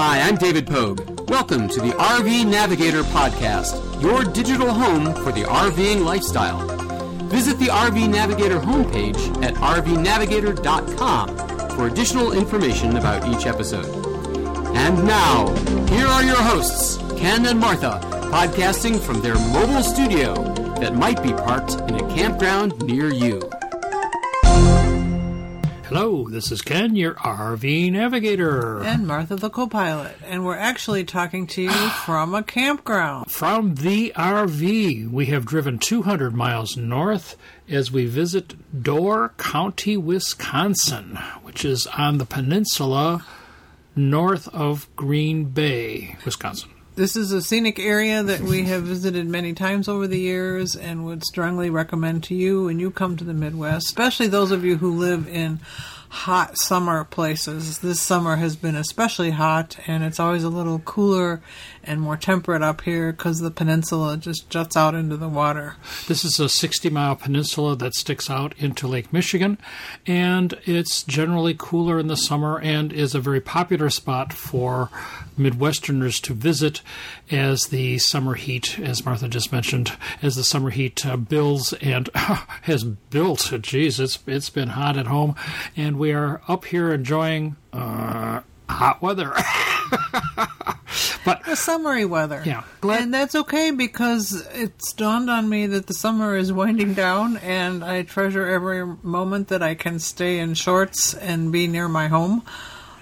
Hi, 0.00 0.20
I'm 0.20 0.36
David 0.36 0.68
Pogue. 0.68 1.28
Welcome 1.28 1.68
to 1.70 1.80
the 1.80 1.90
RV 1.90 2.46
Navigator 2.46 3.02
Podcast, 3.02 4.00
your 4.00 4.22
digital 4.22 4.72
home 4.72 5.12
for 5.24 5.32
the 5.32 5.42
RVing 5.42 6.04
lifestyle. 6.04 6.64
Visit 7.26 7.58
the 7.58 7.66
RV 7.66 8.08
Navigator 8.08 8.60
homepage 8.60 9.18
at 9.42 9.54
rvnavigator.com 9.54 11.36
for 11.70 11.88
additional 11.88 12.30
information 12.30 12.96
about 12.96 13.26
each 13.28 13.46
episode. 13.46 13.88
And 14.76 15.04
now, 15.04 15.48
here 15.86 16.06
are 16.06 16.22
your 16.22 16.40
hosts, 16.42 16.98
Ken 17.18 17.44
and 17.46 17.58
Martha, 17.58 17.98
podcasting 18.30 19.00
from 19.00 19.20
their 19.20 19.34
mobile 19.50 19.82
studio 19.82 20.44
that 20.78 20.94
might 20.94 21.20
be 21.24 21.32
parked 21.32 21.74
in 21.90 21.96
a 21.96 22.14
campground 22.14 22.80
near 22.86 23.12
you. 23.12 23.50
Hello, 25.88 26.28
this 26.28 26.52
is 26.52 26.60
Ken, 26.60 26.96
your 26.96 27.14
RV 27.14 27.92
navigator. 27.92 28.82
And 28.84 29.06
Martha, 29.06 29.36
the 29.36 29.48
co 29.48 29.66
pilot. 29.66 30.16
And 30.22 30.44
we're 30.44 30.54
actually 30.54 31.02
talking 31.02 31.46
to 31.46 31.62
you 31.62 31.70
from 32.04 32.34
a 32.34 32.42
campground. 32.42 33.30
From 33.30 33.74
the 33.76 34.12
RV, 34.14 35.10
we 35.10 35.26
have 35.26 35.46
driven 35.46 35.78
200 35.78 36.34
miles 36.34 36.76
north 36.76 37.36
as 37.70 37.90
we 37.90 38.04
visit 38.04 38.82
Door 38.82 39.32
County, 39.38 39.96
Wisconsin, 39.96 41.16
which 41.40 41.64
is 41.64 41.86
on 41.86 42.18
the 42.18 42.26
peninsula 42.26 43.24
north 43.96 44.46
of 44.48 44.94
Green 44.94 45.44
Bay, 45.44 46.16
Wisconsin. 46.26 46.68
This 46.98 47.14
is 47.14 47.30
a 47.30 47.40
scenic 47.40 47.78
area 47.78 48.24
that 48.24 48.40
we 48.40 48.64
have 48.64 48.82
visited 48.82 49.24
many 49.28 49.52
times 49.52 49.86
over 49.86 50.08
the 50.08 50.18
years 50.18 50.74
and 50.74 51.04
would 51.04 51.22
strongly 51.22 51.70
recommend 51.70 52.24
to 52.24 52.34
you 52.34 52.64
when 52.64 52.80
you 52.80 52.90
come 52.90 53.16
to 53.16 53.22
the 53.22 53.32
Midwest, 53.32 53.86
especially 53.86 54.26
those 54.26 54.50
of 54.50 54.64
you 54.64 54.78
who 54.78 54.96
live 54.96 55.28
in 55.28 55.60
hot 56.08 56.58
summer 56.58 57.04
places. 57.04 57.78
This 57.78 58.00
summer 58.00 58.36
has 58.36 58.56
been 58.56 58.74
especially 58.74 59.30
hot, 59.30 59.78
and 59.86 60.02
it's 60.02 60.18
always 60.18 60.44
a 60.44 60.48
little 60.48 60.78
cooler 60.80 61.40
and 61.84 62.00
more 62.00 62.16
temperate 62.16 62.62
up 62.62 62.82
here 62.82 63.12
because 63.12 63.40
the 63.40 63.50
peninsula 63.50 64.16
just 64.16 64.50
juts 64.50 64.76
out 64.76 64.94
into 64.94 65.16
the 65.16 65.28
water. 65.28 65.76
This 66.06 66.24
is 66.24 66.40
a 66.40 66.48
60 66.48 66.90
mile 66.90 67.16
peninsula 67.16 67.76
that 67.76 67.94
sticks 67.94 68.30
out 68.30 68.54
into 68.58 68.88
Lake 68.88 69.12
Michigan, 69.12 69.58
and 70.06 70.58
it's 70.64 71.02
generally 71.02 71.54
cooler 71.56 71.98
in 71.98 72.08
the 72.08 72.16
summer 72.16 72.58
and 72.60 72.92
is 72.92 73.14
a 73.14 73.20
very 73.20 73.40
popular 73.40 73.90
spot 73.90 74.32
for 74.32 74.90
Midwesterners 75.38 76.20
to 76.22 76.34
visit 76.34 76.82
as 77.30 77.66
the 77.66 77.98
summer 77.98 78.34
heat, 78.34 78.78
as 78.78 79.04
Martha 79.04 79.28
just 79.28 79.52
mentioned, 79.52 79.92
as 80.22 80.36
the 80.36 80.44
summer 80.44 80.70
heat 80.70 81.04
uh, 81.06 81.16
builds 81.16 81.72
and 81.74 82.08
has 82.14 82.84
built. 82.84 83.52
Geez, 83.60 84.00
it's 84.00 84.18
it's 84.26 84.50
been 84.50 84.70
hot 84.70 84.96
at 84.96 85.06
home, 85.06 85.34
and 85.76 85.98
we 85.98 86.12
are 86.12 86.40
up 86.48 86.64
here 86.66 86.92
enjoying 86.92 87.56
uh, 87.72 88.40
hot 88.68 89.02
weather. 89.02 89.32
but 91.24 91.44
the 91.44 91.56
summery 91.56 92.04
weather. 92.04 92.42
Yeah. 92.44 92.64
And 92.82 93.12
that's 93.12 93.34
okay 93.34 93.70
because 93.70 94.46
it's 94.52 94.92
dawned 94.92 95.30
on 95.30 95.48
me 95.48 95.66
that 95.66 95.86
the 95.86 95.94
summer 95.94 96.36
is 96.36 96.52
winding 96.52 96.94
down 96.94 97.36
and 97.38 97.84
I 97.84 98.02
treasure 98.02 98.46
every 98.46 98.84
moment 99.02 99.48
that 99.48 99.62
I 99.62 99.74
can 99.74 99.98
stay 99.98 100.38
in 100.38 100.54
shorts 100.54 101.14
and 101.14 101.52
be 101.52 101.66
near 101.66 101.88
my 101.88 102.08
home. 102.08 102.42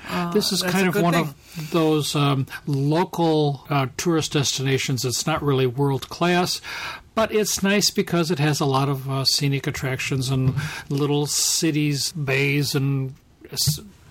Uh, 0.09 0.33
this 0.33 0.53
is 0.53 0.63
kind 0.63 0.89
of 0.89 1.01
one 1.01 1.13
thing. 1.13 1.23
of 1.25 1.71
those 1.71 2.15
um, 2.15 2.47
local 2.67 3.65
uh, 3.69 3.87
tourist 3.97 4.33
destinations. 4.33 5.05
It's 5.05 5.27
not 5.27 5.43
really 5.43 5.67
world 5.67 6.09
class, 6.09 6.61
but 7.15 7.33
it's 7.33 7.63
nice 7.63 7.91
because 7.91 8.31
it 8.31 8.39
has 8.39 8.61
a 8.61 8.67
lot 8.67 8.89
of 8.89 9.11
uh, 9.11 9.25
scenic 9.25 9.67
attractions 9.67 10.31
and 10.31 10.55
little 10.89 11.27
cities, 11.27 12.13
bays, 12.13 12.75
and 12.75 13.15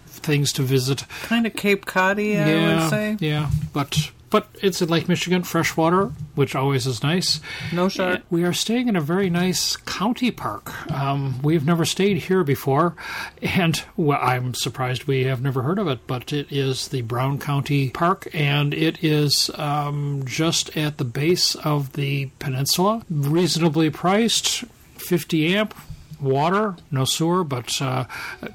things 0.06 0.52
to 0.54 0.64
visit. 0.64 1.06
kind 1.24 1.46
of 1.46 1.56
Cape 1.56 1.86
Coddy, 1.86 2.38
I 2.38 2.50
yeah, 2.50 2.82
would 2.82 2.90
say. 2.90 3.18
yeah, 3.20 3.50
but 3.74 4.12
but 4.36 4.50
it's 4.62 4.82
in 4.82 4.90
Lake 4.90 5.08
Michigan, 5.08 5.44
freshwater, 5.44 6.08
which 6.34 6.58
always 6.58 6.86
is 6.86 7.02
nice. 7.02 7.40
No 7.72 7.88
shark. 7.88 8.24
We 8.30 8.44
are 8.44 8.52
staying 8.52 8.90
in 8.90 8.98
a 8.98 9.00
very 9.00 9.30
nice 9.30 9.78
county 9.78 10.30
park. 10.30 10.92
Um, 10.92 11.42
we've 11.42 11.66
never 11.66 11.86
stayed 11.86 12.18
here 12.18 12.44
before, 12.44 12.98
and 13.42 13.82
well, 13.96 14.20
I'm 14.22 14.54
surprised 14.54 15.06
we 15.06 15.24
have 15.24 15.42
never 15.42 15.62
heard 15.62 15.80
of 15.80 15.88
it. 15.88 16.06
But 16.06 16.34
it 16.34 16.52
is 16.52 16.90
the 16.90 17.02
Brown 17.04 17.40
County 17.40 17.92
Park, 17.92 18.28
and 18.34 18.74
it 18.74 19.02
is 19.02 19.50
um, 19.56 20.24
just 20.26 20.76
at 20.76 20.98
the 20.98 21.06
base 21.06 21.56
of 21.56 21.94
the 21.94 22.26
peninsula, 22.40 23.04
reasonably 23.10 23.90
priced, 23.90 24.66
50 24.98 25.56
amp. 25.56 25.74
Water, 26.20 26.76
no 26.92 27.04
sewer, 27.06 27.44
but 27.44 27.82
uh, 27.82 28.06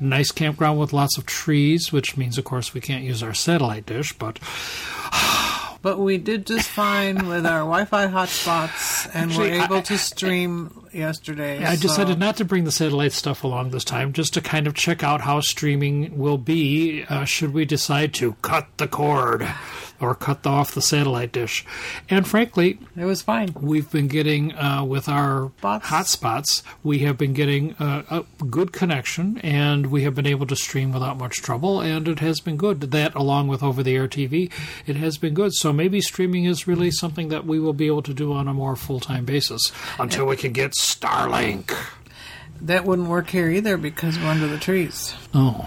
nice 0.00 0.30
campground 0.30 0.78
with 0.78 0.94
lots 0.94 1.18
of 1.18 1.26
trees, 1.26 1.92
which 1.92 2.16
means, 2.16 2.38
of 2.38 2.44
course, 2.44 2.72
we 2.72 2.80
can't 2.80 3.04
use 3.04 3.22
our 3.22 3.34
satellite 3.34 3.84
dish. 3.84 4.14
But 4.14 4.38
But 5.82 5.98
we 5.98 6.18
did 6.18 6.46
just 6.46 6.68
fine 6.68 7.26
with 7.26 7.46
our 7.46 7.60
Wi-Fi 7.60 8.08
hotspots, 8.08 9.08
and 9.14 9.30
Actually, 9.30 9.50
were 9.58 9.64
able 9.64 9.76
I- 9.76 9.80
to 9.80 9.96
stream 9.98 10.84
yesterday. 10.92 11.64
I 11.64 11.76
so- 11.76 11.82
decided 11.82 12.18
not 12.18 12.36
to 12.36 12.44
bring 12.44 12.64
the 12.64 12.72
satellite 12.72 13.12
stuff 13.12 13.44
along 13.44 13.70
this 13.70 13.84
time, 13.84 14.12
just 14.12 14.34
to 14.34 14.42
kind 14.42 14.66
of 14.66 14.74
check 14.74 15.02
out 15.02 15.22
how 15.22 15.41
streaming 15.41 16.18
will 16.18 16.36
be 16.38 17.04
uh, 17.08 17.24
should 17.24 17.54
we 17.54 17.64
decide 17.64 18.12
to 18.14 18.34
cut 18.42 18.66
the 18.76 18.88
cord 18.88 19.48
or 20.00 20.14
cut 20.14 20.46
off 20.46 20.72
the 20.72 20.80
satellite 20.82 21.32
dish. 21.32 21.64
And 22.08 22.26
frankly, 22.26 22.78
It 22.96 23.04
was 23.04 23.22
fine. 23.22 23.54
we've 23.60 23.90
been 23.90 24.08
getting 24.08 24.54
uh, 24.54 24.84
with 24.84 25.08
our 25.08 25.50
Spots. 25.58 25.86
hotspots, 25.88 26.62
we 26.82 27.00
have 27.00 27.18
been 27.18 27.32
getting 27.32 27.74
uh, 27.74 28.02
a 28.10 28.44
good 28.44 28.72
connection, 28.72 29.38
and 29.38 29.86
we 29.88 30.02
have 30.04 30.14
been 30.14 30.26
able 30.26 30.46
to 30.46 30.56
stream 30.56 30.92
without 30.92 31.18
much 31.18 31.36
trouble, 31.42 31.80
and 31.80 32.08
it 32.08 32.18
has 32.20 32.40
been 32.40 32.56
good. 32.56 32.80
That, 32.80 33.14
along 33.14 33.48
with 33.48 33.62
over-the-air 33.62 34.08
TV, 34.08 34.50
it 34.86 34.96
has 34.96 35.18
been 35.18 35.34
good. 35.34 35.52
So 35.54 35.72
maybe 35.72 36.00
streaming 36.00 36.44
is 36.44 36.66
really 36.66 36.90
something 36.90 37.28
that 37.28 37.44
we 37.46 37.60
will 37.60 37.72
be 37.74 37.86
able 37.86 38.02
to 38.02 38.14
do 38.14 38.32
on 38.32 38.48
a 38.48 38.54
more 38.54 38.76
full-time 38.76 39.24
basis 39.24 39.70
until 39.98 40.26
we 40.26 40.36
can 40.36 40.52
get 40.52 40.72
Starlink. 40.72 41.76
That 42.62 42.84
wouldn't 42.84 43.08
work 43.08 43.30
here 43.30 43.48
either 43.48 43.76
because 43.76 44.18
we're 44.18 44.26
under 44.26 44.46
the 44.46 44.58
trees. 44.58 45.14
Oh, 45.34 45.66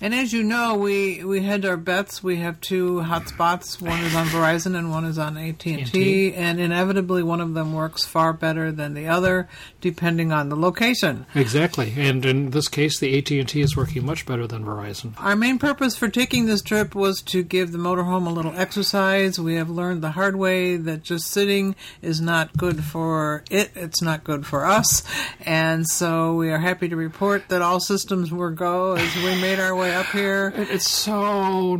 And 0.00 0.14
as 0.14 0.32
you 0.32 0.42
know, 0.42 0.76
we 0.76 1.24
we 1.24 1.42
had 1.42 1.64
our 1.64 1.76
bets. 1.76 2.22
We 2.22 2.36
have 2.36 2.60
two 2.60 3.00
hotspots. 3.04 3.80
One 3.80 4.00
is 4.00 4.14
on 4.14 4.26
Verizon 4.26 4.76
and 4.76 4.90
one 4.90 5.04
is 5.04 5.18
on 5.18 5.36
AT 5.36 5.64
and 5.66 5.86
T. 5.86 6.34
And 6.34 6.60
inevitably, 6.60 7.22
one 7.22 7.40
of 7.40 7.54
them 7.54 7.72
works 7.72 8.04
far 8.04 8.32
better 8.32 8.72
than 8.72 8.94
the 8.94 9.08
other, 9.08 9.48
depending 9.80 10.32
on 10.32 10.48
the 10.48 10.56
location. 10.56 11.26
exactly. 11.34 11.94
And 11.96 12.24
in 12.24 12.50
this 12.50 12.68
case, 12.68 12.98
the 13.00 13.16
AT 13.18 13.30
and 13.30 13.48
T 13.48 13.60
is 13.60 13.76
working 13.76 14.04
much 14.04 14.26
better 14.26 14.46
than 14.46 14.64
Verizon. 14.64 15.12
Our 15.18 15.36
main 15.36 15.58
purpose 15.58 15.96
for 15.96 16.08
taking 16.08 16.46
this 16.46 16.62
trip 16.62 16.94
was 16.94 17.20
to 17.22 17.42
give 17.42 17.72
the 17.72 17.78
motorhome 17.78 18.26
a 18.26 18.30
little 18.30 18.52
exercise. 18.56 19.38
We 19.38 19.54
have 19.56 19.70
learned 19.70 20.02
the 20.02 20.10
hard 20.12 20.36
way 20.36 20.76
that 20.76 21.02
just 21.02 21.28
sitting 21.28 21.74
is 22.02 22.20
not 22.20 22.56
good 22.56 22.84
for 22.84 23.44
it. 23.50 23.70
It's 23.74 24.02
not 24.02 24.24
good 24.24 24.46
for 24.46 24.64
us. 24.64 25.02
And 25.40 25.86
so 25.86 26.34
we 26.34 26.50
are 26.50 26.58
happy 26.58 26.88
to 26.88 26.96
report 26.96 27.48
that 27.48 27.62
all 27.62 27.80
systems 27.80 28.30
were 28.30 28.50
go 28.50 28.94
as 28.94 29.14
we 29.16 29.40
made 29.40 29.58
our 29.58 29.69
way 29.76 29.94
up 29.94 30.06
here. 30.06 30.52
It's 30.56 30.88
so 30.88 31.76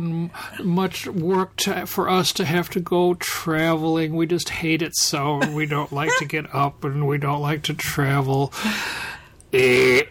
much 0.63 1.07
work 1.07 1.55
to, 1.57 1.85
for 1.85 2.09
us 2.09 2.31
to 2.33 2.45
have 2.45 2.69
to 2.71 2.79
go 2.79 3.13
traveling. 3.15 4.15
We 4.15 4.25
just 4.27 4.49
hate 4.49 4.81
it 4.81 4.95
so. 4.95 5.37
We 5.51 5.65
don't 5.65 5.91
like 5.93 6.11
to 6.19 6.25
get 6.25 6.53
up 6.53 6.83
and 6.83 7.07
we 7.07 7.17
don't 7.17 7.41
like 7.41 7.63
to 7.63 7.73
travel. 7.73 8.53
Eh, 9.53 10.03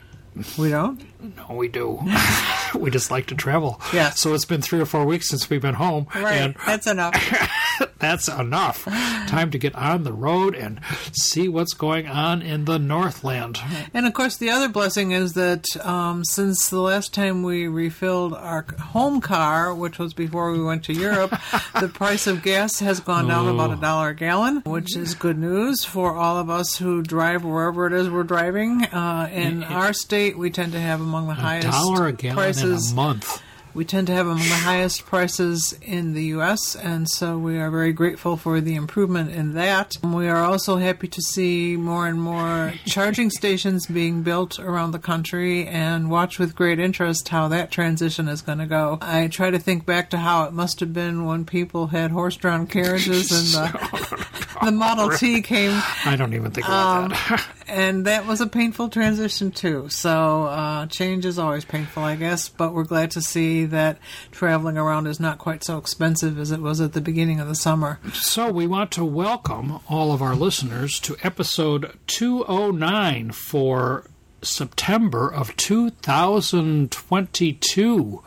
We 0.58 0.70
don't? 0.70 1.02
no, 1.36 1.54
we 1.56 1.68
do. 1.68 2.00
we 2.74 2.90
just 2.90 3.10
like 3.10 3.26
to 3.26 3.34
travel. 3.34 3.80
Yeah. 3.92 4.10
So 4.10 4.32
it's 4.34 4.44
been 4.44 4.62
three 4.62 4.80
or 4.80 4.86
four 4.86 5.04
weeks 5.04 5.28
since 5.28 5.50
we've 5.50 5.60
been 5.62 5.74
home. 5.74 6.06
Right. 6.14 6.36
And 6.36 6.54
That's 6.66 6.86
enough. 6.86 7.14
that's 7.98 8.28
enough. 8.28 8.84
Time 8.84 9.50
to 9.50 9.58
get 9.58 9.74
on 9.74 10.04
the 10.04 10.12
road 10.12 10.54
and 10.54 10.80
see 11.12 11.48
what's 11.48 11.74
going 11.74 12.06
on 12.06 12.42
in 12.42 12.64
the 12.64 12.78
Northland. 12.78 13.58
And 13.94 14.06
of 14.06 14.14
course, 14.14 14.36
the 14.36 14.50
other 14.50 14.68
blessing 14.68 15.12
is 15.12 15.34
that 15.34 15.64
um, 15.84 16.24
since 16.24 16.68
the 16.68 16.80
last 16.80 17.14
time 17.14 17.42
we 17.42 17.66
refilled 17.68 18.34
our 18.34 18.66
home 18.78 19.20
car, 19.20 19.74
which 19.74 19.98
was 19.98 20.14
before 20.14 20.52
we 20.52 20.62
went 20.62 20.84
to 20.84 20.92
Europe, 20.92 21.30
the 21.80 21.88
price 21.88 22.26
of 22.26 22.42
gas 22.42 22.78
has 22.80 23.00
gone 23.00 23.28
down 23.28 23.48
about 23.48 23.72
a 23.72 23.76
dollar 23.80 24.10
a 24.10 24.14
gallon, 24.14 24.62
which 24.64 24.96
is 24.96 25.14
good 25.14 25.38
news 25.38 25.84
for 25.84 26.16
all 26.16 26.38
of 26.38 26.50
us 26.50 26.76
who 26.76 27.02
drive 27.02 27.44
wherever 27.44 27.86
it 27.86 27.92
is 27.92 28.08
we're 28.08 28.22
driving. 28.22 28.84
Uh, 28.84 29.28
in 29.32 29.62
our 29.62 29.92
state, 29.92 30.38
we 30.38 30.50
tend 30.50 30.72
to 30.72 30.80
have 30.80 31.00
among 31.00 31.28
the 31.28 31.34
highest 31.34 31.68
Dollar 31.68 32.08
a 32.08 32.12
gallon 32.12 32.36
prices. 32.36 32.92
a 32.92 32.94
month. 32.94 33.42
We 33.72 33.84
tend 33.84 34.08
to 34.08 34.12
have 34.12 34.26
among 34.26 34.38
the 34.38 34.54
highest 34.54 35.06
prices 35.06 35.76
in 35.80 36.14
the 36.14 36.24
U.S., 36.24 36.74
and 36.74 37.08
so 37.08 37.38
we 37.38 37.58
are 37.58 37.70
very 37.70 37.92
grateful 37.92 38.36
for 38.36 38.60
the 38.60 38.74
improvement 38.74 39.30
in 39.30 39.54
that. 39.54 39.96
We 40.02 40.28
are 40.28 40.42
also 40.42 40.76
happy 40.76 41.08
to 41.08 41.22
see 41.22 41.76
more 41.76 42.08
and 42.08 42.20
more 42.20 42.74
charging 42.84 43.30
stations 43.30 43.86
being 43.86 44.22
built 44.22 44.58
around 44.58 44.90
the 44.90 44.98
country 44.98 45.66
and 45.66 46.10
watch 46.10 46.38
with 46.38 46.56
great 46.56 46.78
interest 46.78 47.28
how 47.28 47.48
that 47.48 47.70
transition 47.70 48.28
is 48.28 48.42
going 48.42 48.58
to 48.58 48.66
go. 48.66 48.98
I 49.00 49.28
try 49.28 49.50
to 49.50 49.58
think 49.58 49.86
back 49.86 50.10
to 50.10 50.18
how 50.18 50.44
it 50.44 50.52
must 50.52 50.80
have 50.80 50.92
been 50.92 51.24
when 51.24 51.44
people 51.44 51.88
had 51.88 52.10
horse 52.10 52.36
drawn 52.36 52.66
carriages 52.66 53.30
and 53.30 53.72
the 53.72 53.78
uh, 53.78 54.46
the 54.64 54.72
Model 54.72 55.10
T 55.10 55.42
came, 55.52 55.80
I 56.04 56.16
don't 56.16 56.34
even 56.34 56.50
think 56.50 56.66
about 56.66 57.04
Um, 57.04 57.08
that. 57.10 57.46
and 57.68 58.06
that 58.06 58.26
was 58.26 58.40
a 58.40 58.46
painful 58.46 58.88
transition 58.88 59.50
too. 59.50 59.88
So 59.88 60.44
uh, 60.44 60.86
change 60.86 61.24
is 61.26 61.38
always 61.38 61.64
painful, 61.64 62.02
I 62.04 62.16
guess. 62.16 62.48
But 62.48 62.72
we're 62.74 62.84
glad 62.84 63.10
to 63.12 63.22
see 63.22 63.64
that 63.66 63.98
traveling 64.30 64.76
around 64.78 65.06
is 65.06 65.20
not 65.20 65.38
quite 65.38 65.64
so 65.64 65.78
expensive 65.78 66.38
as 66.38 66.50
it 66.50 66.60
was 66.60 66.80
at 66.80 66.92
the 66.92 67.00
beginning 67.00 67.40
of 67.40 67.48
the 67.48 67.54
summer. 67.54 67.98
So 68.12 68.50
we 68.50 68.66
want 68.66 68.90
to 68.92 69.04
welcome 69.04 69.80
all 69.88 70.12
of 70.12 70.22
our 70.22 70.34
listeners 70.34 70.98
to 71.00 71.16
episode 71.22 71.98
209 72.06 73.30
for 73.32 74.04
September 74.42 75.28
of 75.32 75.54
2022. 75.56 78.22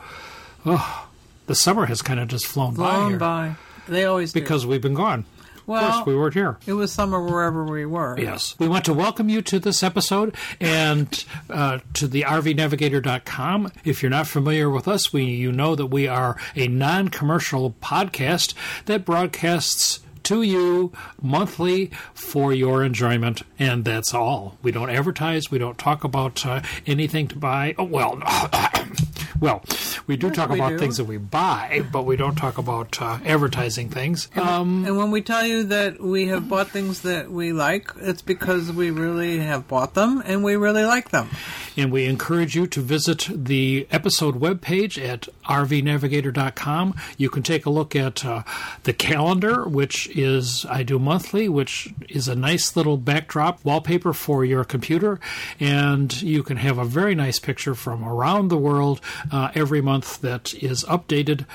Oh, 0.66 1.08
the 1.46 1.54
summer 1.54 1.86
has 1.86 2.02
kind 2.02 2.20
of 2.20 2.28
just 2.28 2.46
flown, 2.46 2.74
by 2.74 2.90
Blown 2.90 3.10
here 3.10 3.18
by, 3.18 3.54
they 3.88 4.04
always 4.04 4.32
do. 4.32 4.40
because 4.40 4.64
we've 4.66 4.80
been 4.80 4.94
gone. 4.94 5.24
Of 5.64 5.68
Well- 5.68 5.92
course, 5.92 6.06
we 6.06 6.14
weren't 6.16 6.34
here. 6.34 6.58
it 6.66 6.74
was 6.74 6.92
summer 6.92 7.20
wherever 7.22 7.64
we 7.64 7.86
were. 7.86 8.18
Yes. 8.18 8.54
We 8.58 8.68
want 8.68 8.84
to 8.84 8.92
welcome 8.94 9.28
you 9.28 9.42
to 9.42 9.58
this 9.58 9.82
episode 9.82 10.34
and 10.60 11.24
uh, 11.50 11.78
to 11.94 12.06
the 12.06 12.22
RVNavigator.com. 12.22 13.72
If 13.84 14.02
you're 14.02 14.10
not 14.10 14.26
familiar 14.26 14.68
with 14.70 14.86
us, 14.88 15.12
we 15.12 15.24
you 15.24 15.52
know 15.52 15.74
that 15.74 15.86
we 15.86 16.06
are 16.06 16.36
a 16.54 16.68
non 16.68 17.08
commercial 17.08 17.72
podcast 17.82 18.54
that 18.86 19.04
broadcasts 19.04 20.00
to 20.24 20.40
you 20.42 20.90
monthly 21.20 21.90
for 22.14 22.52
your 22.54 22.82
enjoyment, 22.82 23.42
and 23.58 23.84
that's 23.84 24.14
all. 24.14 24.56
We 24.62 24.72
don't 24.72 24.88
advertise, 24.88 25.50
we 25.50 25.58
don't 25.58 25.76
talk 25.76 26.02
about 26.02 26.46
uh, 26.46 26.62
anything 26.86 27.28
to 27.28 27.36
buy. 27.36 27.74
Oh, 27.76 27.84
well, 27.84 28.18
well, 29.44 29.62
we 30.06 30.16
do 30.16 30.30
talk 30.30 30.50
we 30.50 30.58
about 30.58 30.70
do. 30.70 30.78
things 30.78 30.96
that 30.96 31.04
we 31.04 31.18
buy, 31.18 31.84
but 31.92 32.04
we 32.04 32.16
don't 32.16 32.34
talk 32.36 32.58
about 32.58 33.00
uh, 33.00 33.18
advertising 33.24 33.88
things. 33.90 34.28
Um, 34.36 34.84
And 34.86 34.96
when 34.96 35.10
we 35.10 35.20
tell 35.22 35.44
you 35.46 35.64
that 35.64 36.00
we 36.00 36.26
have 36.28 36.48
bought 36.48 36.68
things 36.70 37.02
that 37.02 37.30
we 37.30 37.52
like, 37.52 37.90
it's 38.00 38.22
because 38.22 38.72
we 38.72 38.90
really 38.90 39.38
have 39.38 39.68
bought 39.68 39.94
them 39.94 40.22
and 40.24 40.42
we 40.42 40.56
really 40.56 40.84
like 40.84 41.10
them. 41.10 41.28
And 41.76 41.90
we 41.90 42.04
encourage 42.04 42.54
you 42.54 42.66
to 42.68 42.80
visit 42.80 43.28
the 43.32 43.86
episode 43.90 44.40
webpage 44.40 45.02
at 45.02 45.28
rvnavigator.com. 45.46 46.94
You 47.16 47.30
can 47.30 47.42
take 47.42 47.66
a 47.66 47.70
look 47.70 47.96
at 47.96 48.24
uh, 48.24 48.42
the 48.84 48.92
calendar, 48.92 49.64
which 49.64 50.08
is 50.08 50.64
I 50.68 50.82
do 50.82 50.98
monthly, 50.98 51.48
which 51.48 51.92
is 52.08 52.28
a 52.28 52.36
nice 52.36 52.76
little 52.76 52.96
backdrop 52.96 53.64
wallpaper 53.64 54.12
for 54.12 54.44
your 54.44 54.64
computer. 54.64 55.18
And 55.58 56.20
you 56.22 56.42
can 56.42 56.58
have 56.58 56.78
a 56.78 56.84
very 56.84 57.14
nice 57.14 57.38
picture 57.38 57.74
from 57.74 58.04
around 58.04 58.48
the 58.48 58.58
world 58.58 59.00
uh, 59.32 59.50
every 59.54 59.80
month 59.80 60.20
that 60.20 60.54
is 60.54 60.84
updated. 60.84 61.46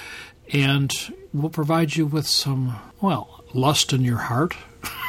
And 0.51 0.93
we'll 1.33 1.49
provide 1.49 1.95
you 1.95 2.05
with 2.05 2.27
some, 2.27 2.75
well, 3.01 3.43
lust 3.53 3.93
in 3.93 4.01
your 4.01 4.17
heart. 4.17 4.55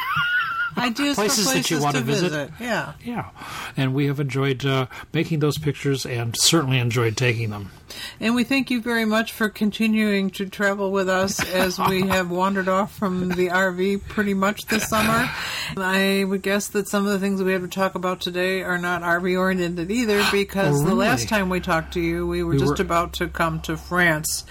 Ideas 0.77 1.15
Places 1.15 1.47
for 1.47 1.57
that 1.57 1.69
you 1.71 1.79
want 1.81 1.95
to 1.95 2.01
to 2.01 2.05
visit. 2.05 2.29
visit. 2.31 2.51
Yeah. 2.59 2.93
Yeah. 3.03 3.29
And 3.77 3.93
we 3.93 4.07
have 4.07 4.19
enjoyed 4.19 4.65
uh, 4.65 4.87
making 5.13 5.39
those 5.39 5.57
pictures 5.57 6.05
and 6.05 6.35
certainly 6.39 6.79
enjoyed 6.79 7.17
taking 7.17 7.49
them. 7.49 7.71
And 8.19 8.35
we 8.35 8.43
thank 8.43 8.69
you 8.71 8.81
very 8.81 9.05
much 9.05 9.31
for 9.33 9.49
continuing 9.49 10.29
to 10.31 10.47
travel 10.47 10.91
with 10.91 11.09
us 11.09 11.43
as 11.53 11.79
we 11.79 12.01
have 12.07 12.29
wandered 12.29 12.67
off 12.67 12.95
from 12.95 13.29
the 13.29 13.47
RV 13.49 14.07
pretty 14.07 14.33
much 14.33 14.65
this 14.67 14.87
summer. 14.87 15.29
I 15.77 16.23
would 16.27 16.41
guess 16.41 16.67
that 16.69 16.87
some 16.87 17.05
of 17.05 17.11
the 17.13 17.19
things 17.19 17.41
we 17.41 17.53
have 17.53 17.61
to 17.61 17.67
talk 17.67 17.95
about 17.95 18.21
today 18.21 18.61
are 18.63 18.77
not 18.77 19.01
RV 19.01 19.37
oriented 19.39 19.89
either 19.91 20.23
because 20.31 20.81
Oh, 20.81 20.85
the 20.85 20.95
last 20.95 21.27
time 21.29 21.49
we 21.49 21.59
talked 21.59 21.93
to 21.93 21.99
you, 22.01 22.27
we 22.27 22.43
were 22.43 22.53
We 22.53 22.59
just 22.59 22.77
were- 22.77 22.81
about 22.85 23.13
to 23.13 23.27
come 23.27 23.59
to 23.61 23.77
France 23.77 24.43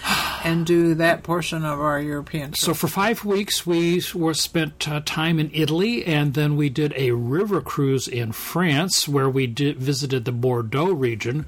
and 0.43 0.65
do 0.65 0.95
that 0.95 1.23
portion 1.23 1.63
of 1.63 1.79
our 1.79 1.99
European 1.99 2.47
trip. 2.51 2.57
So 2.57 2.73
for 2.73 2.87
five 2.87 3.23
weeks, 3.23 3.65
we 3.65 4.01
were 4.15 4.33
spent 4.33 4.87
uh, 4.89 5.01
time 5.05 5.39
in 5.39 5.51
Italy, 5.53 6.03
and 6.05 6.33
then 6.33 6.55
we 6.57 6.69
did 6.69 6.93
a 6.95 7.11
river 7.11 7.61
cruise 7.61 8.07
in 8.07 8.31
France, 8.31 9.07
where 9.07 9.29
we 9.29 9.45
did, 9.47 9.77
visited 9.77 10.25
the 10.25 10.31
Bordeaux 10.31 10.91
region. 10.91 11.45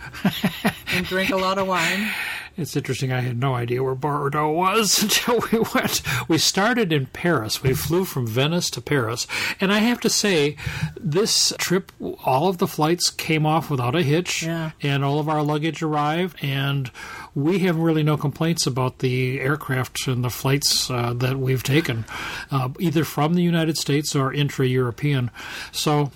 and 0.93 1.05
drink 1.07 1.31
a 1.31 1.35
lot 1.37 1.57
of 1.57 1.67
wine. 1.67 1.82
It's 2.55 2.75
interesting. 2.75 3.11
I 3.11 3.21
had 3.21 3.39
no 3.39 3.55
idea 3.55 3.81
where 3.81 3.95
Bordeaux 3.95 4.51
was 4.51 5.01
until 5.03 5.39
we 5.51 5.57
went. 5.73 6.03
We 6.27 6.37
started 6.37 6.93
in 6.93 7.07
Paris. 7.07 7.63
We 7.63 7.73
flew 7.73 8.05
from 8.05 8.27
Venice 8.27 8.69
to 8.71 8.81
Paris, 8.81 9.25
and 9.59 9.73
I 9.73 9.79
have 9.79 9.99
to 10.01 10.09
say, 10.09 10.55
this 10.95 11.51
trip, 11.57 11.91
all 12.23 12.47
of 12.49 12.59
the 12.59 12.67
flights 12.67 13.09
came 13.09 13.47
off 13.47 13.71
without 13.71 13.95
a 13.95 14.03
hitch, 14.03 14.43
Yeah. 14.43 14.69
and 14.83 15.03
all 15.03 15.17
of 15.19 15.27
our 15.27 15.41
luggage 15.41 15.81
arrived, 15.81 16.37
and 16.43 16.91
we 17.33 17.57
have 17.59 17.77
really 17.77 18.03
no 18.03 18.17
complaints 18.17 18.67
about 18.67 18.99
the 18.99 19.39
aircraft 19.39 20.05
and 20.07 20.23
the 20.23 20.29
flights 20.29 20.91
uh, 20.91 21.13
that 21.13 21.39
we've 21.39 21.63
taken, 21.63 22.05
uh, 22.51 22.69
either 22.79 23.03
from 23.03 23.33
the 23.33 23.41
United 23.41 23.77
States 23.79 24.15
or 24.15 24.31
intra-European. 24.31 25.31
So. 25.71 26.11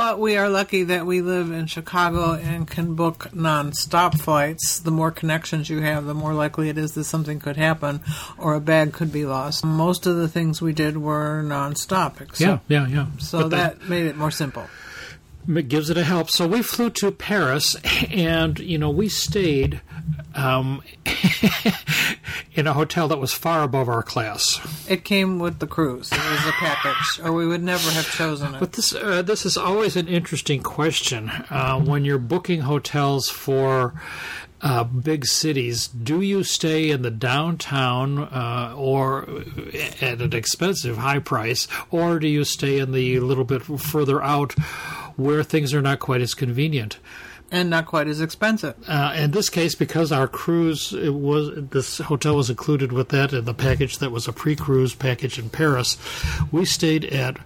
But 0.00 0.18
we 0.18 0.38
are 0.38 0.48
lucky 0.48 0.84
that 0.84 1.04
we 1.04 1.20
live 1.20 1.50
in 1.50 1.66
Chicago 1.66 2.32
and 2.32 2.66
can 2.66 2.94
book 2.94 3.34
non-stop 3.34 4.16
flights. 4.16 4.80
The 4.80 4.90
more 4.90 5.10
connections 5.10 5.68
you 5.68 5.82
have, 5.82 6.06
the 6.06 6.14
more 6.14 6.32
likely 6.32 6.70
it 6.70 6.78
is 6.78 6.92
that 6.92 7.04
something 7.04 7.38
could 7.38 7.58
happen 7.58 8.00
or 8.38 8.54
a 8.54 8.60
bag 8.62 8.94
could 8.94 9.12
be 9.12 9.26
lost. 9.26 9.62
Most 9.62 10.06
of 10.06 10.16
the 10.16 10.26
things 10.26 10.62
we 10.62 10.72
did 10.72 10.96
were 10.96 11.42
non-stop. 11.42 12.18
Yeah, 12.38 12.60
yeah, 12.66 12.86
yeah. 12.88 13.06
So 13.18 13.42
the- 13.42 13.56
that 13.58 13.90
made 13.90 14.06
it 14.06 14.16
more 14.16 14.30
simple. 14.30 14.64
Gives 15.46 15.90
it 15.90 15.96
a 15.96 16.04
help. 16.04 16.30
So 16.30 16.46
we 16.46 16.62
flew 16.62 16.90
to 16.90 17.10
Paris, 17.10 17.76
and 18.10 18.58
you 18.58 18.78
know 18.78 18.90
we 18.90 19.08
stayed 19.08 19.80
um, 20.34 20.82
in 22.54 22.66
a 22.66 22.72
hotel 22.72 23.08
that 23.08 23.18
was 23.18 23.32
far 23.32 23.62
above 23.62 23.88
our 23.88 24.02
class. 24.02 24.60
It 24.88 25.04
came 25.04 25.38
with 25.38 25.58
the 25.58 25.66
cruise. 25.66 26.12
It 26.12 26.18
was 26.18 26.46
a 26.46 26.52
package, 26.52 27.20
or 27.24 27.32
we 27.32 27.46
would 27.46 27.62
never 27.62 27.90
have 27.90 28.10
chosen 28.10 28.54
it. 28.54 28.60
But 28.60 28.72
this 28.72 28.94
uh, 28.94 29.22
this 29.22 29.44
is 29.44 29.56
always 29.56 29.96
an 29.96 30.08
interesting 30.08 30.62
question 30.62 31.28
uh, 31.28 31.80
when 31.80 32.04
you're 32.04 32.18
booking 32.18 32.60
hotels 32.60 33.28
for. 33.28 33.94
Uh, 34.62 34.84
big 34.84 35.24
cities. 35.24 35.88
Do 35.88 36.20
you 36.20 36.44
stay 36.44 36.90
in 36.90 37.00
the 37.00 37.10
downtown 37.10 38.18
uh, 38.18 38.74
or 38.76 39.26
at 40.02 40.20
an 40.20 40.34
expensive 40.34 40.98
high 40.98 41.18
price, 41.18 41.66
or 41.90 42.18
do 42.18 42.28
you 42.28 42.44
stay 42.44 42.78
in 42.78 42.92
the 42.92 43.20
little 43.20 43.44
bit 43.44 43.62
further 43.62 44.22
out 44.22 44.52
where 45.16 45.42
things 45.42 45.72
are 45.72 45.80
not 45.80 45.98
quite 45.98 46.20
as 46.20 46.34
convenient? 46.34 46.98
and 47.50 47.68
not 47.68 47.86
quite 47.86 48.06
as 48.06 48.20
expensive. 48.20 48.76
Uh, 48.88 49.12
in 49.16 49.32
this 49.32 49.50
case, 49.50 49.74
because 49.74 50.12
our 50.12 50.28
cruise 50.28 50.92
it 50.92 51.14
was 51.14 51.50
this 51.70 51.98
hotel 51.98 52.36
was 52.36 52.50
included 52.50 52.92
with 52.92 53.08
that 53.08 53.32
in 53.32 53.44
the 53.44 53.54
package 53.54 53.98
that 53.98 54.10
was 54.10 54.28
a 54.28 54.32
pre-cruise 54.32 54.94
package 54.94 55.38
in 55.38 55.50
Paris, 55.50 55.96
we 56.52 56.64
stayed 56.64 57.04
at 57.04 57.36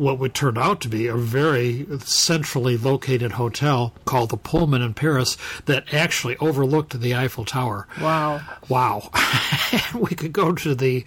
what 0.00 0.18
would 0.18 0.32
turn 0.32 0.56
out 0.56 0.80
to 0.80 0.88
be 0.88 1.06
a 1.06 1.14
very 1.14 1.86
centrally 2.00 2.78
located 2.78 3.32
hotel 3.32 3.94
called 4.06 4.30
the 4.30 4.36
Pullman 4.36 4.80
in 4.80 4.94
Paris 4.94 5.36
that 5.66 5.92
actually 5.92 6.38
overlooked 6.38 6.98
the 6.98 7.14
Eiffel 7.14 7.44
Tower. 7.44 7.86
Wow. 8.00 8.40
Wow. 8.70 9.10
we 9.94 10.16
could 10.16 10.32
go 10.32 10.52
to 10.54 10.74
the 10.74 11.04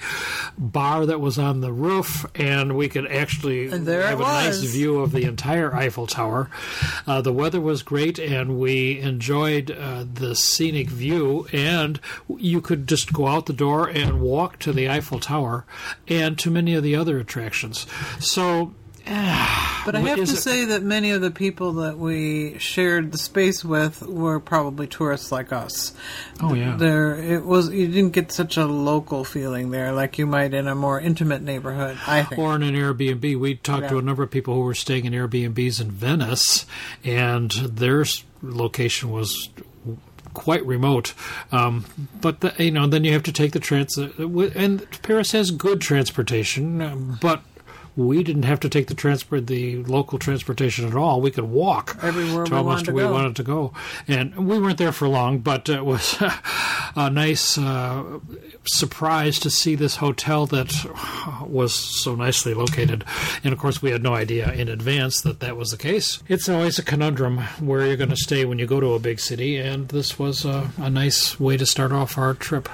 bar 0.60 1.08
that 1.08 1.20
was 1.20 1.40
on 1.40 1.62
the 1.62 1.74
roof 1.74 2.24
and 2.36 2.78
we 2.78 2.88
could 2.88 3.08
actually 3.08 3.70
have 3.70 4.20
a 4.20 4.24
nice 4.24 4.62
view 4.62 5.00
of 5.00 5.12
the 5.12 5.24
entire 5.24 5.74
Eiffel 5.74 6.06
Tower. 6.06 6.52
Uh, 7.08 7.20
the 7.20 7.34
weather 7.34 7.60
was 7.60 7.82
great 7.82 8.20
and 8.20 8.60
we 8.60 9.00
enjoyed 9.00 9.72
uh, 9.72 10.06
the 10.14 10.36
scenic 10.36 10.88
view. 10.90 11.48
And 11.52 12.00
you 12.38 12.62
could 12.62 12.88
just 12.88 13.12
go 13.12 13.26
out 13.26 13.48
the 13.48 13.54
door 13.54 13.88
and 13.90 14.22
walk 14.22 14.60
to 14.60 14.72
the 14.72 14.88
Eiffel 14.88 15.20
Tower 15.20 15.66
and 16.08 16.38
to 16.38 16.52
many 16.52 16.76
of 16.76 16.84
the 16.84 16.96
other 16.96 17.18
attractions. 17.18 17.88
So. 18.20 18.76
But 19.86 19.96
I 19.96 20.00
have 20.00 20.16
to 20.16 20.22
it- 20.24 20.28
say 20.28 20.64
that 20.64 20.82
many 20.82 21.12
of 21.12 21.20
the 21.20 21.30
people 21.30 21.74
that 21.74 21.98
we 21.98 22.58
shared 22.58 23.12
the 23.12 23.18
space 23.18 23.66
with 23.66 24.02
were 24.02 24.40
probably 24.40 24.88
tourists 24.88 25.30
like 25.30 25.52
us. 25.52 25.94
Oh, 26.42 26.54
yeah. 26.54 26.78
There, 26.78 27.16
it 27.18 27.44
was. 27.44 27.70
You 27.70 27.88
didn't 27.90 28.12
get 28.14 28.32
such 28.32 28.56
a 28.56 28.66
local 28.66 29.26
feeling 29.26 29.72
there, 29.72 29.92
like 29.92 30.18
you 30.18 30.26
might 30.26 30.54
in 30.54 30.70
a 30.70 30.76
more 30.76 31.02
intimate 31.02 31.42
neighborhood. 31.42 31.98
I 32.08 32.24
think. 32.24 32.40
or 32.40 32.56
in 32.56 32.64
an 32.64 32.76
Airbnb. 32.76 33.38
We 33.38 33.56
talked 33.56 33.90
to 33.90 33.98
a 33.98 34.02
number 34.02 34.24
of 34.24 34.32
people 34.32 34.54
who 34.54 34.62
were 34.62 34.74
staying 34.74 35.04
in 35.04 35.12
Airbnbs 35.12 35.82
in 35.82 35.92
Venice, 35.92 36.66
and 37.04 37.52
their 37.52 38.06
location 38.42 39.10
was 39.12 39.50
quite 40.34 40.66
remote. 40.66 41.14
Um, 41.52 41.84
but 42.22 42.40
the, 42.40 42.54
you 42.58 42.72
know, 42.72 42.88
then 42.88 43.04
you 43.04 43.12
have 43.12 43.24
to 43.24 43.34
take 43.34 43.52
the 43.52 43.60
trans. 43.60 43.98
uh, 43.98 44.12
And 44.56 44.88
Paris 45.02 45.34
has 45.34 45.52
good 45.52 45.82
transportation, 45.82 46.82
um, 46.82 47.18
but. 47.22 47.42
We 47.96 48.24
didn't 48.24 48.44
have 48.44 48.60
to 48.62 48.70
take 48.70 48.88
the 48.88 48.96
transport, 48.96 49.48
the 49.48 49.84
local 49.84 50.18
transportation 50.18 50.88
at 50.88 50.96
all. 50.96 51.22
We 51.22 51.32
could 51.32 51.46
walk 51.46 51.98
Everywhere 52.02 52.46
to 52.46 52.52
we 52.52 52.58
almost 52.58 52.88
wanted 52.88 52.94
we 52.96 53.02
go. 53.02 53.12
wanted 53.14 53.36
to 53.36 53.44
go, 53.44 53.74
and 54.08 54.36
we 54.48 54.60
weren't 54.60 54.78
there 54.78 54.92
for 54.92 55.08
long. 55.08 55.40
But 55.40 55.70
it 55.70 55.86
was 55.86 56.18
a 56.96 57.10
nice 57.10 57.58
uh, 57.58 58.20
surprise 58.66 59.40
to 59.40 59.50
see 59.50 59.76
this 59.76 59.98
hotel 59.98 60.46
that 60.48 60.74
was 61.48 61.74
so 61.74 62.16
nicely 62.16 62.54
located. 62.54 63.04
And 63.44 63.54
of 63.54 63.60
course, 63.60 63.82
we 63.82 63.92
had 63.92 64.02
no 64.04 64.16
idea 64.16 64.52
in 64.54 64.70
advance 64.70 65.22
that 65.22 65.40
that 65.42 65.58
was 65.58 65.70
the 65.70 65.78
case. 65.78 66.22
It's 66.28 66.50
always 66.50 66.80
a 66.80 66.84
conundrum 66.84 67.40
where 67.60 67.86
you're 67.86 67.98
going 67.98 68.10
to 68.10 68.16
stay 68.16 68.46
when 68.46 68.60
you 68.60 68.66
go 68.66 68.80
to 68.80 68.94
a 68.94 69.00
big 69.00 69.20
city, 69.20 69.58
and 69.58 69.90
this 69.90 70.18
was 70.18 70.46
a, 70.46 70.72
a 70.78 70.90
nice 70.90 71.40
way 71.40 71.58
to 71.58 71.66
start 71.66 71.92
off 71.92 72.18
our 72.18 72.34
trip. 72.34 72.70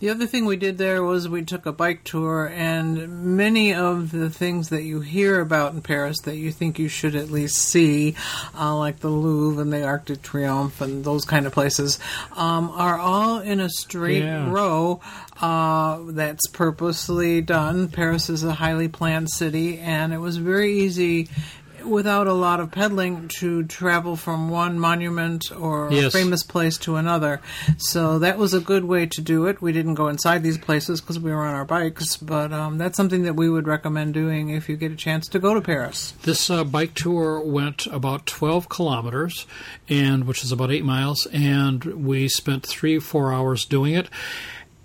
The 0.00 0.10
other 0.10 0.26
thing 0.26 0.44
we 0.44 0.56
did 0.56 0.76
there 0.76 1.02
was 1.02 1.28
we 1.28 1.42
took 1.44 1.64
a 1.64 1.72
bike 1.72 2.04
tour, 2.04 2.46
and 2.54 3.36
many 3.36 3.72
of 3.72 4.10
the 4.10 4.28
things 4.28 4.68
that 4.68 4.82
you 4.82 5.00
hear 5.00 5.40
about 5.40 5.72
in 5.72 5.80
Paris 5.80 6.20
that 6.24 6.36
you 6.36 6.52
think 6.52 6.78
you 6.78 6.88
should 6.88 7.14
at 7.14 7.30
least 7.30 7.56
see, 7.56 8.14
uh, 8.58 8.76
like 8.76 9.00
the 9.00 9.08
Louvre 9.08 9.62
and 9.62 9.72
the 9.72 9.82
Arc 9.84 10.04
de 10.06 10.16
Triomphe 10.16 10.82
and 10.82 11.04
those 11.04 11.24
kind 11.24 11.46
of 11.46 11.52
places, 11.54 11.98
um, 12.32 12.70
are 12.74 12.98
all 12.98 13.38
in 13.38 13.60
a 13.60 13.70
straight 13.70 14.24
Yeah. 14.24 14.50
row 14.50 15.00
uh, 15.40 15.98
that's 16.08 16.48
purposely 16.48 17.40
done. 17.40 17.88
Paris 17.88 18.28
is 18.28 18.44
a 18.44 18.52
highly 18.52 18.88
planned 18.88 19.30
city, 19.30 19.78
and 19.78 20.12
it 20.12 20.18
was 20.18 20.36
very 20.36 20.80
easy. 20.80 21.28
Without 21.84 22.26
a 22.26 22.32
lot 22.32 22.60
of 22.60 22.70
pedaling, 22.70 23.28
to 23.40 23.62
travel 23.64 24.16
from 24.16 24.48
one 24.48 24.78
monument 24.78 25.44
or 25.56 25.88
Yes. 25.92 26.12
famous 26.12 26.42
place 26.42 26.78
to 26.78 26.96
another. 26.96 27.40
So 27.78 28.18
that 28.20 28.38
was 28.38 28.54
a 28.54 28.60
good 28.60 28.84
way 28.84 29.06
to 29.06 29.20
do 29.20 29.46
it. 29.46 29.60
We 29.60 29.72
didn't 29.72 29.94
go 29.94 30.08
inside 30.08 30.42
these 30.42 30.58
places 30.58 31.00
because 31.00 31.18
we 31.18 31.30
were 31.32 31.44
on 31.44 31.54
our 31.54 31.64
bikes, 31.64 32.16
but 32.16 32.52
um, 32.52 32.78
that's 32.78 32.96
something 32.96 33.22
that 33.24 33.34
we 33.36 33.48
would 33.50 33.66
recommend 33.66 34.14
doing 34.14 34.48
if 34.50 34.68
you 34.68 34.76
get 34.76 34.92
a 34.92 34.96
chance 34.96 35.28
to 35.28 35.38
go 35.38 35.54
to 35.54 35.60
Paris. 35.60 36.12
This 36.22 36.48
uh, 36.50 36.64
bike 36.64 36.94
tour 36.94 37.40
went 37.40 37.86
about 37.86 38.26
12 38.26 38.68
kilometers, 38.68 39.46
and 39.88 40.24
which 40.26 40.42
is 40.42 40.52
about 40.52 40.70
eight 40.70 40.84
miles, 40.84 41.26
and 41.32 41.84
we 41.84 42.28
spent 42.28 42.64
three, 42.66 42.98
four 42.98 43.32
hours 43.32 43.64
doing 43.64 43.94
it. 43.94 44.08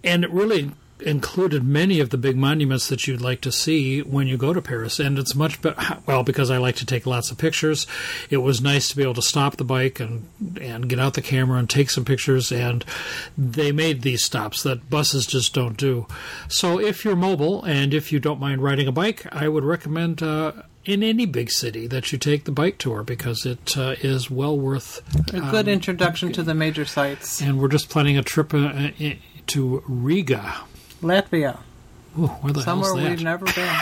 And 0.04 0.24
it 0.24 0.32
really 0.32 0.72
included 1.02 1.64
many 1.64 2.00
of 2.00 2.10
the 2.10 2.18
big 2.18 2.36
monuments 2.36 2.88
that 2.90 3.08
you'd 3.08 3.22
like 3.22 3.42
to 3.42 3.52
see 3.52 4.02
when 4.02 4.28
you 4.28 4.38
go 4.38 4.54
to 4.54 4.62
Paris. 4.62 5.00
And 5.00 5.18
it's 5.18 5.36
much 5.36 5.62
better, 5.62 5.98
well, 6.06 6.24
because 6.24 6.52
I 6.52 6.58
like 6.58 6.76
to 6.78 6.86
take 6.86 7.06
lots 7.06 7.32
of 7.32 7.38
pictures. 7.38 7.88
It 8.30 8.38
was 8.38 8.62
nice 8.62 8.90
to 8.90 8.96
be 8.96 9.04
able 9.04 9.14
to 9.16 9.22
stop 9.22 9.58
the 9.58 9.64
bike 9.64 10.00
and, 10.00 10.28
and 10.60 10.90
get 10.90 11.00
out 11.00 11.14
the 11.14 11.22
camera 11.22 11.60
and 11.60 11.70
take 11.70 11.90
some 11.90 12.06
pictures. 12.06 12.52
And 12.52 12.84
they 13.38 13.72
made 13.72 14.02
these 14.02 14.24
stops 14.24 14.64
that 14.64 14.90
buses 14.90 15.26
just 15.26 15.54
don't 15.54 15.78
do. 15.78 16.08
So 16.48 16.80
if 16.80 17.06
you're 17.06 17.16
mobile 17.16 17.64
and 17.64 17.94
if 17.94 18.12
you 18.12 18.20
don't 18.20 18.40
mind 18.40 18.62
riding 18.62 18.88
a 18.88 18.92
bike, 18.92 19.26
I 19.32 19.48
would 19.48 19.64
recommend. 19.64 20.22
Uh, 20.22 20.54
in 20.86 21.04
any 21.04 21.26
big 21.26 21.52
city, 21.52 21.86
that 21.88 22.12
you 22.12 22.18
take 22.18 22.46
the 22.46 22.52
bike 22.52 22.78
tour 22.80 23.04
because 23.04 23.46
it 23.46 23.78
uh, 23.78 23.96
is 24.02 24.32
well 24.32 24.58
worth. 24.58 25.04
A 25.34 25.42
good 25.52 25.68
introduction 25.68 26.32
to 26.32 26.42
the 26.42 26.56
major 26.56 26.86
sites. 26.86 27.42
And 27.42 27.60
we're 27.60 27.68
just 27.68 27.90
planning 27.90 28.18
a 28.18 28.24
trip 28.24 28.54
uh, 28.54 28.90
to 29.48 29.84
Riga. 29.88 30.56
Latvia, 31.02 31.58
Ooh, 32.18 32.28
where 32.28 32.54
the 32.54 32.62
somewhere 32.62 32.90
hell's 32.90 33.02
that? 33.04 33.10
we've 33.10 33.24
never 33.24 33.46
been. 33.46 33.76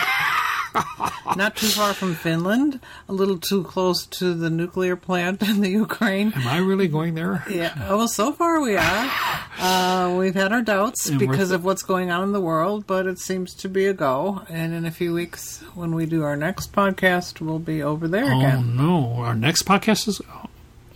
Not 1.36 1.56
too 1.56 1.66
far 1.66 1.92
from 1.94 2.14
Finland, 2.14 2.78
a 3.08 3.12
little 3.12 3.38
too 3.38 3.64
close 3.64 4.06
to 4.06 4.34
the 4.34 4.48
nuclear 4.50 4.96
plant 4.96 5.42
in 5.42 5.60
the 5.60 5.70
Ukraine. 5.70 6.32
Am 6.34 6.46
I 6.46 6.58
really 6.58 6.88
going 6.88 7.14
there? 7.14 7.44
Yeah, 7.50 7.74
well, 7.94 8.06
so 8.08 8.32
far 8.32 8.60
we 8.60 8.76
are. 8.76 9.10
Uh, 9.58 10.14
we've 10.18 10.34
had 10.34 10.52
our 10.52 10.62
doubts 10.62 11.08
And 11.08 11.18
because 11.18 11.50
of 11.50 11.64
what's 11.64 11.82
going 11.82 12.10
on 12.10 12.22
in 12.22 12.32
the 12.32 12.40
world, 12.40 12.86
but 12.86 13.06
it 13.06 13.18
seems 13.18 13.54
to 13.56 13.68
be 13.68 13.86
a 13.86 13.92
go. 13.94 14.42
And 14.48 14.72
in 14.72 14.84
a 14.84 14.90
few 14.90 15.12
weeks, 15.14 15.62
when 15.74 15.94
we 15.94 16.06
do 16.06 16.22
our 16.22 16.36
next 16.36 16.72
podcast, 16.72 17.40
we'll 17.40 17.58
be 17.58 17.82
over 17.82 18.06
there 18.08 18.24
Oh 18.32 18.38
again. 18.38 18.76
no! 18.76 19.14
Our 19.16 19.34
next 19.34 19.62
podcast 19.64 20.06
is 20.08 20.20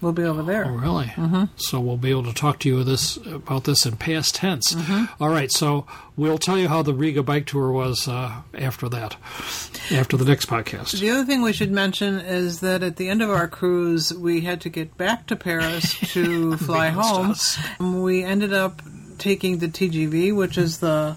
We'll 0.02 0.12
be 0.12 0.24
over 0.24 0.42
there. 0.42 0.66
oh, 0.66 0.70
really. 0.72 1.06
Mm-hmm. 1.06 1.44
So 1.56 1.80
we'll 1.80 1.96
be 1.96 2.10
able 2.10 2.24
to 2.24 2.34
talk 2.34 2.58
to 2.60 2.68
you 2.68 2.82
this 2.84 3.16
about 3.18 3.64
this 3.64 3.86
in 3.86 3.96
past 3.96 4.34
tense. 4.34 4.74
Mm-hmm. 4.74 5.22
All 5.22 5.30
right. 5.30 5.50
So 5.50 5.86
we'll 6.16 6.38
tell 6.38 6.58
you 6.58 6.68
how 6.68 6.82
the 6.82 6.92
Riga 6.92 7.22
bike 7.22 7.46
tour 7.46 7.70
was 7.70 8.08
uh, 8.08 8.42
after 8.52 8.88
that, 8.88 9.16
after 9.92 10.16
the 10.16 10.24
next 10.24 10.46
podcast. 10.48 10.98
The 10.98 11.10
other 11.10 11.24
thing 11.24 11.40
we 11.42 11.52
should 11.52 11.70
mention 11.70 12.18
is 12.18 12.60
that 12.60 12.82
at 12.82 12.96
the 12.96 13.08
end 13.08 13.22
of 13.22 13.30
our 13.30 13.46
cruise, 13.48 14.12
we 14.12 14.40
had 14.40 14.60
to 14.62 14.68
get 14.68 14.96
back 14.98 15.28
to 15.28 15.36
Paris 15.36 15.94
to 16.12 16.56
fly 16.56 16.88
home. 16.88 17.30
us. 17.30 17.58
We 17.78 18.24
ended 18.24 18.52
up 18.52 18.82
taking 19.18 19.58
the 19.58 19.68
TGV, 19.68 20.34
which 20.34 20.58
is 20.58 20.78
the 20.78 21.16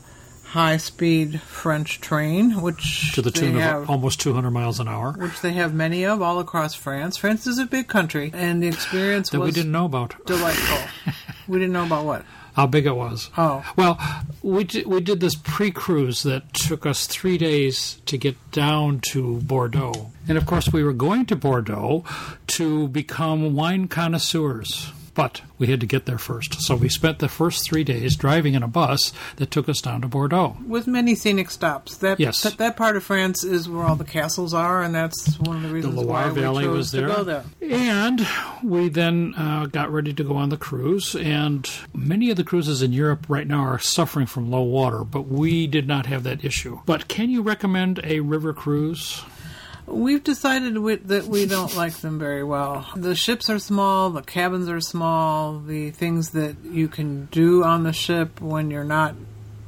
high-speed 0.56 1.42
French 1.42 2.00
train, 2.00 2.62
which 2.62 3.12
To 3.14 3.22
the 3.22 3.30
tune 3.30 3.56
have, 3.56 3.84
of 3.84 3.90
almost 3.90 4.22
200 4.22 4.52
miles 4.52 4.80
an 4.80 4.88
hour 4.88 5.12
which 5.12 5.42
they 5.42 5.52
have 5.52 5.74
many 5.74 6.06
of 6.06 6.22
all 6.22 6.40
across 6.40 6.74
France. 6.74 7.18
France 7.18 7.46
is 7.46 7.60
a 7.60 7.66
big 7.66 7.90
country, 7.90 8.32
and 8.34 8.64
the 8.64 8.68
experience 8.68 9.30
that 9.32 9.42
we 9.42 9.52
didn't 9.52 9.74
know 9.74 9.84
about. 9.84 10.16
delightful. 10.26 11.14
we 11.50 11.60
didn't 11.60 11.74
know 11.74 11.86
about 11.86 12.06
what. 12.06 12.24
How 12.54 12.68
big 12.68 12.86
it 12.86 12.96
was. 12.96 13.30
Oh. 13.38 13.70
Well, 13.76 14.00
we 14.42 14.64
did, 14.64 14.88
we 14.88 15.02
did 15.02 15.20
this 15.20 15.36
pre-cruise 15.36 16.24
that 16.24 16.54
took 16.54 16.86
us 16.86 17.06
three 17.06 17.38
days 17.38 18.00
to 18.06 18.18
get 18.18 18.38
down 18.54 19.02
to 19.12 19.42
Bordeaux, 19.42 20.14
and 20.26 20.38
of 20.38 20.46
course 20.46 20.72
we 20.72 20.86
were 20.86 20.94
going 20.94 21.26
to 21.26 21.36
Bordeaux 21.36 22.06
to 22.48 22.88
become 22.88 23.56
wine 23.56 23.90
connoisseurs. 23.90 24.94
But 25.16 25.42
we 25.58 25.68
had 25.68 25.80
to 25.80 25.86
get 25.86 26.06
there 26.06 26.18
first, 26.18 26.62
so 26.62 26.76
we 26.76 26.90
spent 26.90 27.20
the 27.20 27.30
first 27.30 27.66
three 27.66 27.86
days 27.86 28.18
driving 28.18 28.54
in 28.54 28.62
a 28.64 28.68
bus 28.68 29.14
that 29.38 29.50
took 29.50 29.70
us 29.70 29.80
down 29.80 30.02
to 30.02 30.08
Bordeaux. 30.10 30.58
With 30.68 30.88
many 30.88 31.16
scenic 31.16 31.50
stops. 31.50 31.96
That, 31.98 32.20
Yes. 32.20 32.42
that 32.42 32.58
that 32.58 32.76
part 32.76 32.98
of 32.98 33.04
France 33.04 33.44
is 33.44 33.70
where 33.70 33.86
all 33.86 33.96
the 33.96 34.04
castles 34.04 34.54
are, 34.54 34.84
and 34.84 34.94
that's 34.94 35.40
one 35.40 35.56
of 35.56 35.62
the 35.62 35.70
The 35.70 35.74
reasons 35.74 35.96
Loire 35.96 36.28
why 36.28 36.32
we 36.32 36.42
chose 36.42 36.68
was 36.68 36.92
to 36.92 37.02
go 37.08 37.24
there. 37.24 37.44
And 37.62 38.28
we 38.62 38.90
then 38.90 39.34
uh, 39.38 39.68
got 39.68 39.90
ready 39.92 40.14
to 40.14 40.24
go 40.24 40.36
on 40.36 40.50
the 40.50 40.58
cruise. 40.58 41.16
And 41.16 41.70
many 41.94 42.30
of 42.30 42.36
the 42.36 42.44
cruises 42.44 42.82
in 42.82 42.92
Europe 42.92 43.26
right 43.30 43.48
now 43.48 43.62
are 43.62 43.80
suffering 43.80 44.26
from 44.26 44.52
low 44.52 44.64
water, 44.64 45.06
but 45.06 45.30
we 45.30 45.66
did 45.66 45.88
not 45.88 46.08
have 46.08 46.24
that 46.24 46.44
issue. 46.44 46.82
But 46.86 47.08
can 47.08 47.30
you 47.30 47.42
recommend 47.42 48.02
a 48.04 48.20
river 48.20 48.52
cruise? 48.54 49.24
We've 49.88 50.24
decided 50.24 50.78
we, 50.80 50.96
that 50.96 51.26
we 51.26 51.46
don't 51.46 51.76
like 51.76 51.94
them 51.98 52.18
very 52.18 52.44
well. 52.44 52.88
The 52.96 53.16
ships 53.16 53.50
are 53.50 53.60
small, 53.60 54.10
the 54.10 54.24
cabins 54.24 54.68
are 54.68 54.82
small, 54.82 55.60
the 55.60 55.92
things 55.92 56.32
that 56.32 56.56
you 56.64 56.88
can 56.88 57.26
do 57.26 57.64
on 57.64 57.84
the 57.84 57.94
ship 57.94 58.42
when 58.42 58.72
you're 58.72 58.84
not 58.84 59.16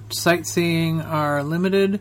sightseeing 0.10 1.02
are 1.02 1.44
limited. 1.44 2.00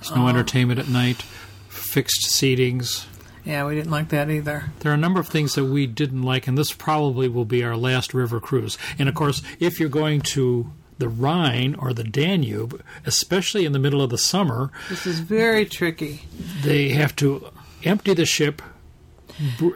There's 0.00 0.16
no 0.16 0.26
uh, 0.26 0.30
entertainment 0.30 0.80
at 0.80 0.88
night, 0.88 1.22
fixed 1.68 2.26
seatings. 2.30 3.06
Yeah, 3.44 3.64
we 3.66 3.74
didn't 3.74 3.90
like 3.90 4.10
that 4.10 4.30
either. 4.30 4.72
There 4.80 4.92
are 4.92 4.94
a 4.94 4.98
number 4.98 5.20
of 5.20 5.28
things 5.28 5.54
that 5.54 5.64
we 5.64 5.86
didn't 5.86 6.22
like, 6.22 6.46
and 6.46 6.58
this 6.58 6.72
probably 6.72 7.28
will 7.28 7.44
be 7.44 7.64
our 7.64 7.76
last 7.76 8.12
river 8.12 8.40
cruise. 8.40 8.76
And 8.98 9.08
of 9.08 9.14
course, 9.14 9.42
if 9.58 9.80
you're 9.80 9.88
going 9.88 10.20
to 10.32 10.70
the 11.00 11.08
Rhine 11.08 11.74
or 11.74 11.92
the 11.92 12.04
Danube, 12.04 12.80
especially 13.04 13.64
in 13.64 13.72
the 13.72 13.78
middle 13.80 14.00
of 14.00 14.10
the 14.10 14.18
summer, 14.18 14.70
This 14.88 15.06
is 15.06 15.18
very 15.18 15.66
tricky. 15.66 16.22
they 16.62 16.90
have 16.90 17.16
to 17.16 17.48
empty 17.82 18.14
the 18.14 18.24
ship, 18.26 18.62
br- 19.58 19.70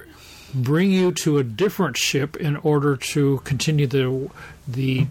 bring 0.55 0.93
you 0.93 1.11
to 1.13 1.39
a 1.39 1.43
different 1.43 1.97
ship 1.97 2.37
in 2.37 2.57
order 2.57 2.97
to 2.97 3.41
continue 3.45 3.87
the 3.89 4.31
the 4.69 5.07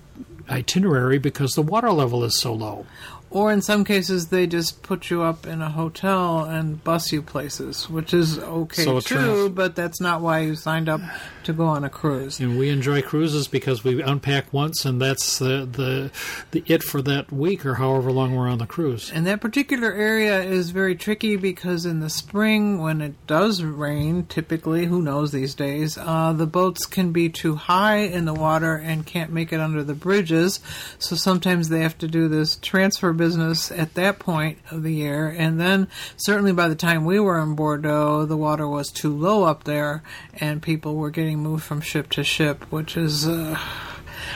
itinerary 0.50 1.18
because 1.20 1.52
the 1.54 1.62
water 1.62 1.92
level 1.92 2.24
is 2.24 2.40
so 2.40 2.54
low. 2.54 2.86
Or 3.30 3.52
in 3.52 3.64
some 3.64 3.84
cases, 3.84 4.28
they 4.28 4.46
just 4.46 4.84
put 4.84 5.10
you 5.10 5.24
up 5.24 5.48
in 5.48 5.60
a 5.64 5.70
hotel 5.70 6.44
and 6.44 6.84
bus 6.84 7.12
you 7.12 7.24
places, 7.24 7.90
which 7.90 8.14
is 8.14 8.38
okay 8.38 8.84
So 8.84 9.00
too, 9.00 9.16
trans- 9.16 9.50
but 9.50 9.76
that's 9.76 10.00
not 10.00 10.22
why 10.22 10.42
you 10.42 10.54
signed 10.56 10.88
up 10.88 11.02
to 11.46 11.54
go 11.54 11.66
on 11.66 11.84
a 11.84 11.90
cruise. 11.90 12.40
And 12.40 12.58
we 12.58 12.70
enjoy 12.70 13.02
cruises 13.02 13.48
because 13.48 13.84
we 13.84 14.02
unpack 14.02 14.52
once, 14.52 14.86
and 14.86 15.02
that's 15.02 15.40
the 15.40 15.68
the 15.70 16.12
the 16.52 16.64
it 16.68 16.84
for 16.84 17.02
that 17.04 17.32
week 17.32 17.66
or 17.66 17.76
however 17.76 18.12
long 18.12 18.36
we're 18.36 18.48
on 18.48 18.60
the 18.60 18.66
cruise. 18.66 19.12
And 19.12 19.26
that 19.28 19.42
particular 19.42 19.92
area 19.92 20.42
is 20.42 20.70
very 20.70 20.96
tricky 20.96 21.36
because 21.36 21.86
in 21.86 22.00
the 22.00 22.10
spring, 22.10 22.82
when 22.82 23.02
it 23.02 23.28
does 23.28 23.64
rain, 23.64 24.26
typically, 24.26 24.86
who 24.86 25.02
knows 25.02 25.32
these 25.32 25.56
days, 25.56 25.98
uh, 25.98 26.34
the 26.34 26.48
boats 26.48 26.86
can 26.86 27.12
be 27.12 27.30
too 27.30 27.56
high 27.56 27.98
in 27.98 28.26
the 28.26 28.34
water 28.34 28.76
and 28.76 29.06
can't 29.06 29.32
make 29.32 29.54
it 29.54 29.60
under 29.60 29.84
the 29.84 29.94
bridges. 29.94 30.60
So 31.00 31.16
sometimes 31.16 31.70
they 31.70 31.82
have 31.82 31.98
to 32.00 32.08
do 32.08 32.28
this 32.28 32.56
transfer 32.58 33.14
business 33.14 33.72
at 33.72 33.94
that 33.96 34.20
point 34.20 34.60
of 34.72 34.84
the 34.84 34.94
year. 34.94 35.28
And 35.30 35.60
then, 35.60 35.88
certainly 36.18 36.54
by 36.54 36.68
the 36.68 36.76
time 36.76 37.06
we 37.06 37.20
were 37.20 37.42
in 37.42 37.56
Bordeaux, 37.56 38.26
the 38.26 38.38
water 38.38 38.68
was 38.68 38.90
too 38.92 39.16
low 39.16 39.44
up 39.44 39.64
there 39.64 40.04
and 40.34 40.62
people 40.62 40.96
were 40.96 41.10
getting 41.10 41.33
moved 41.36 41.64
from 41.64 41.82
ship 41.82 42.10
to 42.12 42.24
ship, 42.24 42.64
which 42.72 42.98
is 42.98 43.28
uh, 43.28 43.60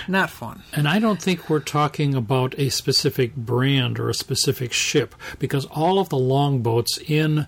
not 0.08 0.30
fun. 0.30 0.64
And 0.74 0.88
I 0.88 1.00
don't 1.00 1.22
think 1.22 1.50
we're 1.50 1.60
talking 1.60 2.16
about 2.16 2.56
a 2.58 2.70
specific 2.70 3.36
brand 3.36 4.00
or 4.00 4.10
a 4.10 4.14
specific 4.14 4.74
ship 4.74 5.16
because 5.40 5.66
all 5.66 6.00
of 6.00 6.10
the 6.10 6.18
longboats 6.18 6.98
in 6.98 7.48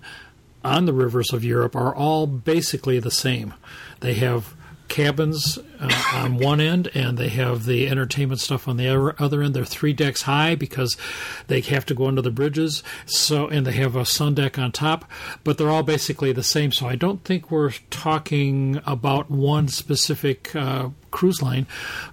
on 0.62 0.84
the 0.84 0.92
rivers 0.92 1.32
of 1.32 1.44
Europe 1.44 1.74
are 1.74 1.94
all 1.94 2.26
basically 2.26 2.98
the 2.98 3.10
same. 3.10 3.54
They 4.00 4.14
have 4.14 4.54
cabins 4.90 5.58
uh, 5.78 6.02
on 6.14 6.36
one 6.36 6.60
end 6.60 6.90
and 6.92 7.16
they 7.16 7.28
have 7.28 7.64
the 7.64 7.88
entertainment 7.88 8.40
stuff 8.40 8.68
on 8.68 8.76
the 8.76 8.88
other, 9.18 9.42
end. 9.42 9.54
They're 9.54 9.64
three 9.64 9.94
decks 9.94 10.22
high 10.22 10.54
because 10.54 10.98
they 11.46 11.60
have 11.62 11.86
to 11.86 11.94
go 11.94 12.06
under 12.06 12.20
the 12.20 12.30
bridges. 12.30 12.82
So 13.06 13.48
and 13.48 13.66
they 13.66 13.72
have 13.72 13.96
a 13.96 14.04
sun 14.04 14.34
deck 14.34 14.58
on 14.58 14.72
top, 14.72 15.10
but 15.44 15.56
they're 15.56 15.70
all 15.70 15.84
basically 15.84 16.32
the 16.32 16.42
same. 16.42 16.72
So 16.72 16.86
I 16.86 16.96
don't 16.96 17.24
think 17.24 17.50
we're 17.50 17.72
talking 17.88 18.82
about 18.84 19.30
one 19.30 19.68
specific 19.68 20.54
uh, 20.54 20.90
cruise 21.10 21.40
line. 21.40 21.66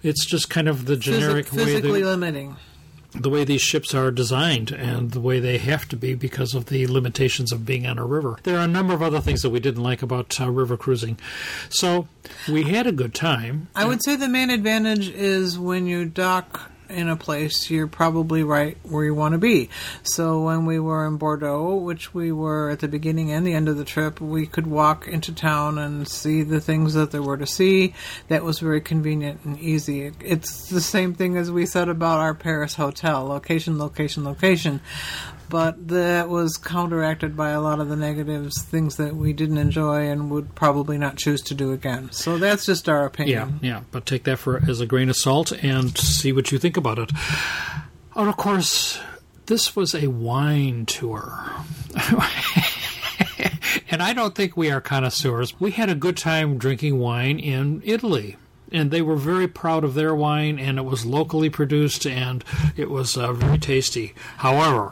It's 0.04 0.26
just 0.26 0.50
kind 0.50 0.70
of 0.70 0.86
the 0.86 0.96
generic 0.96 1.48
Physi- 1.48 1.58
way 1.58 1.66
physically 1.66 2.04
limiting. 2.04 2.56
The 3.22 3.30
way 3.30 3.44
these 3.44 3.62
ships 3.62 3.94
are 3.94 4.12
designed 4.12 4.72
and 4.72 5.12
the 5.12 5.20
way 5.20 5.40
they 5.40 5.58
have 5.58 5.88
to 5.90 5.96
be 5.96 6.14
because 6.14 6.54
of 6.54 6.68
the 6.68 6.88
limitations 6.88 7.52
of 7.52 7.66
being 7.66 7.86
on 7.86 7.98
a 7.98 8.06
river. 8.06 8.38
There 8.44 8.58
are 8.58 8.64
a 8.64 8.68
number 8.68 8.94
of 8.94 9.02
other 9.02 9.22
things 9.22 9.42
that 9.42 9.50
we 9.50 9.60
didn't 9.60 9.84
like 9.84 10.02
about 10.02 10.40
uh, 10.40 10.50
river 10.50 10.78
cruising. 10.78 11.18
So 11.70 12.08
we 12.48 12.64
had 12.64 12.88
a 12.88 12.92
good 12.92 13.14
time. 13.14 13.68
I 13.76 13.86
would 13.86 14.04
say 14.04 14.16
the 14.16 14.30
main 14.30 14.50
advantage 14.50 15.10
is 15.10 15.58
when 15.58 15.88
you 15.88 16.06
dock 16.06 16.72
in 16.90 17.10
a 17.10 17.16
place, 17.16 17.70
you're 17.70 17.88
probably 17.88 18.44
right 18.44 18.78
where 18.84 19.06
you 19.06 19.14
want 19.14 19.34
to 19.34 19.38
be. 19.38 19.70
So 20.04 20.42
when 20.42 20.66
we 20.66 20.80
were 20.80 21.06
in 21.06 21.18
Bordeaux, 21.18 21.76
which 21.76 22.14
we 22.14 22.32
were 22.32 22.70
at 22.70 22.80
the 22.80 22.88
beginning 22.88 23.32
and 23.32 23.46
the 23.46 23.54
end 23.54 23.70
of 23.70 23.78
the 23.78 23.86
trip, 23.86 24.20
we 24.22 24.46
could 24.46 24.68
walk 24.68 25.08
into 25.08 25.34
town 25.34 25.78
and 25.78 26.08
see 26.08 26.44
the 26.44 26.62
things 26.62 26.94
that 26.94 27.12
there 27.12 27.22
were 27.22 27.38
to 27.38 27.48
see. 27.48 27.94
That 28.28 28.44
was 28.44 28.60
very 28.60 28.82
convenient 28.82 29.42
and 29.44 29.60
easy. 29.60 30.12
It's 30.22 30.70
the 30.70 30.82
same 30.82 31.14
thing 31.14 31.38
as 31.38 31.52
we 31.52 31.66
said 31.66 31.90
about 31.90 32.20
our 32.20 32.34
Paris 32.34 32.76
hotel 32.76 33.26
location, 33.26 33.78
location, 33.78 34.24
location 34.24 34.82
but 35.50 35.88
that 35.90 36.30
was 36.30 36.58
counteracted 36.58 37.36
by 37.38 37.50
a 37.52 37.62
lot 37.62 37.80
of 37.80 37.90
the 37.90 37.96
negatives, 37.96 38.62
things 38.64 38.98
that 38.98 39.16
we 39.16 39.34
didn't 39.34 39.58
enjoy 39.58 40.10
and 40.10 40.30
would 40.32 40.56
probably 40.56 40.98
not 40.98 41.18
choose 41.18 41.42
to 41.44 41.54
do 41.54 41.72
again. 41.72 42.12
So 42.12 42.38
that's 42.38 42.66
just 42.66 42.88
our 42.90 43.02
Yeah, 43.02 43.06
opinion. 43.08 43.60
yeah. 43.62 43.82
But 43.92 44.06
take 44.06 44.24
that 44.26 44.38
for 44.40 44.62
as 44.68 44.82
a 44.82 44.86
grain 44.86 45.10
of 45.10 45.16
salt 45.16 45.52
and 45.64 45.98
see 45.98 46.32
what 46.32 46.52
you 46.52 46.58
think 46.60 46.78
about 46.78 47.00
it. 47.00 47.12
And 48.16 48.28
of 48.30 48.38
course, 48.38 49.00
this 49.46 49.76
was 49.76 49.94
a 49.96 50.08
wine 50.08 50.86
tour. 50.86 51.52
and 53.90 54.02
I 54.04 54.14
don't 54.14 54.36
think 54.36 54.58
we 54.58 54.70
are 54.72 54.82
connoisseurs. 54.82 55.60
We 55.60 55.72
had 55.72 55.90
a 55.90 55.96
good 55.96 56.18
time 56.18 56.58
drinking 56.58 57.00
wine 57.00 57.40
in 57.40 57.82
Italy. 57.86 58.36
And 58.70 58.92
they 58.92 59.02
were 59.02 59.16
very 59.16 59.48
proud 59.48 59.86
of 59.86 59.94
their 59.94 60.14
wine, 60.14 60.60
and 60.60 60.78
it 60.78 60.82
was 60.84 61.06
locally 61.06 61.50
produced, 61.50 62.06
and 62.06 62.44
it 62.76 62.90
was 62.90 63.16
uh, 63.16 63.32
very 63.32 63.58
tasty. 63.58 64.14
However, 64.40 64.92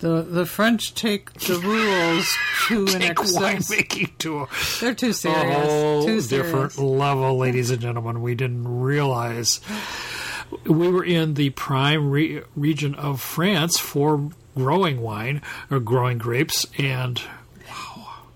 The 0.00 0.22
the 0.22 0.44
French 0.46 0.94
take 0.94 1.32
the 1.34 1.58
rules 1.58 2.28
to 2.68 2.94
an 2.96 3.02
excess. 3.10 3.68
winemaking 3.70 4.18
to 4.18 4.40
a 4.40 4.46
They're 4.80 4.94
too 4.94 5.10
a 5.10 5.14
serious. 5.14 5.66
whole 5.66 6.04
too 6.04 6.20
different 6.20 6.72
serious. 6.72 6.78
level, 6.78 7.38
ladies 7.38 7.70
and 7.70 7.80
gentlemen. 7.80 8.20
We 8.20 8.34
didn't 8.34 8.66
realize 8.80 9.60
we 10.64 10.88
were 10.90 11.04
in 11.04 11.34
the 11.34 11.50
prime 11.50 12.10
re- 12.10 12.42
region 12.56 12.94
of 12.96 13.20
France 13.20 13.78
for 13.78 14.30
growing 14.56 15.00
wine 15.00 15.42
or 15.70 15.80
growing 15.80 16.18
grapes, 16.18 16.66
and 16.78 17.20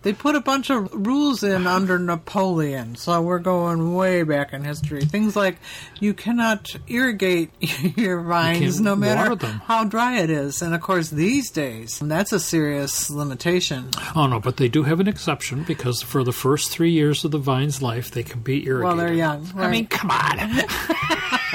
They 0.02 0.12
put 0.12 0.37
a 0.37 0.40
bunch 0.40 0.71
of 0.71 0.88
rules 0.93 1.43
in 1.43 1.67
under 1.78 1.99
Napoleon, 1.99 2.95
so 2.97 3.21
we're 3.21 3.40
going 3.40 3.95
way 3.95 4.23
back 4.23 4.52
in 4.52 4.64
history. 4.64 5.00
Things 5.00 5.35
like 5.35 5.57
you 6.00 6.14
cannot 6.14 6.75
irrigate 6.87 7.50
your 7.97 8.23
vines 8.23 8.76
can't 8.76 8.85
no 8.85 8.97
matter 8.97 9.37
how 9.64 9.85
dry 9.85 10.19
it 10.21 10.31
is. 10.31 10.62
And 10.62 10.75
of 10.75 10.81
course, 10.81 11.11
these 11.11 11.50
days, 11.50 11.99
that's 11.99 12.33
a 12.33 12.40
serious 12.40 13.11
limitation. 13.11 13.90
oh 14.14 14.26
no, 14.26 14.40
but 14.40 14.57
they 14.57 14.69
do 14.69 14.85
have 14.85 15.00
an 15.00 15.09
exception 15.09 15.64
because 15.64 16.00
for 16.02 16.23
the 16.23 16.33
first 16.33 16.71
three 16.71 16.90
years 16.93 17.25
of 17.25 17.33
the 17.33 17.38
vine's 17.38 17.83
life, 17.83 18.11
they 18.11 18.23
can 18.23 18.40
be 18.40 18.67
irrigated. 18.67 18.85
Well, 18.85 18.97
they're 18.97 19.12
young. 19.12 19.50
I 19.57 19.69
mean, 19.69 19.87
come 19.87 20.11
on. 20.11 20.64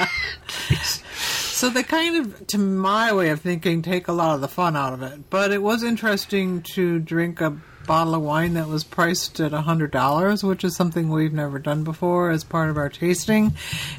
So 1.54 1.70
they 1.70 1.84
kind 1.84 2.16
of, 2.16 2.46
to 2.48 2.58
my 2.58 3.14
way 3.14 3.30
of 3.30 3.40
thinking, 3.40 3.80
take 3.80 4.08
a 4.08 4.12
lot 4.12 4.34
of 4.34 4.40
the 4.40 4.48
fun 4.48 4.76
out 4.76 4.92
of 4.92 5.02
it. 5.02 5.30
But 5.30 5.52
it 5.52 5.62
was 5.62 5.82
interesting 5.84 6.60
to 6.74 6.98
drink 6.98 7.40
a 7.40 7.56
bottle 7.86 8.14
of 8.14 8.22
wine 8.22 8.54
that 8.54 8.68
was 8.68 8.84
priced 8.84 9.40
at 9.40 9.52
$100, 9.52 10.42
which 10.44 10.64
is 10.64 10.74
something 10.76 11.08
we've 11.10 11.32
never 11.32 11.58
done 11.58 11.84
before 11.84 12.30
as 12.30 12.44
part 12.44 12.70
of 12.70 12.76
our 12.76 12.88
tasting. 12.88 13.52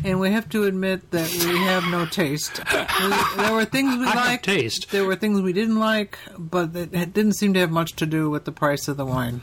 And 0.04 0.20
we 0.20 0.32
have 0.32 0.50
to 0.50 0.64
admit 0.66 1.12
that 1.12 1.30
we 1.32 1.58
have 1.60 1.84
no 1.92 2.06
taste. 2.06 2.60
We, 2.72 3.10
there 3.44 3.54
were 3.54 3.66
things 3.66 3.98
we 3.98 4.06
I 4.06 4.10
have 4.10 4.26
liked. 4.28 4.46
taste. 4.46 4.92
There 4.92 5.06
were 5.06 5.16
things 5.16 5.42
we 5.42 5.54
didn't 5.54 5.80
like, 5.80 6.18
but 6.38 6.76
it 6.76 7.14
didn't 7.14 7.34
seem 7.34 7.54
to 7.54 7.60
have 7.60 7.72
much 7.72 7.96
to 7.98 8.06
do 8.06 8.30
with 8.30 8.46
the 8.46 8.52
price 8.52 8.88
of 8.88 8.98
the 8.98 9.06
wine. 9.06 9.42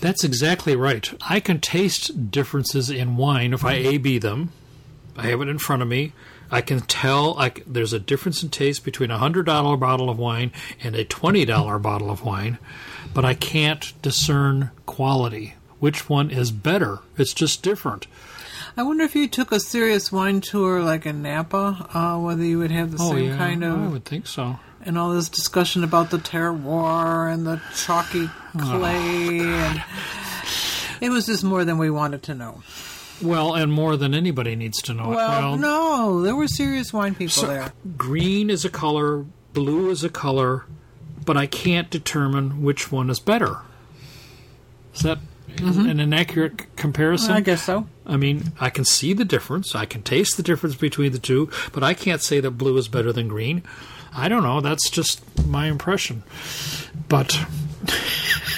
That's 0.00 0.24
exactly 0.24 0.76
right. 0.76 1.12
I 1.28 1.40
can 1.40 1.60
taste 1.60 2.30
differences 2.30 2.90
in 2.90 3.16
wine 3.16 3.52
if 3.54 3.64
I 3.64 3.74
A/B 3.74 4.18
them. 4.18 4.52
I 5.16 5.26
have 5.28 5.40
it 5.40 5.48
in 5.48 5.58
front 5.58 5.82
of 5.82 5.88
me. 5.88 6.12
I 6.50 6.60
can 6.60 6.80
tell 6.80 7.38
I 7.38 7.52
there's 7.66 7.92
a 7.92 7.98
difference 7.98 8.42
in 8.42 8.50
taste 8.50 8.84
between 8.84 9.10
a 9.10 9.18
hundred 9.18 9.46
dollar 9.46 9.76
bottle 9.76 10.08
of 10.10 10.18
wine 10.18 10.52
and 10.82 10.94
a 10.94 11.04
twenty 11.04 11.44
dollar 11.44 11.78
bottle 11.78 12.10
of 12.10 12.24
wine, 12.24 12.58
but 13.12 13.24
I 13.24 13.34
can't 13.34 13.92
discern 14.02 14.70
quality. 14.86 15.54
Which 15.80 16.08
one 16.08 16.30
is 16.30 16.50
better? 16.52 17.00
It's 17.18 17.34
just 17.34 17.62
different. 17.62 18.06
I 18.76 18.82
wonder 18.82 19.04
if 19.04 19.16
you 19.16 19.26
took 19.26 19.52
a 19.52 19.58
serious 19.60 20.12
wine 20.12 20.40
tour 20.40 20.82
like 20.82 21.06
in 21.06 21.22
Napa, 21.22 21.88
uh, 21.94 22.18
whether 22.20 22.44
you 22.44 22.58
would 22.58 22.70
have 22.70 22.92
the 22.92 22.98
Oh 23.00 23.10
same 23.12 23.30
yeah, 23.30 23.36
kind 23.36 23.64
of 23.64 23.82
I 23.82 23.88
would 23.88 24.04
think 24.04 24.26
so. 24.26 24.58
and 24.82 24.96
all 24.98 25.10
this 25.10 25.28
discussion 25.30 25.82
about 25.82 26.10
the 26.10 26.18
terroir 26.18 27.32
and 27.32 27.46
the 27.46 27.60
chalky 27.74 28.28
clay 28.58 29.40
and 29.40 29.82
it 31.00 31.10
was 31.10 31.26
just 31.26 31.42
more 31.42 31.64
than 31.64 31.78
we 31.78 31.90
wanted 31.90 32.22
to 32.24 32.34
know. 32.34 32.62
Well, 33.22 33.54
and 33.54 33.72
more 33.72 33.96
than 33.96 34.14
anybody 34.14 34.56
needs 34.56 34.80
to 34.82 34.94
know. 34.94 35.12
it. 35.12 35.16
Well, 35.16 35.56
no, 35.56 36.22
there 36.22 36.36
were 36.36 36.48
serious 36.48 36.92
wine 36.92 37.14
people 37.14 37.32
So, 37.32 37.46
there. 37.46 37.72
green 37.96 38.50
is 38.50 38.64
a 38.64 38.70
color, 38.70 39.24
blue 39.52 39.90
is 39.90 40.04
a 40.04 40.08
color, 40.10 40.64
but 41.24 41.36
I 41.36 41.46
can't 41.46 41.88
determine 41.90 42.62
which 42.62 42.92
one 42.92 43.08
is 43.10 43.18
better. 43.20 43.58
Is 44.94 45.02
that 45.02 45.18
an 45.58 46.00
inaccurate 46.00 46.76
comparison? 46.76 47.28
Mm-hmm. 47.30 47.36
I 47.38 47.40
guess 47.40 47.62
so. 47.62 47.86
I 48.06 48.16
mean, 48.16 48.52
I 48.60 48.70
can 48.70 48.84
see 48.84 49.12
the 49.12 49.24
difference. 49.24 49.74
I 49.74 49.86
can 49.86 50.02
taste 50.02 50.36
the 50.36 50.42
difference 50.42 50.76
between 50.76 51.12
the 51.12 51.18
two, 51.18 51.50
but 51.72 51.82
I 51.82 51.94
can't 51.94 52.22
say 52.22 52.40
that 52.40 52.52
blue 52.52 52.76
is 52.76 52.88
better 52.88 53.12
than 53.12 53.28
green. 53.28 53.62
I 54.14 54.28
don't 54.28 54.42
know. 54.42 54.60
That's 54.60 54.88
just 54.90 55.22
my 55.46 55.66
impression. 55.66 56.22
But 57.08 57.38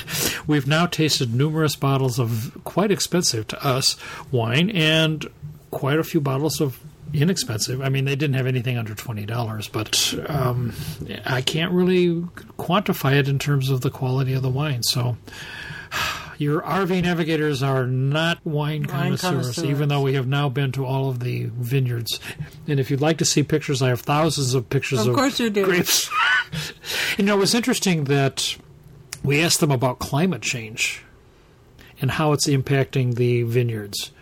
we've 0.49 0.67
now 0.67 0.87
tasted 0.87 1.33
numerous 1.33 1.77
bottles 1.77 2.19
of 2.19 2.59
quite 2.65 2.91
expensive 2.91 3.47
to 3.47 3.65
us 3.65 3.97
wine 4.33 4.71
and 4.71 5.25
quite 5.71 5.99
a 6.01 6.03
few 6.03 6.21
bottles 6.21 6.61
of 6.61 6.81
inexpensive. 7.15 7.81
I 7.81 7.89
mean, 7.89 8.05
they 8.05 8.17
didn't 8.17 8.35
have 8.35 8.47
anything 8.47 8.77
under 8.77 8.95
twenty 8.95 9.25
dollars, 9.25 9.69
but 9.69 10.13
um, 10.29 10.73
I 11.25 11.41
can't 11.43 11.73
really 11.73 12.23
quantify 12.59 13.15
it 13.19 13.29
in 13.29 13.39
terms 13.39 13.71
of 13.71 13.83
the 13.83 13.91
quality 13.91 14.33
of 14.33 14.43
the 14.43 14.51
wine. 14.51 14.83
So. 14.83 15.17
Your 16.39 16.61
RV 16.63 17.03
navigators 17.03 17.65
are 17.65 17.85
not 17.85 18.39
wine 18.47 18.85
connoisseurs, 18.87 19.21
connoisseurs. 19.57 19.65
even 19.65 19.89
though 19.89 20.03
we 20.03 20.15
have 20.15 20.29
now 20.29 20.49
been 20.49 20.71
to 20.71 20.87
all 20.87 21.11
of 21.11 21.19
the 21.19 21.47
vineyards. 21.47 22.21
And 22.69 22.79
if 22.79 22.93
you'd 22.93 23.01
like 23.01 23.19
to 23.19 23.25
see 23.25 23.43
pictures, 23.43 23.83
I 23.83 23.89
have 23.89 24.03
thousands 24.03 24.55
of 24.55 24.71
pictures 24.71 25.01
Of 25.01 25.09
of, 25.09 25.15
course 25.17 25.41
you 25.41 25.51
do. 25.51 25.65
grapes. 25.65 26.09
you 27.19 27.25
know, 27.25 27.35
it 27.35 27.41
was 27.41 27.57
interesting 27.57 28.05
that 28.05 28.57
we 29.23 29.41
asked 29.41 29.61
them 29.61 29.71
about 29.71 29.99
climate 29.99 30.43
change 30.43 31.03
and 32.01 32.13
how 32.13 32.33
it's 32.33 32.47
impacting 32.49 33.15
the 33.17 33.43
vineyards. 33.43 34.13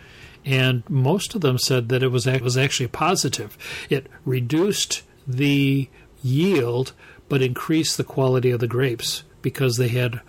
And 0.44 0.82
most 0.88 1.34
of 1.34 1.40
them 1.40 1.58
said 1.58 1.88
that 1.88 2.02
it 2.02 2.08
was 2.08 2.26
it 2.26 2.40
was 2.42 2.56
actually 2.56 2.88
positive. 2.88 3.58
It 3.90 4.06
reduced 4.24 5.02
the 5.26 5.88
yield, 6.22 6.92
but 7.28 7.42
increased 7.42 7.96
the 7.96 8.04
quality 8.04 8.50
of 8.52 8.60
the 8.60 8.68
grapes 8.68 9.24
because 9.42 9.76
they 9.76 9.88
had 9.88 10.20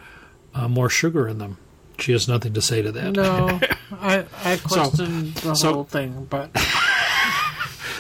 uh, 0.56 0.68
more 0.68 0.90
sugar 0.90 1.28
in 1.28 1.38
them. 1.38 1.58
She 2.00 2.12
has 2.12 2.28
nothing 2.28 2.54
to 2.54 2.62
say 2.62 2.82
to 2.82 2.92
that. 2.92 3.14
No, 3.14 3.60
I, 3.92 4.26
I 4.44 4.58
questioned 4.58 5.34
the 5.36 5.56
so- 5.56 5.74
whole 5.74 5.84
thing, 5.84 6.26
but 6.30 6.50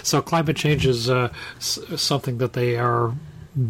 So 0.03 0.21
climate 0.21 0.55
change 0.55 0.85
is 0.85 1.09
uh, 1.09 1.33
s- 1.57 1.79
something 1.97 2.37
that 2.37 2.53
they 2.53 2.77
are 2.77 3.13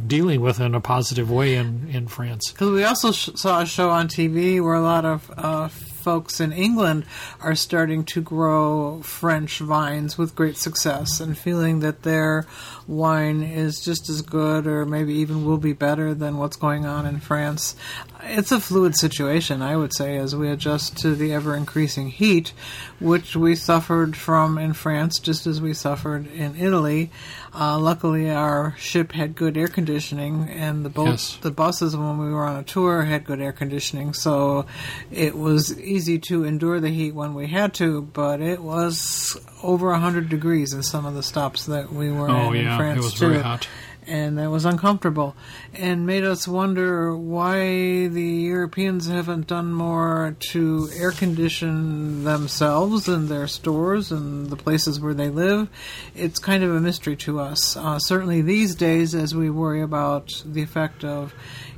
dealing 0.08 0.41
with 0.41 0.60
in 0.60 0.76
a 0.76 0.82
positive 0.82 1.32
way 1.32 1.56
in, 1.56 1.88
in 1.89 2.08
France. 2.08 2.52
because 2.52 2.71
we 2.71 2.84
also 2.84 3.12
sh- 3.12 3.30
saw 3.36 3.62
a 3.62 3.65
show 3.65 3.89
on 3.89 4.08
TV 4.08 4.62
where 4.62 4.73
a 4.73 4.82
lot 4.82 5.06
of 5.06 5.32
uh, 5.38 5.69
folks 6.08 6.39
in 6.39 6.54
England 6.54 7.06
are 7.41 7.54
starting 7.54 8.02
to 8.02 8.21
grow 8.21 9.02
French 9.02 9.60
vines 9.60 10.17
with 10.17 10.36
great 10.36 10.56
success 10.56 11.19
and 11.19 11.38
feeling 11.38 11.82
that 11.82 12.04
their 12.04 12.45
wine 12.88 13.43
is 13.43 13.82
just 13.82 14.10
as 14.10 14.21
good 14.21 14.65
or 14.65 14.86
maybe 14.86 15.13
even 15.15 15.43
will 15.43 15.58
be 15.58 15.73
better 15.73 16.13
than 16.13 16.38
what's 16.38 16.56
going 16.56 16.86
on 16.86 17.06
in 17.06 17.19
France. 17.19 17.76
It's 18.23 18.54
a 18.54 18.62
fluid 18.62 18.95
situation, 18.95 19.62
I 19.62 19.76
would 19.76 19.93
say, 19.93 20.17
as 20.17 20.34
we 20.34 20.50
adjust 20.50 20.97
to 21.00 21.13
the 21.13 21.34
ever 21.34 21.54
increasing 21.56 22.10
heat, 22.10 22.54
which 23.02 23.36
we 23.36 23.56
suffered 23.56 24.15
from 24.15 24.58
in 24.58 24.71
France 24.71 25.19
just 25.19 25.45
as 25.45 25.60
we 25.60 25.73
suffered 25.73 26.28
in 26.32 26.56
Italy. 26.56 27.12
Uh, 27.54 27.80
luckily, 27.80 28.30
our 28.30 28.76
ship 28.78 29.12
had 29.14 29.36
good 29.36 29.58
air 29.58 29.68
conditioning, 29.68 30.48
and 30.50 30.84
the 30.86 30.90
boat, 30.90 31.08
Yes. 31.08 31.38
the 31.42 31.52
buses 31.52 31.96
when 31.96 32.18
we 32.18 32.30
were 32.32 32.46
on 32.46 32.58
a 32.58 32.64
tour 32.64 33.04
had 33.04 33.26
good 33.26 33.40
air 33.42 33.52
conditioning, 33.52 34.14
so 34.14 34.66
it 35.12 35.36
was 35.38 35.78
easy 35.80 36.20
to 36.20 36.44
endure 36.44 36.80
the 36.80 36.90
heat 36.90 37.14
when 37.16 37.34
we 37.34 37.48
had 37.48 37.74
to. 37.76 38.02
But 38.02 38.42
it 38.42 38.62
was 38.62 39.38
over 39.64 39.94
hundred 39.96 40.30
degrees 40.30 40.74
in 40.74 40.84
some 40.84 41.06
of 41.06 41.14
the 41.16 41.24
stops 41.24 41.66
that 41.66 41.92
we 41.92 42.12
were 42.12 42.30
Oh, 42.30 42.52
in 42.52 42.58
in 42.58 42.66
yeah, 42.66 42.78
France 42.78 43.00
it 43.00 43.04
was 43.04 43.14
too. 43.14 43.30
very 43.30 43.42
hot. 43.42 43.68
And 44.08 44.38
that 44.38 44.50
was 44.50 44.63
uncomfortable, 44.63 45.36
and 45.74 46.06
made 46.06 46.24
us 46.24 46.48
wonder 46.48 47.13
why 47.13 48.08
the 48.08 48.24
Europeans 48.24 49.08
haven't 49.08 49.48
done 49.48 49.74
more 49.74 50.38
to 50.52 50.89
air 50.96 51.12
condition 51.12 52.24
themselves 52.24 53.10
and 53.10 53.28
their 53.28 53.48
stores 53.48 54.10
and 54.10 54.50
the 54.50 54.56
places 54.56 55.02
where 55.02 55.13
they 55.13 55.28
live. 55.28 55.67
It's 56.15 56.39
kind 56.39 56.63
of 56.63 56.74
a 56.74 56.80
mystery 56.80 57.17
to 57.17 57.41
us. 57.41 57.76
Uh, 57.76 58.00
certainly 58.00 58.41
these 58.41 58.76
days, 58.76 59.13
as 59.13 59.36
we 59.36 59.50
worry 59.50 59.82
about 59.82 60.41
the 60.46 60.62
effect 60.62 61.04
of 61.04 61.34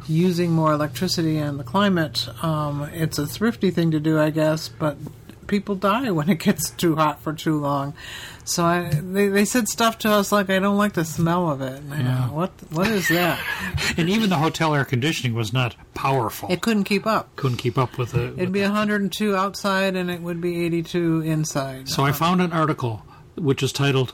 using 0.07 0.51
more 0.51 0.73
electricity 0.73 1.37
and 1.37 1.59
the 1.59 1.63
climate, 1.63 2.27
um, 2.43 2.87
it's 2.93 3.17
a 3.17 3.25
thrifty 3.25 3.71
thing 3.71 3.89
to 3.89 3.99
do, 3.99 4.19
I 4.19 4.29
guess, 4.29 4.67
but 4.69 4.97
people 5.47 5.73
die 5.73 6.11
when 6.11 6.29
it 6.29 6.39
gets 6.39 6.69
too 6.69 6.95
hot 6.95 7.21
for 7.21 7.33
too 7.33 7.59
long. 7.59 7.95
So 8.49 8.65
I, 8.65 8.89
they, 8.89 9.27
they 9.27 9.45
said 9.45 9.67
stuff 9.67 9.97
to 9.99 10.09
us 10.09 10.31
like, 10.31 10.49
I 10.49 10.59
don't 10.59 10.77
like 10.77 10.93
the 10.93 11.05
smell 11.05 11.49
of 11.49 11.61
it. 11.61 11.81
Yeah. 11.89 12.27
go, 12.27 12.33
what, 12.33 12.51
what 12.71 12.87
is 12.87 13.07
that? 13.09 13.39
And 13.97 14.09
even 14.09 14.29
the 14.29 14.37
hotel 14.37 14.75
air 14.75 14.85
conditioning 14.85 15.33
was 15.33 15.51
not 15.51 15.75
powerful. 15.93 16.49
it 16.51 16.61
couldn't 16.61 16.83
keep 16.85 17.05
up. 17.05 17.35
couldn't 17.35 17.57
keep 17.57 17.77
up 17.77 17.97
with 17.97 18.13
it. 18.13 18.33
It'd 18.33 18.39
with 18.39 18.53
be 18.53 18.59
the- 18.61 18.67
102 18.67 19.35
outside 19.35 19.95
and 19.95 20.09
it 20.11 20.21
would 20.21 20.39
be 20.41 20.65
82 20.65 21.21
inside. 21.21 21.89
So 21.89 22.03
I 22.03 22.11
found 22.11 22.41
an 22.41 22.51
article 22.53 23.03
which 23.35 23.61
is 23.63 23.71
titled 23.71 24.13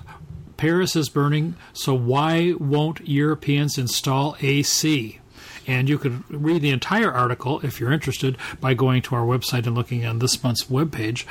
Paris 0.58 0.96
is 0.96 1.10
burning, 1.10 1.56
so 1.74 1.94
why 1.94 2.54
won't 2.60 3.06
Europeans 3.08 3.78
install 3.78 4.38
AC? 4.42 5.20
And 5.68 5.90
you 5.90 5.98
could 5.98 6.24
read 6.30 6.62
the 6.62 6.70
entire 6.70 7.12
article 7.12 7.60
if 7.62 7.80
you're 7.80 7.92
interested 7.92 8.38
by 8.60 8.74
going 8.74 9.02
to 9.04 9.16
our 9.16 9.26
website 9.26 9.66
and 9.66 9.76
looking 9.76 10.06
on 10.06 10.20
this 10.20 10.44
month's 10.44 10.66
webpage. 10.66 11.26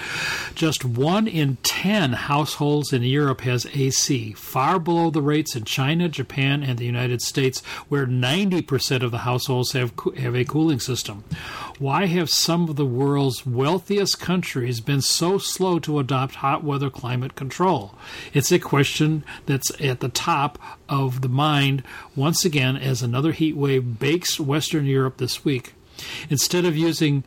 Just 0.55 0.85
one 0.85 1.27
in 1.27 1.57
ten 1.63 2.13
households 2.13 2.93
in 2.93 3.03
Europe 3.03 3.43
has 3.43 3.67
AC, 3.75 4.33
far 4.33 4.79
below 4.79 5.11
the 5.11 5.23
rates 5.23 5.55
in 5.55 5.65
China, 5.65 6.09
Japan, 6.09 6.63
and 6.63 6.79
the 6.79 6.85
United 6.85 7.23
States, 7.23 7.63
where 7.89 8.07
90% 8.07 9.03
of 9.03 9.11
the 9.11 9.19
households 9.19 9.73
have, 9.73 9.93
have 10.17 10.35
a 10.35 10.45
cooling 10.45 10.81
system. 10.81 11.25
Why 11.79 12.07
have 12.07 12.31
some 12.31 12.69
of 12.69 12.77
the 12.77 12.87
world's 12.87 13.45
wealthiest 13.45 14.21
countries 14.21 14.81
been 14.81 15.01
so 15.01 15.39
slow 15.39 15.79
to 15.81 15.99
adopt 15.99 16.37
hot 16.37 16.63
weather 16.63 16.91
climate 16.91 17.35
control? 17.35 17.97
It's 18.33 18.53
a 18.53 18.59
question 18.59 19.25
that's 19.47 19.71
at 19.81 20.01
the 20.01 20.09
top 20.09 20.59
of 20.89 21.21
the 21.21 21.29
mind 21.29 21.83
once 22.15 22.45
again 22.45 22.77
as 22.77 23.03
another 23.03 23.33
heat 23.33 23.57
wave 23.57 23.99
bakes 23.99 24.39
Western 24.39 24.87
Europe 24.87 25.19
this 25.19 25.45
week. 25.45 25.75
Instead 26.29 26.65
of 26.65 26.77
using 26.77 27.25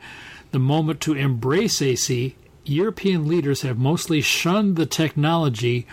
the 0.52 0.60
moment 0.60 1.02
to 1.02 1.14
embrace 1.14 1.82
AC, 1.82 2.36
European 2.66 3.28
leaders 3.28 3.62
have 3.62 3.78
mostly 3.78 4.22
shunned 4.22 4.76
the 4.76 4.86
technology 4.86 5.88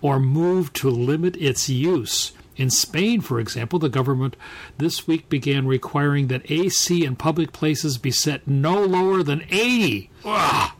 or 0.00 0.20
moved 0.20 0.74
to 0.76 0.90
limit 0.90 1.36
its 1.36 1.68
use. 1.68 2.32
In 2.56 2.68
Spain, 2.70 3.22
for 3.22 3.40
example, 3.40 3.78
the 3.78 3.88
government 3.88 4.36
this 4.76 5.06
week 5.06 5.28
began 5.28 5.66
requiring 5.66 6.28
that 6.28 6.50
AC 6.50 7.04
in 7.04 7.16
public 7.16 7.52
places 7.52 7.96
be 7.96 8.10
set 8.10 8.46
no 8.46 8.84
lower 8.84 9.22
than 9.22 9.46
80. 9.50 10.10
Ugh. 10.24 10.70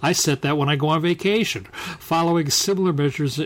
I 0.00 0.12
set 0.12 0.42
that 0.42 0.56
when 0.56 0.68
I 0.68 0.76
go 0.76 0.88
on 0.88 1.02
vacation, 1.02 1.64
following 1.98 2.50
similar 2.50 2.92
measures 2.92 3.40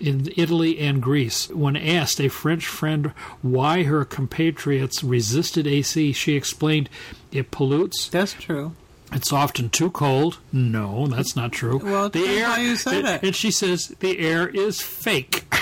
in 0.00 0.32
Italy 0.36 0.78
and 0.78 1.02
Greece. 1.02 1.48
When 1.50 1.76
asked 1.76 2.20
a 2.20 2.28
French 2.28 2.66
friend 2.66 3.12
why 3.42 3.82
her 3.84 4.04
compatriots 4.04 5.02
resisted 5.02 5.66
AC, 5.66 6.12
she 6.12 6.34
explained 6.34 6.88
it 7.32 7.50
pollutes, 7.50 8.08
That's 8.08 8.32
true. 8.34 8.72
it's 9.12 9.32
often 9.32 9.70
too 9.70 9.90
cold. 9.90 10.38
No, 10.52 11.06
that's 11.06 11.34
not 11.36 11.52
true. 11.52 11.78
Well, 11.82 12.06
it 12.06 12.12
depends 12.12 12.42
how 12.42 12.56
you 12.56 12.76
said 12.76 13.04
it. 13.04 13.22
and 13.22 13.34
she 13.36 13.50
says 13.50 13.88
the 14.00 14.18
air 14.18 14.48
is 14.48 14.80
fake. 14.80 15.44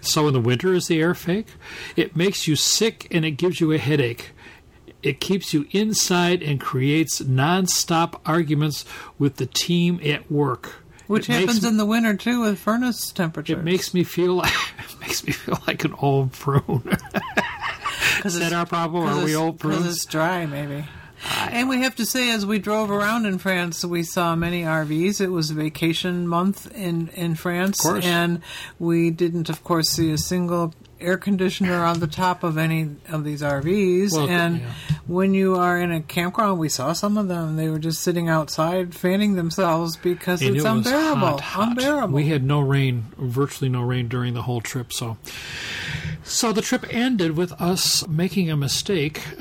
so 0.00 0.26
in 0.28 0.32
the 0.34 0.40
winter, 0.40 0.72
is 0.74 0.86
the 0.86 1.00
air 1.00 1.14
fake? 1.14 1.46
It 1.96 2.16
makes 2.16 2.46
you 2.46 2.56
sick 2.56 3.08
and 3.10 3.24
it 3.24 3.32
gives 3.32 3.60
you 3.60 3.72
a 3.72 3.78
headache. 3.78 4.30
It 5.02 5.20
keeps 5.20 5.52
you 5.52 5.66
inside 5.72 6.42
and 6.42 6.58
creates 6.60 7.20
nonstop 7.20 8.20
arguments 8.24 8.84
with 9.18 9.36
the 9.36 9.44
team 9.46 10.00
at 10.02 10.30
work. 10.30 10.76
Which 11.06 11.26
happens 11.26 11.62
me- 11.62 11.68
in 11.68 11.76
the 11.76 11.86
winter 11.86 12.14
too 12.14 12.40
with 12.42 12.58
furnace 12.58 13.12
temperatures. 13.12 13.58
it 13.58 13.64
makes 13.64 13.92
me 13.94 14.04
feel 14.04 14.34
like 14.34 14.52
it 14.78 15.00
makes 15.00 15.24
me 15.24 15.32
feel 15.32 15.58
like 15.66 15.84
an 15.84 15.94
old 15.98 16.32
prune. 16.32 16.96
Is 18.24 18.38
that 18.38 18.52
our 18.52 18.66
problem? 18.66 19.04
Are 19.08 19.24
we 19.24 19.34
old 19.36 19.58
Because 19.58 19.76
prunes? 19.78 19.96
it's 19.96 20.04
dry, 20.06 20.46
maybe. 20.46 20.86
And 21.50 21.68
we 21.70 21.78
have 21.82 21.96
to 21.96 22.04
say, 22.06 22.30
as 22.30 22.44
we 22.44 22.58
drove 22.58 22.90
around 22.90 23.24
in 23.26 23.38
France, 23.38 23.82
we 23.84 24.02
saw 24.02 24.34
many 24.36 24.62
RVs. 24.62 25.20
It 25.22 25.28
was 25.30 25.50
vacation 25.50 26.26
month 26.28 26.70
in, 26.74 27.08
in 27.08 27.34
France. 27.34 27.82
Of 27.84 27.90
course. 27.92 28.04
And 28.04 28.42
we 28.78 29.10
didn't, 29.10 29.48
of 29.48 29.64
course, 29.64 29.88
see 29.88 30.10
a 30.10 30.18
single 30.18 30.74
air 31.00 31.16
conditioner 31.16 31.84
on 31.84 32.00
the 32.00 32.06
top 32.06 32.42
of 32.42 32.58
any 32.58 32.90
of 33.08 33.24
these 33.24 33.42
RVs. 33.42 34.12
Well, 34.12 34.28
and 34.28 34.60
yeah. 34.60 34.72
when 35.06 35.34
you 35.34 35.56
are 35.56 35.80
in 35.80 35.92
a 35.92 36.00
campground, 36.00 36.58
we 36.58 36.68
saw 36.68 36.92
some 36.92 37.18
of 37.18 37.28
them. 37.28 37.56
They 37.56 37.68
were 37.68 37.78
just 37.78 38.02
sitting 38.02 38.28
outside 38.28 38.94
fanning 38.94 39.34
themselves 39.34 39.96
because 39.96 40.42
And 40.42 40.56
it's 40.56 40.64
it 40.64 40.68
unbearable. 40.68 41.20
hot, 41.20 41.40
hot. 41.40 41.68
Unbearable. 41.68 42.14
We 42.14 42.26
had 42.28 42.44
no 42.44 42.60
rain, 42.60 43.04
virtually 43.16 43.68
no 43.68 43.82
rain 43.82 44.08
during 44.08 44.34
the 44.34 44.42
whole 44.42 44.60
trip. 44.60 44.92
So, 44.92 45.16
so 46.24 46.52
the 46.52 46.62
trip 46.62 46.86
ended 46.90 47.36
with 47.36 47.52
us 47.60 48.06
making 48.08 48.50
a 48.50 48.56
mistake. 48.56 49.22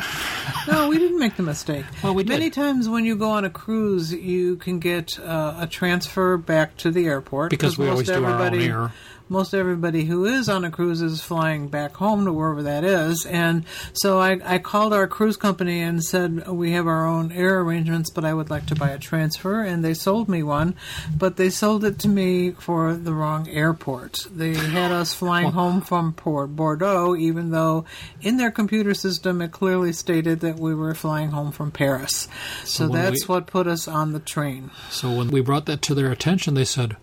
No, 0.65 0.87
we 0.87 0.97
didn't 0.97 1.19
make 1.19 1.35
the 1.35 1.43
mistake. 1.43 1.85
Well, 2.01 2.13
we 2.13 2.23
did. 2.23 2.29
Many 2.29 2.49
times 2.49 2.87
when 2.87 3.03
you 3.05 3.17
go 3.17 3.31
on 3.31 3.43
a 3.43 3.49
cruise, 3.49 4.13
you 4.13 4.55
can 4.57 4.79
get 4.79 5.19
uh, 5.19 5.55
a 5.59 5.67
transfer 5.67 6.37
back 6.37 6.77
to 6.77 6.91
the 6.91 7.05
airport 7.05 7.49
Because 7.49 7.77
we 7.77 7.89
always 7.89 8.07
do 8.07 8.23
our 8.23 8.41
own 8.41 8.61
air. 8.61 8.91
Most 9.33 9.55
everybody 9.55 10.05
who 10.05 10.25
is 10.25 10.47
on 10.47 10.63
a 10.63 10.69
cruise 10.69 11.01
is 11.01 11.23
flying 11.23 11.67
back 11.67 11.95
home 11.95 12.25
to 12.25 12.31
wherever 12.31 12.61
that 12.61 12.83
is, 12.83 13.25
and 13.25 13.65
so 13.93 14.19
I, 14.19 14.39
I 14.45 14.59
called 14.59 14.93
our 14.93 15.07
cruise 15.07 15.37
company 15.37 15.81
and 15.81 16.03
said 16.03 16.47
we 16.47 16.73
have 16.73 16.85
our 16.85 17.07
own 17.07 17.31
air 17.31 17.59
arrangements, 17.61 18.11
but 18.11 18.25
I 18.25 18.33
would 18.35 18.51
like 18.51 18.67
to 18.67 18.75
buy 18.75 18.91
a 18.91 18.99
transfer, 18.99 19.63
and 19.63 19.83
they 19.83 19.95
sold 19.95 20.29
me 20.29 20.43
one, 20.43 20.75
but 21.17 21.37
they 21.37 21.49
sold 21.49 21.83
it 21.83 21.97
to 22.01 22.07
me 22.07 22.51
for 22.51 22.93
the 22.93 23.11
wrong 23.11 23.49
airport. 23.49 24.27
They 24.31 24.53
had 24.53 24.91
us 24.91 25.15
flying 25.15 25.49
home 25.49 25.81
from 25.81 26.13
Port 26.13 26.55
Bordeaux, 26.55 27.15
even 27.15 27.49
though 27.49 27.85
in 28.21 28.37
their 28.37 28.51
computer 28.51 28.93
system 28.93 29.41
it 29.41 29.51
clearly 29.51 29.93
stated 29.93 30.41
that 30.41 30.59
we 30.59 30.75
were 30.75 30.93
flying 30.93 31.31
home 31.31 31.51
from 31.51 31.71
Paris. 31.71 32.27
So, 32.65 32.87
when 32.87 33.01
that's 33.01 33.27
we- 33.27 33.33
what 33.33 33.47
put 33.47 33.65
us 33.65 33.87
on 33.87 34.13
the 34.13 34.19
train. 34.19 34.69
So 34.91 35.11
when 35.11 35.31
we 35.31 35.41
brought 35.41 35.65
that 35.65 35.81
to 35.81 35.95
their 35.95 36.11
attention, 36.11 36.53
they 36.53 36.65
said, 36.65 36.97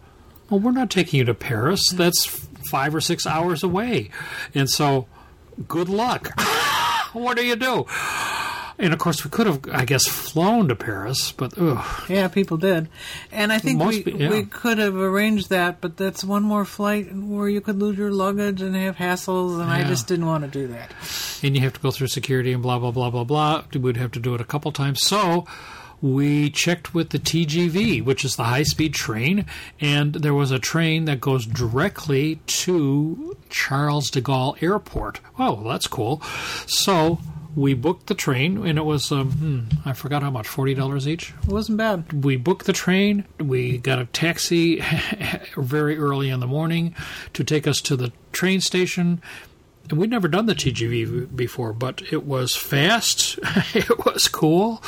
"Well, 0.50 0.60
we're 0.60 0.72
not 0.72 0.90
taking 0.90 1.18
you 1.18 1.24
to 1.24 1.34
Paris. 1.34 1.88
That's 1.90 2.26
five 2.26 2.94
or 2.94 3.00
six 3.00 3.26
hours 3.26 3.62
away." 3.62 4.10
And 4.54 4.68
so, 4.68 5.06
good 5.68 5.88
luck. 5.88 6.38
what 7.12 7.36
do 7.36 7.44
you 7.44 7.56
do? 7.56 7.86
And 8.78 8.94
of 8.94 8.98
course, 8.98 9.22
we 9.24 9.30
could 9.30 9.46
have, 9.46 9.60
I 9.70 9.84
guess, 9.84 10.06
flown 10.06 10.68
to 10.68 10.74
Paris, 10.74 11.32
but 11.32 11.52
ugh, 11.58 11.84
Yeah, 12.08 12.28
people 12.28 12.56
did, 12.56 12.88
and 13.30 13.52
I 13.52 13.58
think 13.58 13.76
Most 13.78 14.06
we 14.06 14.12
yeah. 14.14 14.30
we 14.30 14.44
could 14.44 14.78
have 14.78 14.96
arranged 14.96 15.50
that, 15.50 15.82
but 15.82 15.98
that's 15.98 16.24
one 16.24 16.42
more 16.42 16.64
flight 16.64 17.14
where 17.14 17.46
you 17.46 17.60
could 17.60 17.78
lose 17.78 17.98
your 17.98 18.10
luggage 18.10 18.62
and 18.62 18.74
have 18.74 18.96
hassles, 18.96 19.60
and 19.60 19.70
I 19.70 19.84
just 19.84 20.06
didn't 20.06 20.24
want 20.24 20.44
to 20.44 20.50
do 20.50 20.66
that. 20.68 20.92
and 21.42 21.54
you 21.54 21.60
have 21.60 21.74
to 21.74 21.80
go 21.80 21.90
through 21.90 22.06
security 22.06 22.54
and 22.54 22.62
blah 22.62 22.78
blah 22.78 22.90
blah 22.90 23.10
blah 23.10 23.24
blah. 23.24 23.64
We'd 23.78 23.98
have 23.98 24.12
to 24.12 24.18
do 24.18 24.34
it 24.34 24.40
a 24.40 24.44
couple 24.44 24.72
times. 24.72 25.04
So 25.04 25.44
we 26.02 26.50
checked 26.50 26.94
with 26.94 27.10
the 27.10 27.18
TGV, 27.18 28.02
which 28.04 28.24
is 28.24 28.36
the 28.36 28.44
high 28.44 28.62
speed 28.62 28.94
train, 28.94 29.46
and 29.80 30.14
there 30.14 30.34
was 30.34 30.50
a 30.50 30.58
train 30.58 31.04
that 31.04 31.20
goes 31.20 31.46
directly 31.46 32.36
to 32.46 33.36
Charles 33.50 34.10
de 34.10 34.20
Gaulle 34.22 34.62
Airport. 34.62 35.20
Oh, 35.38 35.54
well, 35.54 35.64
that's 35.64 35.86
cool. 35.86 36.22
So 36.66 37.18
we 37.54 37.74
booked 37.74 38.06
the 38.06 38.14
train, 38.14 38.64
and 38.66 38.78
it 38.78 38.84
was 38.84 39.10
um, 39.12 39.32
hmm, 39.32 39.88
I 39.88 39.92
forgot 39.92 40.22
how 40.22 40.30
much 40.30 40.46
forty 40.48 40.72
dollars 40.74 41.06
each 41.08 41.34
It 41.42 41.48
wasn't 41.48 41.78
bad. 41.78 42.24
we 42.24 42.36
booked 42.36 42.66
the 42.66 42.72
train. 42.72 43.24
We 43.38 43.78
got 43.78 43.98
a 43.98 44.06
taxi 44.06 44.82
very 45.56 45.98
early 45.98 46.30
in 46.30 46.40
the 46.40 46.46
morning 46.46 46.94
to 47.34 47.44
take 47.44 47.66
us 47.66 47.80
to 47.82 47.96
the 47.96 48.12
train 48.32 48.60
station. 48.60 49.20
And 49.88 49.98
we'd 49.98 50.10
never 50.10 50.28
done 50.28 50.46
the 50.46 50.54
TGV 50.54 51.34
before, 51.34 51.72
but 51.72 52.00
it 52.12 52.24
was 52.24 52.54
fast. 52.54 53.40
it 53.74 54.04
was 54.06 54.28
cool. 54.28 54.80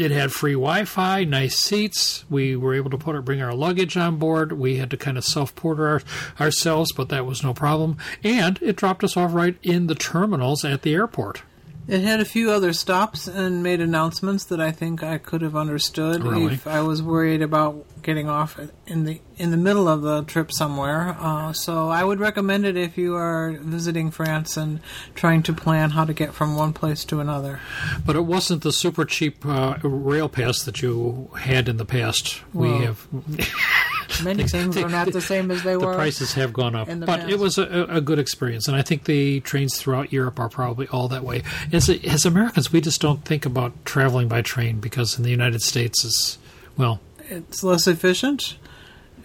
It 0.00 0.12
had 0.12 0.32
free 0.32 0.54
Wi-Fi, 0.54 1.24
nice 1.24 1.58
seats. 1.58 2.24
We 2.30 2.56
were 2.56 2.74
able 2.74 2.88
to 2.88 2.96
put 2.96 3.14
our, 3.14 3.20
bring 3.20 3.42
our 3.42 3.52
luggage 3.52 3.98
on 3.98 4.16
board. 4.16 4.52
We 4.52 4.76
had 4.76 4.90
to 4.92 4.96
kind 4.96 5.18
of 5.18 5.24
self-porter 5.26 5.86
our, 5.86 6.02
ourselves, 6.40 6.90
but 6.92 7.10
that 7.10 7.26
was 7.26 7.42
no 7.42 7.52
problem. 7.52 7.98
And 8.24 8.58
it 8.62 8.76
dropped 8.76 9.04
us 9.04 9.14
off 9.14 9.34
right 9.34 9.58
in 9.62 9.88
the 9.88 9.94
terminals 9.94 10.64
at 10.64 10.80
the 10.80 10.94
airport. 10.94 11.42
It 11.86 12.00
had 12.00 12.18
a 12.20 12.24
few 12.24 12.50
other 12.50 12.72
stops 12.72 13.26
and 13.26 13.62
made 13.62 13.80
announcements 13.80 14.44
that 14.44 14.58
I 14.60 14.70
think 14.70 15.02
I 15.02 15.18
could 15.18 15.42
have 15.42 15.54
understood 15.54 16.24
Really? 16.24 16.54
if 16.54 16.66
I 16.66 16.80
was 16.80 17.02
worried 17.02 17.42
about 17.42 17.84
getting 18.02 18.28
off 18.28 18.58
in 18.86 19.04
the 19.04 19.20
in 19.36 19.50
the 19.50 19.56
middle 19.56 19.88
of 19.88 20.02
the 20.02 20.22
trip 20.24 20.52
somewhere. 20.52 21.16
Uh, 21.18 21.52
so 21.52 21.88
I 21.88 22.04
would 22.04 22.20
recommend 22.20 22.66
it 22.66 22.76
if 22.76 22.98
you 22.98 23.16
are 23.16 23.52
visiting 23.60 24.10
France 24.10 24.56
and 24.56 24.80
trying 25.14 25.42
to 25.44 25.52
plan 25.52 25.90
how 25.90 26.04
to 26.04 26.12
get 26.12 26.34
from 26.34 26.56
one 26.56 26.72
place 26.72 27.04
to 27.06 27.20
another. 27.20 27.60
But 28.04 28.16
it 28.16 28.24
wasn't 28.24 28.62
the 28.62 28.72
super 28.72 29.04
cheap 29.04 29.44
uh, 29.46 29.78
rail 29.82 30.28
pass 30.28 30.62
that 30.64 30.82
you 30.82 31.30
had 31.38 31.68
in 31.68 31.76
the 31.78 31.84
past. 31.86 32.42
Well, 32.52 32.78
we 32.78 32.84
have 32.84 33.06
Many 34.24 34.44
things 34.44 34.76
are 34.76 34.88
not 34.88 35.12
the 35.12 35.20
same 35.20 35.50
as 35.50 35.62
they 35.62 35.72
the 35.72 35.80
were. 35.80 35.94
prices 35.94 36.34
have 36.34 36.52
gone 36.52 36.74
up, 36.74 36.88
but 36.88 37.06
past. 37.06 37.30
it 37.30 37.38
was 37.38 37.58
a, 37.58 37.86
a 37.88 38.00
good 38.00 38.18
experience, 38.18 38.66
and 38.68 38.76
I 38.76 38.82
think 38.82 39.04
the 39.04 39.40
trains 39.40 39.78
throughout 39.78 40.12
Europe 40.12 40.38
are 40.38 40.48
probably 40.48 40.88
all 40.88 41.08
that 41.08 41.24
way. 41.24 41.42
As 41.72 41.88
as 41.88 42.26
Americans, 42.26 42.72
we 42.72 42.80
just 42.80 43.00
don't 43.00 43.24
think 43.24 43.46
about 43.46 43.84
traveling 43.84 44.28
by 44.28 44.42
train 44.42 44.80
because 44.80 45.16
in 45.16 45.22
the 45.22 45.30
United 45.30 45.62
States 45.62 46.04
is 46.04 46.38
well, 46.76 47.00
It's 47.30 47.62
less 47.62 47.86
efficient 47.86 48.56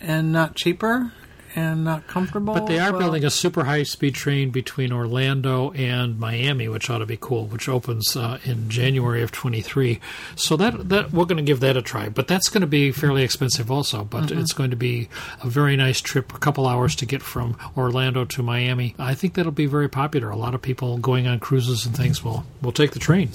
and 0.01 0.31
not 0.31 0.55
cheaper, 0.55 1.11
and 1.55 1.85
not 1.85 2.05
comfortable. 2.05 2.53
But 2.53 2.67
they 2.67 2.79
are 2.79 2.91
well, 2.91 2.99
building 2.99 3.23
a 3.23 3.29
super 3.29 3.63
high 3.63 3.83
speed 3.83 4.13
train 4.13 4.49
between 4.51 4.91
Orlando 4.91 5.71
and 5.71 6.19
Miami, 6.19 6.67
which 6.67 6.89
ought 6.89 6.97
to 6.97 7.05
be 7.05 7.17
cool, 7.19 7.45
which 7.47 7.69
opens 7.69 8.15
uh, 8.17 8.39
in 8.43 8.69
January 8.69 9.23
of 9.23 9.31
23. 9.31 10.01
So 10.35 10.57
that 10.57 10.89
that 10.89 11.13
we're 11.13 11.23
going 11.25 11.37
to 11.37 11.43
give 11.43 11.61
that 11.61 11.77
a 11.77 11.81
try. 11.81 12.09
But 12.09 12.27
that's 12.27 12.49
going 12.49 12.61
to 12.61 12.67
be 12.67 12.91
fairly 12.91 13.23
expensive 13.23 13.71
also. 13.71 14.03
But 14.03 14.25
Mm-hmm. 14.25 14.39
it's 14.39 14.53
going 14.53 14.71
to 14.71 14.75
be 14.75 15.07
a 15.41 15.47
very 15.49 15.75
nice 15.77 16.01
trip, 16.01 16.33
a 16.33 16.39
couple 16.39 16.67
hours 16.67 16.95
to 16.97 17.05
get 17.05 17.21
from 17.21 17.57
Orlando 17.77 18.25
to 18.25 18.43
Miami. 18.43 18.93
I 18.99 19.13
think 19.15 19.33
that'll 19.35 19.51
be 19.53 19.65
very 19.65 19.87
popular. 19.89 20.29
A 20.29 20.35
lot 20.35 20.53
of 20.55 20.61
people 20.61 20.97
going 20.97 21.25
on 21.25 21.39
cruises 21.39 21.85
and 21.85 21.95
things 21.95 22.23
will 22.23 22.45
will 22.61 22.73
take 22.73 22.91
the 22.91 22.99
train. 22.99 23.29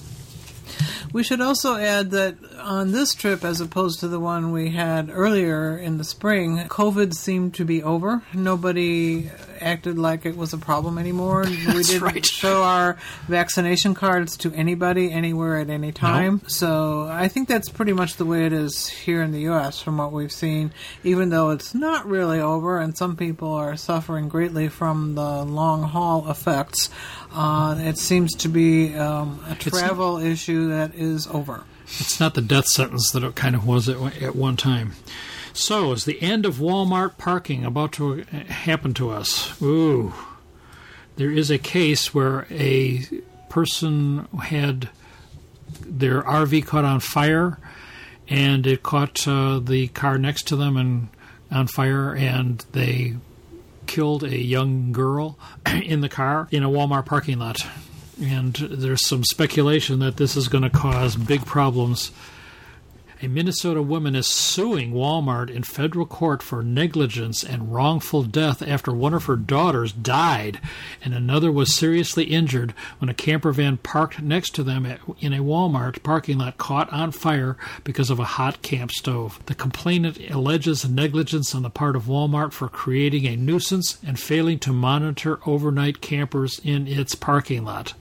We 1.12 1.22
should 1.22 1.40
also 1.40 1.76
add 1.76 2.10
that 2.12 2.36
on 2.58 2.92
this 2.92 3.14
trip, 3.14 3.44
as 3.44 3.60
opposed 3.60 4.00
to 4.00 4.08
the 4.08 4.20
one 4.20 4.52
we 4.52 4.70
had 4.70 5.10
earlier 5.10 5.76
in 5.76 5.98
the 5.98 6.04
spring, 6.04 6.58
COVID 6.68 7.14
seemed 7.14 7.54
to 7.54 7.64
be 7.64 7.82
over. 7.82 8.22
Nobody 8.32 9.30
acted 9.60 9.98
like 9.98 10.24
it 10.24 10.36
was 10.36 10.52
a 10.52 10.58
problem 10.58 10.98
anymore. 10.98 11.42
we 11.44 11.82
didn't 11.82 12.00
right. 12.00 12.24
show 12.24 12.62
our 12.62 12.96
vaccination 13.28 13.94
cards 13.94 14.36
to 14.38 14.52
anybody, 14.54 15.12
anywhere, 15.12 15.58
at 15.58 15.70
any 15.70 15.92
time. 15.92 16.42
So 16.46 17.06
I 17.10 17.28
think 17.28 17.48
that's 17.48 17.68
pretty 17.68 17.92
much 17.92 18.16
the 18.16 18.24
way 18.24 18.46
it 18.46 18.52
is 18.52 18.88
here 18.88 19.22
in 19.22 19.32
the 19.32 19.40
U.S. 19.40 19.80
from 19.80 19.98
what 19.98 20.12
we've 20.12 20.32
seen, 20.32 20.72
even 21.04 21.30
though 21.30 21.50
it's 21.50 21.74
not 21.74 22.06
really 22.06 22.40
over 22.40 22.78
and 22.78 22.96
some 22.96 23.16
people 23.16 23.52
are 23.52 23.76
suffering 23.76 24.28
greatly 24.28 24.68
from 24.68 25.14
the 25.14 25.44
long 25.44 25.82
haul 25.82 26.30
effects. 26.30 26.90
Uh, 27.32 27.76
it 27.78 27.96
seems 27.96 28.34
to 28.34 28.48
be 28.48 28.94
um, 28.96 29.44
a 29.48 29.54
travel 29.54 30.18
issue 30.18 30.68
that 30.68 30.94
is 30.94 31.26
over. 31.28 31.64
It's 31.84 32.20
not 32.20 32.34
the 32.34 32.42
death 32.42 32.66
sentence 32.66 33.10
that 33.12 33.22
it 33.22 33.34
kind 33.34 33.54
of 33.54 33.66
was 33.66 33.88
at, 33.88 34.22
at 34.22 34.36
one 34.36 34.56
time. 34.56 34.92
So, 35.52 35.92
is 35.92 36.04
the 36.04 36.20
end 36.22 36.46
of 36.46 36.56
Walmart 36.56 37.18
parking 37.18 37.64
about 37.64 37.92
to 37.94 38.22
happen 38.22 38.94
to 38.94 39.10
us? 39.10 39.60
Ooh. 39.60 40.12
There 41.16 41.30
is 41.30 41.50
a 41.50 41.58
case 41.58 42.14
where 42.14 42.46
a 42.50 43.04
person 43.48 44.28
had 44.42 44.88
their 45.84 46.22
RV 46.22 46.66
caught 46.66 46.84
on 46.84 47.00
fire 47.00 47.58
and 48.28 48.66
it 48.66 48.82
caught 48.82 49.26
uh, 49.26 49.58
the 49.58 49.88
car 49.88 50.18
next 50.18 50.44
to 50.48 50.56
them 50.56 50.76
and 50.76 51.08
on 51.50 51.66
fire 51.66 52.14
and 52.14 52.64
they 52.72 53.16
killed 53.90 54.22
a 54.22 54.38
young 54.38 54.92
girl 54.92 55.36
in 55.66 56.00
the 56.00 56.08
car 56.08 56.46
in 56.52 56.62
a 56.62 56.68
Walmart 56.68 57.06
parking 57.06 57.40
lot. 57.40 57.66
And 58.22 58.54
there's 58.54 59.04
some 59.08 59.24
speculation 59.24 59.98
that 59.98 60.16
this 60.16 60.36
is 60.36 60.46
going 60.46 60.62
to 60.62 60.70
cause 60.70 61.16
big 61.16 61.44
problems. 61.44 62.12
A 63.22 63.28
Minnesota 63.28 63.82
woman 63.82 64.16
is 64.16 64.26
suing 64.26 64.92
Walmart 64.92 65.50
in 65.50 65.62
federal 65.62 66.06
court 66.06 66.42
for 66.42 66.62
negligence 66.62 67.44
and 67.44 67.70
wrongful 67.70 68.22
death 68.22 68.62
after 68.62 68.92
one 68.92 69.12
of 69.12 69.26
her 69.26 69.36
daughters 69.36 69.92
died 69.92 70.58
and 71.04 71.12
another 71.12 71.52
was 71.52 71.76
seriously 71.76 72.24
injured 72.24 72.72
when 72.98 73.10
a 73.10 73.14
camper 73.14 73.52
van 73.52 73.76
parked 73.76 74.22
next 74.22 74.54
to 74.54 74.62
them 74.62 74.86
in 75.18 75.34
a 75.34 75.40
Walmart 75.40 76.02
parking 76.02 76.38
lot 76.38 76.56
caught 76.56 76.90
on 76.90 77.12
fire 77.12 77.58
because 77.84 78.08
of 78.08 78.18
a 78.18 78.24
hot 78.24 78.62
camp 78.62 78.90
stove. 78.90 79.38
The 79.44 79.54
complainant 79.54 80.18
alleges 80.30 80.88
negligence 80.88 81.54
on 81.54 81.62
the 81.62 81.68
part 81.68 81.96
of 81.96 82.04
Walmart 82.04 82.52
for 82.52 82.70
creating 82.70 83.26
a 83.26 83.36
nuisance 83.36 83.98
and 84.02 84.18
failing 84.18 84.58
to 84.60 84.72
monitor 84.72 85.40
overnight 85.44 86.00
campers 86.00 86.58
in 86.64 86.88
its 86.88 87.14
parking 87.14 87.66
lot. 87.66 87.92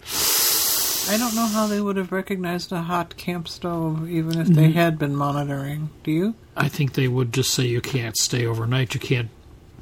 I 1.09 1.17
don't 1.17 1.35
know 1.35 1.47
how 1.47 1.65
they 1.67 1.81
would 1.81 1.97
have 1.97 2.11
recognized 2.11 2.71
a 2.71 2.81
hot 2.83 3.17
camp 3.17 3.47
stove 3.47 4.07
even 4.09 4.39
if 4.39 4.47
Mm-hmm. 4.47 4.53
they 4.53 4.71
had 4.71 4.99
been 4.99 5.15
monitoring. 5.15 5.89
Do 6.03 6.11
you? 6.11 6.35
I 6.55 6.69
think 6.69 6.93
they 6.93 7.07
would 7.07 7.33
just 7.33 7.51
say 7.51 7.65
you 7.65 7.81
can't 7.81 8.15
stay 8.15 8.45
overnight. 8.45 8.93
You 8.93 8.99
can't 8.99 9.29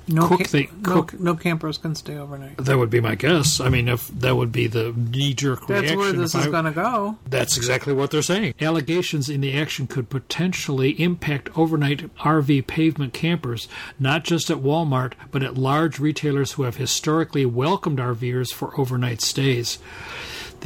No, 0.07 0.25
Cook 0.29 0.39
ca- 0.45 0.51
the- 0.51 0.69
no, 0.83 0.93
cook- 1.01 1.19
no 1.19 1.35
campers 1.35 1.77
can 1.77 1.93
stay 1.95 2.17
overnight. 2.17 2.55
That 2.57 2.77
would 2.77 2.89
be 2.89 3.01
my 3.01 3.15
guess. 3.15 3.59
I 3.59 3.67
mean, 3.67 3.89
if 3.89 4.07
that 4.07 4.37
would 4.37 4.53
be 4.53 4.67
the 4.67 4.93
knee-jerk 4.95 5.67
reaction. 5.67 5.85
That's 5.85 5.97
where 5.97 6.13
this 6.13 6.33
is 6.33 6.47
going 6.47 6.63
to 6.63 6.71
go. 6.71 7.17
That's 7.29 7.57
exactly 7.57 7.91
what 7.91 8.11
they're 8.11 8.21
saying. 8.21 8.53
Allegations 8.61 9.27
in 9.29 9.41
the 9.41 9.53
action 9.53 9.85
could 9.85 10.09
potentially 10.09 10.91
impact 10.91 11.49
overnight 11.57 12.09
RV 12.19 12.67
pavement 12.67 13.11
campers, 13.11 13.67
not 13.99 14.23
just 14.23 14.49
at 14.49 14.57
Walmart, 14.59 15.11
but 15.29 15.43
at 15.43 15.57
large 15.57 15.99
retailers 15.99 16.53
who 16.53 16.63
have 16.63 16.77
historically 16.77 17.45
welcomed 17.45 17.99
RVers 17.99 18.53
for 18.53 18.79
overnight 18.79 19.19
stays. 19.21 19.77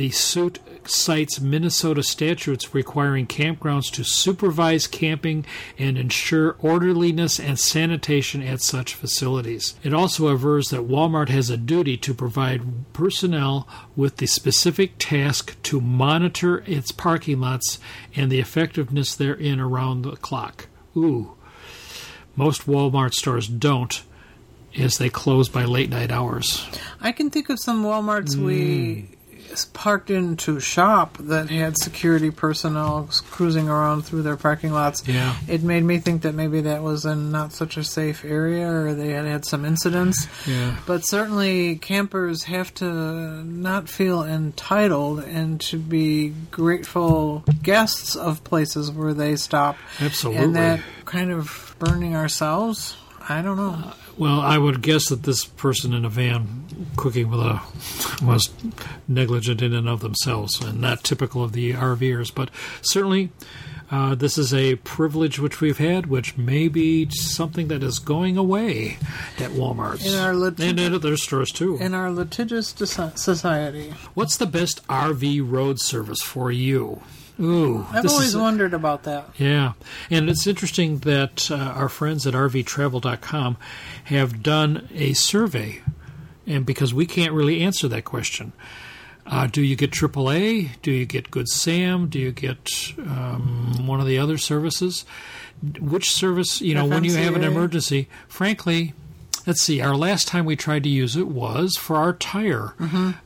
The 0.02 0.10
suit 0.10 0.58
cites 0.84 1.40
Minnesota 1.40 2.02
statutes 2.02 2.74
requiring 2.74 3.28
campgrounds 3.28 3.92
to 3.92 4.04
supervise 4.04 4.88
camping 4.88 5.46
and 5.78 5.96
ensure 5.96 6.56
orderliness 6.60 7.40
and 7.40 7.60
sanitation 7.60 8.42
at 8.42 8.62
such 8.62 8.96
facilities. 8.96 9.76
It 9.84 9.94
also 9.94 10.30
avers 10.30 10.70
that 10.70 10.88
Walmart 10.88 11.30
has 11.30 11.52
a 11.52 11.56
duty 11.56 11.98
to 11.98 12.16
provide 12.16 12.92
personnel 12.94 13.68
with 13.96 14.18
the 14.18 14.26
specific 14.26 14.94
task 14.98 15.56
to 15.62 15.80
monitor 15.80 16.64
its 16.66 16.92
parking 16.92 17.40
lots 17.42 17.78
and 18.16 18.32
the 18.32 18.40
effectiveness 18.40 19.14
therein 19.14 19.60
around 19.60 20.02
the 20.02 20.16
clock. 20.16 20.66
Ooh. 20.98 21.36
Most 22.36 22.66
Walmart 22.66 23.14
stores 23.14 23.48
don't, 23.48 24.02
as 24.76 24.98
they 24.98 25.10
close 25.10 25.48
by 25.48 25.64
late 25.66 25.92
night 25.92 26.12
hours. 26.12 26.66
I 27.00 27.12
can 27.12 27.30
think 27.30 27.50
of 27.52 27.60
some 27.60 27.84
WalMarts 27.84 28.34
Hmm. 28.36 28.44
we 28.46 29.08
s- 29.12 29.18
parked 29.74 30.10
into 30.10 30.60
shop 30.60 31.18
that 31.20 31.50
had 31.50 31.78
security 31.78 32.32
personnel 32.32 33.10
cruising 33.30 33.70
around 33.70 34.04
through 34.04 34.24
their 34.24 34.38
parking 34.38 34.72
lots. 34.72 35.08
Yeah. 35.08 35.36
It 35.48 35.64
made 35.64 35.84
me 35.84 36.00
think 36.00 36.24
that 36.24 36.34
maybe 36.34 36.62
that 36.62 36.82
was 36.82 37.06
in 37.06 37.32
not 37.32 37.54
such 37.54 37.78
a 37.78 37.84
safe 37.84 38.24
area 38.26 38.72
or 38.72 38.94
they 38.94 39.10
had 39.10 39.26
had 39.26 39.46
some 39.46 39.66
incidents. 39.66 40.28
Yeah. 40.48 40.78
But 40.86 41.06
certainly 41.06 41.76
campers 41.78 42.44
have 42.44 42.74
to 42.76 43.44
not 43.44 43.90
feel 43.90 44.24
entitled 44.24 45.20
and 45.24 45.60
to 45.62 45.78
be 45.78 46.34
grateful 46.52 47.44
guests 47.62 48.16
of 48.16 48.44
places 48.44 48.92
where 48.92 49.14
they 49.14 49.36
stop. 49.36 49.78
Absolutely. 50.00 50.44
And 50.44 50.56
that 50.56 50.80
kind 51.06 51.32
of 51.32 51.76
burning 51.80 52.16
ourselves, 52.16 52.96
I 53.30 53.42
don't 53.42 53.58
know. 53.58 53.94
Well, 54.18 54.40
I 54.42 54.58
would 54.58 54.82
guess 54.82 55.10
that 55.10 55.24
this 55.24 55.46
person 55.46 55.94
in 55.94 56.06
a 56.06 56.10
van 56.10 56.66
cooking 56.96 57.30
with 57.30 57.40
a 57.40 57.62
was 58.24 58.50
negligent 59.08 59.62
in 59.62 59.74
and 59.74 59.88
of 59.88 60.02
themselves 60.02 60.62
and 60.62 60.82
not 60.82 61.04
typical 61.04 61.44
of 61.44 61.54
the 61.54 61.74
RVers. 61.74 62.34
But 62.34 62.50
certainly, 62.82 63.32
uh, 63.90 64.16
this 64.16 64.38
is 64.38 64.54
a 64.54 64.76
privilege 64.78 65.40
which 65.40 65.60
we've 65.62 65.78
had, 65.78 66.06
which 66.08 66.38
may 66.38 66.68
be 66.68 67.10
something 67.10 67.68
that 67.70 67.84
is 67.84 68.00
going 68.00 68.38
away 68.38 68.98
at 69.40 69.52
Walmart's 69.52 70.06
In 70.06 70.18
our 70.20 70.34
lit- 70.36 70.60
and 70.60 70.80
at 70.80 70.94
other 70.94 71.18
stores 71.18 71.52
too. 71.52 71.78
In 71.78 71.94
our 71.94 72.12
litigious 72.12 72.68
society. 73.16 73.94
What's 74.14 74.38
the 74.38 74.46
best 74.46 74.86
RV 74.88 75.42
road 75.50 75.80
service 75.80 76.22
for 76.22 76.52
you? 76.52 77.02
Ooh, 77.42 77.86
I've 77.92 78.06
always 78.06 78.30
is- 78.30 78.38
wondered 78.38 78.74
about 78.74 79.04
that. 79.04 79.30
yeah, 79.38 79.74
and 80.10 80.30
it's 80.30 80.46
interesting 80.46 81.00
that 81.00 81.50
uh, 81.50 81.56
our 81.56 81.90
friends 81.90 82.28
at 82.28 82.34
RVTravel.com 82.36 83.58
have 84.06 84.44
done 84.44 84.88
a 84.94 85.14
survey, 85.14 85.82
and 86.46 86.66
because 86.66 86.94
we 86.94 87.06
can't 87.06 87.34
really 87.34 87.62
answer 87.62 87.88
that 87.88 88.06
question. 88.06 88.54
Uh, 89.26 89.48
do 89.48 89.62
you 89.62 89.76
get 89.76 89.92
AAA? 89.92 90.82
Do 90.82 90.92
you 90.92 91.06
get 91.06 91.32
Good 91.32 91.48
Sam? 91.48 92.08
Do 92.10 92.20
you 92.20 92.32
get 92.32 92.70
um, 92.98 93.86
one 93.88 94.00
of 94.02 94.08
the 94.08 94.18
other 94.18 94.38
services? 94.38 95.06
Which 95.80 96.12
service, 96.12 96.60
you 96.60 96.74
know, 96.74 96.86
when 96.86 97.04
you 97.04 97.16
have 97.16 97.36
an 97.36 97.44
emergency, 97.44 98.10
frankly, 98.28 98.94
let's 99.46 99.62
see, 99.62 99.82
our 99.82 99.96
last 99.96 100.28
time 100.28 100.46
we 100.46 100.56
tried 100.56 100.84
to 100.84 100.90
use 100.90 101.16
it 101.16 101.28
was 101.28 101.76
for 101.76 101.96
our 101.98 102.14
tire, 102.14 102.74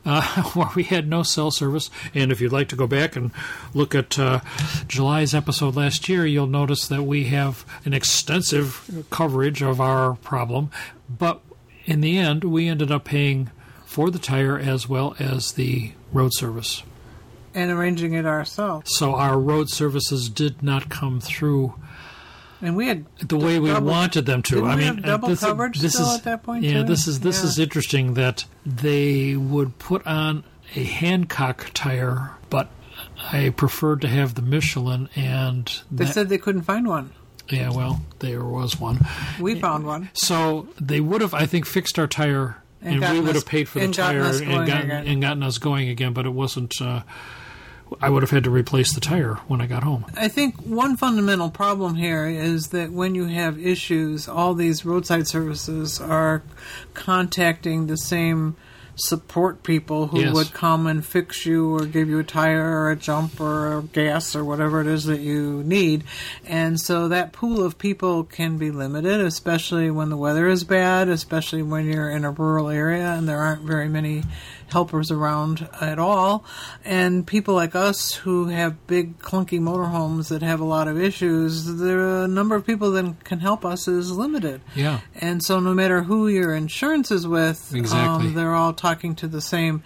uh, 0.04 0.42
where 0.54 0.70
we 0.74 0.84
had 0.84 1.08
no 1.08 1.22
cell 1.22 1.50
service. 1.50 1.90
And 2.14 2.32
if 2.32 2.40
you'd 2.40 2.52
like 2.52 2.68
to 2.68 2.76
go 2.76 2.86
back 2.86 3.16
and 3.16 3.30
look 3.74 3.94
at 3.94 4.18
uh, 4.18 4.40
July's 4.88 5.34
episode 5.34 5.76
last 5.76 6.08
year, 6.08 6.26
you'll 6.26 6.46
notice 6.46 6.86
that 6.88 7.02
we 7.02 7.24
have 7.24 7.64
an 7.84 7.92
extensive 7.92 9.06
coverage 9.10 9.62
of 9.62 9.80
our 9.80 10.14
problem. 10.16 10.70
But 11.08 11.40
in 11.84 12.00
the 12.00 12.18
end, 12.18 12.44
we 12.44 12.68
ended 12.68 12.90
up 12.90 13.04
paying 13.04 13.50
for 13.84 14.10
the 14.10 14.18
tire 14.18 14.58
as 14.58 14.88
well 14.88 15.14
as 15.18 15.52
the 15.52 15.92
road 16.12 16.32
service. 16.34 16.82
And 17.54 17.70
arranging 17.70 18.12
it 18.12 18.26
ourselves. 18.26 18.90
So 18.96 19.14
our 19.14 19.38
road 19.38 19.70
services 19.70 20.28
did 20.28 20.62
not 20.62 20.90
come 20.90 21.20
through 21.20 21.74
And 22.62 22.74
we 22.76 22.88
had 22.88 23.04
the 23.18 23.36
way 23.36 23.58
we 23.58 23.68
double- 23.68 23.88
wanted 23.90 24.24
them 24.26 24.42
to. 24.44 24.64
I 24.66 24.76
mean, 24.76 24.86
have 24.86 25.02
double 25.02 25.26
uh, 25.26 25.30
this, 25.30 25.40
coverage 25.40 25.78
this 25.78 25.92
still 25.94 26.10
is 26.10 26.16
at 26.18 26.24
that 26.24 26.42
point, 26.42 26.64
yeah. 26.64 26.80
too? 26.80 26.84
This 26.84 27.06
is 27.06 27.20
this 27.20 27.40
Yeah. 27.42 27.48
is 27.50 27.58
interesting 27.58 28.14
that 28.14 28.44
they 28.64 29.36
would 29.36 29.78
put 29.78 30.06
on 30.06 30.42
a 30.74 30.84
Hankook 30.86 31.70
tire, 31.74 32.30
but 32.50 32.68
I 33.32 33.50
preferred 33.50 34.00
to 34.02 34.08
have 34.08 34.34
the 34.34 34.42
Michelin, 34.42 35.08
and 35.14 35.66
they 35.90 36.06
that- 36.06 36.14
said 36.14 36.28
they 36.30 36.38
couldn't 36.38 36.62
find 36.62 36.86
one. 36.86 37.10
yeah, 37.48 37.70
well, 37.70 38.02
there 38.20 38.42
was 38.44 38.80
one. 38.80 38.98
We 39.38 39.54
found 39.60 39.84
one. 39.86 40.08
So 40.14 40.68
they 40.80 41.00
would 41.00 41.20
have, 41.20 41.34
I 41.34 41.44
think, 41.46 41.66
fixed 41.66 41.98
our 41.98 42.06
tire, 42.06 42.56
And 42.82 43.04
and, 43.04 43.14
we 43.14 43.20
would 43.20 43.30
us- 43.30 43.36
have 43.42 43.46
paid 43.46 43.68
for 43.68 43.80
the 43.80 43.86
gotten 43.88 43.92
tire 43.92 44.22
us 44.22 44.40
and 44.40 44.66
gotten, 44.66 44.90
and 44.90 45.20
gotten 45.20 45.42
us 45.42 45.58
going 45.58 45.88
again. 45.90 46.12
But 46.14 46.24
it 46.26 46.32
wasn't. 46.32 46.72
Uh, 46.80 47.02
I 48.00 48.10
would 48.10 48.22
have 48.22 48.30
had 48.30 48.44
to 48.44 48.50
replace 48.50 48.92
the 48.92 49.00
tire 49.00 49.34
when 49.46 49.60
I 49.60 49.66
got 49.66 49.82
home. 49.84 50.06
I 50.16 50.28
think 50.28 50.56
one 50.62 50.96
fundamental 50.96 51.50
problem 51.50 51.94
here 51.94 52.26
is 52.26 52.68
that 52.68 52.90
when 52.90 53.14
you 53.14 53.26
have 53.26 53.58
issues, 53.64 54.26
all 54.28 54.54
these 54.54 54.84
roadside 54.84 55.28
services 55.28 56.00
are 56.00 56.42
contacting 56.94 57.86
the 57.86 57.96
same 57.96 58.56
support 58.98 59.62
people 59.62 60.06
who 60.06 60.20
Yes. 60.20 60.32
would 60.34 60.52
come 60.54 60.86
and 60.86 61.04
fix 61.04 61.44
you 61.44 61.74
or 61.76 61.84
give 61.84 62.08
you 62.08 62.18
a 62.18 62.24
tire 62.24 62.64
or 62.64 62.90
a 62.90 62.96
jump 62.96 63.38
or 63.38 63.84
gas 63.92 64.34
or 64.34 64.42
whatever 64.42 64.80
it 64.80 64.86
is 64.86 65.04
that 65.04 65.20
you 65.20 65.62
need. 65.66 66.02
And 66.46 66.80
so 66.80 67.06
that 67.08 67.32
pool 67.32 67.62
of 67.62 67.76
people 67.76 68.24
can 68.24 68.56
be 68.56 68.70
limited, 68.70 69.20
especially 69.20 69.90
when 69.90 70.08
the 70.08 70.16
weather 70.16 70.48
is 70.48 70.64
bad, 70.64 71.10
especially 71.10 71.62
when 71.62 71.84
you're 71.84 72.10
in 72.10 72.24
a 72.24 72.30
rural 72.30 72.70
area 72.70 73.12
and 73.12 73.28
there 73.28 73.38
aren't 73.38 73.62
very 73.62 73.88
many 73.88 74.22
helpers 74.68 75.10
around 75.10 75.68
at 75.80 75.98
all. 75.98 76.44
And 76.84 77.26
people 77.26 77.54
like 77.54 77.74
us 77.74 78.12
who 78.14 78.46
have 78.48 78.86
big 78.86 79.18
clunky 79.20 79.60
motorhomes 79.60 80.28
that 80.28 80.42
have 80.42 80.60
a 80.60 80.64
lot 80.64 80.88
of 80.88 81.00
issues, 81.00 81.64
the 81.64 82.26
number 82.28 82.54
of 82.54 82.66
people 82.66 82.90
that 82.92 83.24
can 83.24 83.40
help 83.40 83.64
us 83.64 83.86
is 83.88 84.10
limited. 84.10 84.60
Yeah. 84.74 85.00
And 85.14 85.42
so 85.42 85.60
no 85.60 85.72
matter 85.74 86.02
who 86.02 86.28
your 86.28 86.54
insurance 86.54 87.10
is 87.10 87.26
with, 87.26 87.72
Exactly. 87.74 88.28
um, 88.28 88.34
they're 88.34 88.54
all 88.54 88.72
talking 88.72 89.14
to 89.16 89.28
the 89.28 89.40
same. 89.40 89.82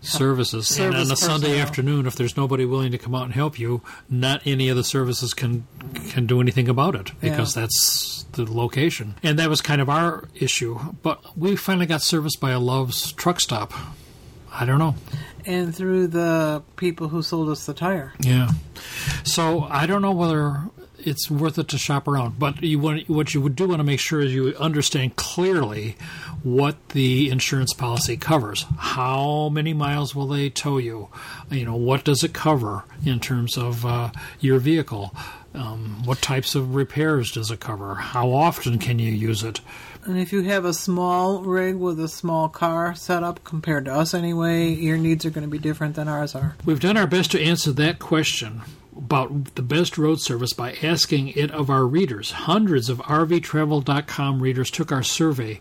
services. 0.00 0.70
and 0.78 0.92
Service 0.94 1.08
on 1.08 1.12
a 1.12 1.16
Sunday 1.16 1.58
afternoon, 1.58 2.06
if 2.06 2.14
there's 2.14 2.36
nobody 2.36 2.64
willing 2.64 2.92
to 2.92 2.98
come 2.98 3.16
out 3.16 3.24
and 3.24 3.32
help 3.34 3.58
you, 3.58 3.82
not 4.08 4.40
any 4.46 4.68
of 4.68 4.76
the 4.76 4.84
services 4.84 5.34
can 5.34 5.66
can 6.10 6.24
do 6.26 6.40
anything 6.40 6.68
about 6.68 6.94
it 6.94 7.10
because 7.20 7.56
Yeah. 7.56 7.62
that's 7.62 8.24
the 8.32 8.44
location. 8.44 9.16
And 9.24 9.38
that 9.40 9.48
was 9.50 9.60
kind 9.60 9.80
of 9.80 9.88
our 9.88 10.28
issue. 10.36 10.78
But 11.02 11.36
we 11.36 11.56
finally 11.56 11.86
got 11.86 12.02
serviced 12.02 12.38
by 12.40 12.52
a 12.52 12.60
Love's 12.60 13.10
truck 13.12 13.40
stop. 13.40 13.72
I 14.58 14.64
don't 14.64 14.78
know. 14.78 14.96
And 15.46 15.74
through 15.74 16.08
the 16.08 16.62
people 16.76 17.08
who 17.08 17.22
sold 17.22 17.48
us 17.48 17.64
the 17.66 17.74
tire. 17.74 18.12
Yeah. 18.18 18.50
So 19.24 19.62
I 19.62 19.86
don't 19.86 20.02
know 20.02 20.12
whether 20.12 20.64
it's 20.98 21.30
worth 21.30 21.58
it 21.58 21.68
to 21.68 21.78
shop 21.78 22.08
around, 22.08 22.38
but 22.38 22.62
you 22.62 22.78
want 22.78 23.08
what 23.08 23.32
you 23.34 23.40
would 23.40 23.54
do 23.54 23.68
want 23.68 23.78
to 23.78 23.84
make 23.84 24.00
sure 24.00 24.20
is 24.20 24.34
you 24.34 24.54
understand 24.56 25.16
clearly 25.16 25.96
what 26.42 26.76
the 26.90 27.30
insurance 27.30 27.72
policy 27.72 28.16
covers. 28.16 28.66
How 28.78 29.48
many 29.48 29.72
miles 29.72 30.14
will 30.14 30.26
they 30.26 30.50
tow 30.50 30.78
you? 30.78 31.08
You 31.50 31.64
know, 31.64 31.76
what 31.76 32.04
does 32.04 32.24
it 32.24 32.32
cover 32.32 32.84
in 33.04 33.20
terms 33.20 33.56
of 33.56 33.86
uh, 33.86 34.10
your 34.40 34.58
vehicle? 34.58 35.14
Um, 35.54 36.02
what 36.04 36.20
types 36.20 36.54
of 36.54 36.74
repairs 36.74 37.30
does 37.30 37.50
it 37.50 37.60
cover? 37.60 37.94
How 37.94 38.30
often 38.32 38.78
can 38.78 38.98
you 38.98 39.10
use 39.10 39.42
it? 39.42 39.60
And 40.08 40.18
if 40.18 40.32
you 40.32 40.40
have 40.44 40.64
a 40.64 40.72
small 40.72 41.42
rig 41.42 41.76
with 41.76 42.00
a 42.00 42.08
small 42.08 42.48
car 42.48 42.94
setup 42.94 43.44
compared 43.44 43.84
to 43.84 43.92
us 43.92 44.14
anyway, 44.14 44.70
your 44.70 44.96
needs 44.96 45.26
are 45.26 45.30
going 45.30 45.44
to 45.44 45.50
be 45.50 45.58
different 45.58 45.96
than 45.96 46.08
ours 46.08 46.34
are. 46.34 46.56
We've 46.64 46.80
done 46.80 46.96
our 46.96 47.06
best 47.06 47.30
to 47.32 47.42
answer 47.42 47.72
that 47.72 47.98
question 47.98 48.62
about 48.96 49.54
the 49.54 49.62
best 49.62 49.98
road 49.98 50.18
service 50.18 50.54
by 50.54 50.76
asking 50.82 51.28
it 51.28 51.50
of 51.50 51.68
our 51.68 51.84
readers. 51.86 52.30
Hundreds 52.30 52.88
of 52.88 53.00
RVTravel.com 53.00 54.40
readers 54.40 54.70
took 54.70 54.90
our 54.90 55.02
survey. 55.02 55.60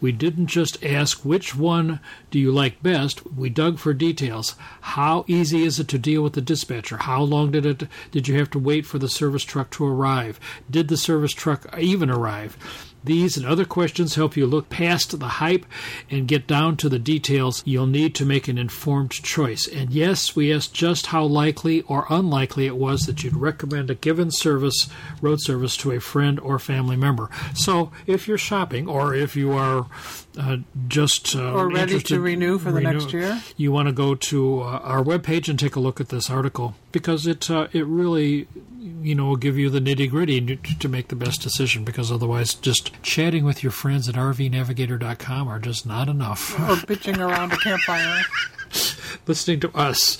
We 0.00 0.12
didn't 0.12 0.46
just 0.46 0.82
ask 0.84 1.24
which 1.24 1.56
one 1.56 1.98
do 2.30 2.38
you 2.38 2.52
like 2.52 2.80
best, 2.80 3.26
we 3.32 3.50
dug 3.50 3.78
for 3.78 3.92
details. 3.92 4.54
How 4.80 5.24
easy 5.26 5.64
is 5.64 5.80
it 5.80 5.88
to 5.88 5.98
deal 5.98 6.22
with 6.22 6.34
the 6.34 6.40
dispatcher? 6.40 6.98
How 6.98 7.22
long 7.22 7.50
did 7.50 7.66
it 7.66 7.88
did 8.12 8.28
you 8.28 8.38
have 8.38 8.50
to 8.52 8.60
wait 8.60 8.86
for 8.86 8.98
the 9.00 9.08
service 9.08 9.42
truck 9.42 9.70
to 9.72 9.84
arrive? 9.84 10.38
Did 10.70 10.86
the 10.86 10.96
service 10.96 11.32
truck 11.32 11.66
even 11.76 12.10
arrive? 12.10 12.56
These 13.04 13.36
and 13.36 13.46
other 13.46 13.64
questions 13.64 14.16
help 14.16 14.36
you 14.36 14.46
look 14.46 14.68
past 14.68 15.18
the 15.18 15.28
hype 15.28 15.64
and 16.10 16.28
get 16.28 16.46
down 16.46 16.76
to 16.78 16.88
the 16.88 16.98
details 16.98 17.62
you'll 17.64 17.86
need 17.86 18.14
to 18.16 18.24
make 18.24 18.48
an 18.48 18.58
informed 18.58 19.12
choice. 19.12 19.68
And 19.68 19.90
yes, 19.90 20.34
we 20.34 20.52
asked 20.52 20.74
just 20.74 21.06
how 21.06 21.24
likely 21.24 21.82
or 21.82 22.06
unlikely 22.10 22.66
it 22.66 22.76
was 22.76 23.02
that 23.02 23.22
you'd 23.22 23.36
recommend 23.36 23.90
a 23.90 23.94
given 23.94 24.30
service, 24.30 24.88
road 25.20 25.40
service, 25.40 25.76
to 25.78 25.92
a 25.92 26.00
friend 26.00 26.40
or 26.40 26.58
family 26.58 26.96
member. 26.96 27.30
So 27.54 27.92
if 28.06 28.26
you're 28.26 28.38
shopping 28.38 28.88
or 28.88 29.14
if 29.14 29.36
you 29.36 29.52
are 29.52 29.86
uh, 30.36 30.58
just 30.88 31.34
uh, 31.34 31.52
Or 31.52 31.68
ready 31.70 32.00
to 32.00 32.20
renew 32.20 32.58
for 32.58 32.70
the 32.72 32.80
next 32.80 33.12
year? 33.12 33.40
you 33.56 33.72
want 33.72 33.86
to 33.88 33.92
go 33.92 34.14
to 34.14 34.60
uh, 34.60 34.64
our 34.82 35.02
webpage 35.02 35.48
and 35.48 35.58
take 35.58 35.74
a 35.76 35.80
look 35.80 36.00
at 36.00 36.08
this 36.10 36.28
article 36.30 36.74
because 36.92 37.26
it 37.26 37.50
uh, 37.50 37.68
it 37.72 37.86
really 37.86 38.46
you 39.02 39.14
know 39.14 39.26
will 39.26 39.36
give 39.36 39.56
you 39.58 39.70
the 39.70 39.80
nitty 39.80 40.08
gritty 40.10 40.56
to 40.56 40.88
make 40.88 41.08
the 41.08 41.16
best 41.16 41.40
decision 41.42 41.84
because 41.84 42.10
otherwise 42.12 42.54
just 42.54 43.00
chatting 43.02 43.44
with 43.44 43.62
your 43.62 43.72
friends 43.72 44.08
at 44.08 44.14
rvnavigator.com 44.16 45.48
are 45.48 45.58
just 45.58 45.86
not 45.86 46.08
enough. 46.08 46.54
Or 46.58 46.76
bitching 46.76 47.18
around 47.18 47.52
a 47.52 47.56
campfire. 47.56 48.22
Listening 49.26 49.60
to 49.60 49.70
us 49.76 50.18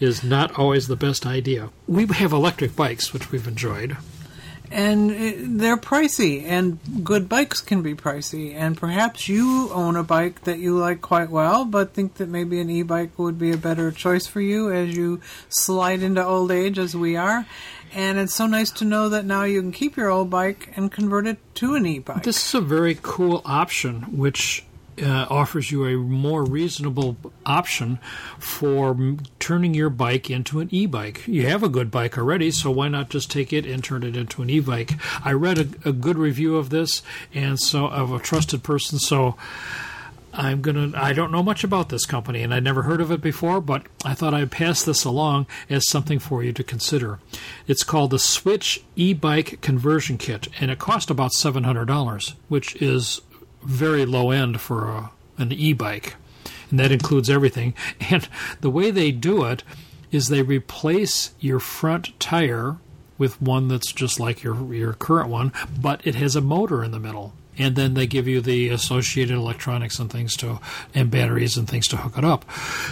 is 0.00 0.22
not 0.22 0.56
always 0.58 0.86
the 0.88 0.96
best 0.96 1.26
idea. 1.26 1.70
We 1.88 2.06
have 2.06 2.32
electric 2.32 2.76
bikes, 2.76 3.12
which 3.12 3.30
we've 3.32 3.46
enjoyed. 3.48 3.96
And 4.70 5.60
they're 5.60 5.76
pricey, 5.76 6.44
and 6.44 6.78
good 7.04 7.28
bikes 7.28 7.60
can 7.60 7.82
be 7.82 7.94
pricey. 7.94 8.54
And 8.54 8.76
perhaps 8.76 9.28
you 9.28 9.70
own 9.72 9.96
a 9.96 10.02
bike 10.02 10.44
that 10.44 10.58
you 10.58 10.78
like 10.78 11.00
quite 11.00 11.30
well, 11.30 11.64
but 11.64 11.92
think 11.92 12.14
that 12.14 12.28
maybe 12.28 12.60
an 12.60 12.70
e 12.70 12.82
bike 12.82 13.18
would 13.18 13.38
be 13.38 13.52
a 13.52 13.56
better 13.56 13.92
choice 13.92 14.26
for 14.26 14.40
you 14.40 14.72
as 14.72 14.96
you 14.96 15.20
slide 15.48 16.02
into 16.02 16.24
old 16.24 16.50
age, 16.50 16.78
as 16.78 16.96
we 16.96 17.14
are. 17.14 17.46
And 17.92 18.18
it's 18.18 18.34
so 18.34 18.46
nice 18.46 18.72
to 18.72 18.84
know 18.84 19.08
that 19.10 19.24
now 19.24 19.44
you 19.44 19.60
can 19.60 19.70
keep 19.70 19.96
your 19.96 20.10
old 20.10 20.30
bike 20.30 20.72
and 20.74 20.90
convert 20.90 21.26
it 21.28 21.38
to 21.56 21.74
an 21.74 21.86
e 21.86 22.00
bike. 22.00 22.24
This 22.24 22.44
is 22.44 22.54
a 22.54 22.60
very 22.60 22.98
cool 23.00 23.42
option, 23.44 24.16
which 24.16 24.64
uh, 25.02 25.26
offers 25.30 25.70
you 25.70 25.86
a 25.86 25.96
more 25.96 26.44
reasonable 26.44 27.16
option 27.46 27.98
for 28.38 28.96
turning 29.38 29.74
your 29.74 29.90
bike 29.90 30.30
into 30.30 30.60
an 30.60 30.68
e-bike. 30.70 31.26
You 31.26 31.46
have 31.46 31.62
a 31.62 31.68
good 31.68 31.90
bike 31.90 32.16
already, 32.18 32.50
so 32.50 32.70
why 32.70 32.88
not 32.88 33.10
just 33.10 33.30
take 33.30 33.52
it 33.52 33.66
and 33.66 33.82
turn 33.82 34.02
it 34.02 34.16
into 34.16 34.42
an 34.42 34.50
e-bike? 34.50 34.92
I 35.24 35.32
read 35.32 35.58
a, 35.58 35.88
a 35.88 35.92
good 35.92 36.18
review 36.18 36.56
of 36.56 36.70
this, 36.70 37.02
and 37.32 37.58
so 37.58 37.86
of 37.86 38.12
a 38.12 38.18
trusted 38.18 38.62
person. 38.62 38.98
So 38.98 39.36
I'm 40.32 40.62
gonna. 40.62 40.90
I 40.96 41.12
don't 41.12 41.30
know 41.30 41.42
much 41.44 41.62
about 41.62 41.90
this 41.90 42.06
company, 42.06 42.42
and 42.42 42.52
I'd 42.52 42.64
never 42.64 42.82
heard 42.82 43.00
of 43.00 43.12
it 43.12 43.20
before, 43.20 43.60
but 43.60 43.86
I 44.04 44.14
thought 44.14 44.34
I'd 44.34 44.50
pass 44.50 44.82
this 44.82 45.04
along 45.04 45.46
as 45.70 45.88
something 45.88 46.18
for 46.18 46.42
you 46.42 46.52
to 46.52 46.64
consider. 46.64 47.20
It's 47.68 47.84
called 47.84 48.10
the 48.10 48.16
Swytch 48.16 48.82
e-bike 48.96 49.60
conversion 49.60 50.18
kit, 50.18 50.48
and 50.60 50.72
it 50.72 50.80
cost 50.80 51.08
about 51.08 51.32
seven 51.32 51.62
hundred 51.62 51.84
dollars, 51.84 52.34
which 52.48 52.74
is 52.82 53.20
very 53.64 54.06
low 54.06 54.30
end 54.30 54.60
for 54.60 54.88
a, 54.88 55.10
an 55.38 55.52
e-bike, 55.52 56.14
and 56.70 56.78
that 56.78 56.92
includes 56.92 57.30
everything. 57.30 57.74
And 58.10 58.28
the 58.60 58.70
way 58.70 58.90
they 58.90 59.10
do 59.10 59.44
it 59.44 59.62
is 60.10 60.28
they 60.28 60.42
replace 60.42 61.34
your 61.40 61.58
front 61.58 62.18
tire 62.20 62.76
with 63.18 63.40
one 63.40 63.68
that's 63.68 63.92
just 63.92 64.18
like 64.20 64.42
your 64.42 64.74
your 64.74 64.92
current 64.92 65.28
one, 65.28 65.52
but 65.80 66.04
it 66.06 66.14
has 66.14 66.36
a 66.36 66.40
motor 66.40 66.82
in 66.84 66.90
the 66.90 67.00
middle. 67.00 67.32
And 67.56 67.76
then 67.76 67.94
they 67.94 68.08
give 68.08 68.26
you 68.26 68.40
the 68.40 68.68
associated 68.70 69.36
electronics 69.36 70.00
and 70.00 70.10
things 70.10 70.36
to, 70.38 70.58
and 70.92 71.08
batteries 71.08 71.56
and 71.56 71.68
things 71.68 71.86
to 71.88 71.96
hook 71.96 72.18
it 72.18 72.24
up. 72.24 72.44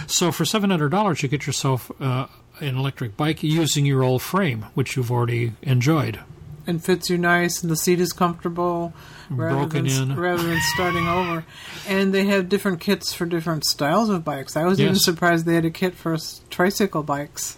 So 0.07 0.31
for 0.31 0.45
seven 0.45 0.69
hundred 0.69 0.89
dollars, 0.89 1.21
you 1.21 1.29
get 1.29 1.45
yourself 1.45 1.91
uh, 1.99 2.27
an 2.59 2.77
electric 2.77 3.17
bike 3.17 3.43
using 3.43 3.85
your 3.85 4.03
old 4.03 4.21
frame, 4.21 4.63
which 4.73 4.95
you've 4.95 5.11
already 5.11 5.53
enjoyed. 5.61 6.19
And 6.65 6.83
fits 6.83 7.09
you 7.09 7.17
nice, 7.17 7.61
and 7.61 7.69
the 7.69 7.75
seat 7.75 7.99
is 7.99 8.13
comfortable 8.13 8.93
rather 9.29 9.67
Broken 9.67 9.87
than 9.87 10.11
in. 10.11 10.17
rather 10.19 10.43
than 10.43 10.59
starting 10.75 11.07
over. 11.07 11.45
And 11.87 12.13
they 12.13 12.25
have 12.25 12.47
different 12.49 12.79
kits 12.79 13.13
for 13.13 13.25
different 13.25 13.65
styles 13.65 14.09
of 14.09 14.23
bikes. 14.23 14.55
I 14.55 14.63
was 14.63 14.79
even 14.79 14.95
surprised 14.95 15.45
they 15.45 15.55
had 15.55 15.65
a 15.65 15.71
kit 15.71 15.93
for 15.93 16.17
tricycle 16.49 17.03
bikes. 17.03 17.57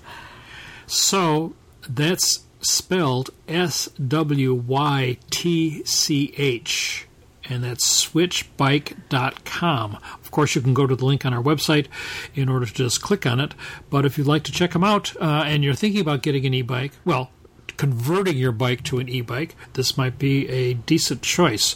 So 0.87 1.53
that's 1.87 2.45
spelled 2.61 3.29
S 3.47 3.87
W 4.07 4.53
Y 4.53 5.17
T 5.29 5.83
C 5.85 6.33
H. 6.37 7.07
And 7.47 7.63
that's 7.63 8.03
swytchbike.com. 8.03 9.97
Of 10.19 10.31
course, 10.31 10.55
you 10.55 10.61
can 10.61 10.73
go 10.73 10.87
to 10.87 10.95
the 10.95 11.05
link 11.05 11.27
on 11.27 11.33
our 11.33 11.43
website 11.43 11.85
in 12.33 12.49
order 12.49 12.65
to 12.65 12.73
just 12.73 13.03
click 13.03 13.27
on 13.27 13.39
it. 13.39 13.53
But 13.91 14.03
if 14.03 14.17
you'd 14.17 14.25
like 14.25 14.41
to 14.45 14.51
check 14.51 14.71
them 14.71 14.83
out 14.83 15.15
uh, 15.21 15.43
and 15.45 15.63
you're 15.63 15.75
thinking 15.75 16.01
about 16.01 16.23
getting 16.23 16.47
an 16.47 16.55
e 16.55 16.63
bike, 16.63 16.93
well, 17.05 17.29
converting 17.77 18.37
your 18.37 18.51
bike 18.51 18.83
to 18.85 18.99
an 18.99 19.09
e 19.09 19.21
bike, 19.21 19.55
this 19.73 19.97
might 19.97 20.17
be 20.17 20.47
a 20.49 20.73
decent 20.73 21.21
choice. 21.21 21.75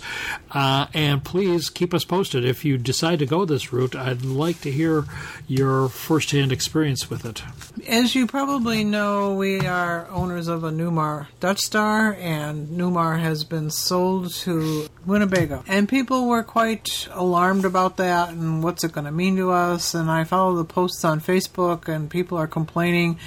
Uh, 0.52 0.88
and 0.94 1.24
please 1.24 1.70
keep 1.70 1.94
us 1.94 2.06
posted. 2.06 2.46
If 2.46 2.66
you 2.66 2.78
decide 2.78 3.20
to 3.20 3.26
go 3.26 3.46
this 3.46 3.72
route, 3.72 3.96
I'd 3.96 4.24
like 4.24 4.62
to 4.62 4.72
hear 4.72 5.06
your 5.48 5.90
first 5.90 6.32
hand 6.32 6.52
experience 6.52 7.10
with 7.10 7.26
it. 7.26 7.44
As 7.88 8.16
you 8.16 8.28
probably 8.28 8.84
know, 8.84 9.36
we 9.36 9.62
are 9.62 10.08
owners 10.10 10.48
of 10.48 10.64
a 10.64 10.72
Newmar 10.72 11.28
Dutch 11.40 11.60
Star, 11.60 12.14
and 12.20 12.70
Newmar 12.70 13.20
has 13.20 13.44
been 13.44 13.70
sold 13.70 14.34
to 14.34 14.90
Winnebago. 15.10 15.64
And 15.68 15.90
people 15.90 16.28
were 16.28 16.44
quite 16.44 17.08
alarmed 17.12 17.66
about 17.66 17.98
that 17.98 18.30
and 18.30 18.64
what's 18.64 18.84
it 18.84 18.92
going 18.92 19.06
to 19.06 19.12
mean 19.12 19.36
to 19.38 19.52
us. 19.52 19.94
And 19.94 20.10
I 20.10 20.24
follow 20.24 20.56
the 20.56 20.66
posts 20.66 21.04
on 21.04 21.20
Facebook, 21.20 21.88
and 21.88 22.10
people 22.10 22.38
are 22.38 22.48
complaining 22.48 23.18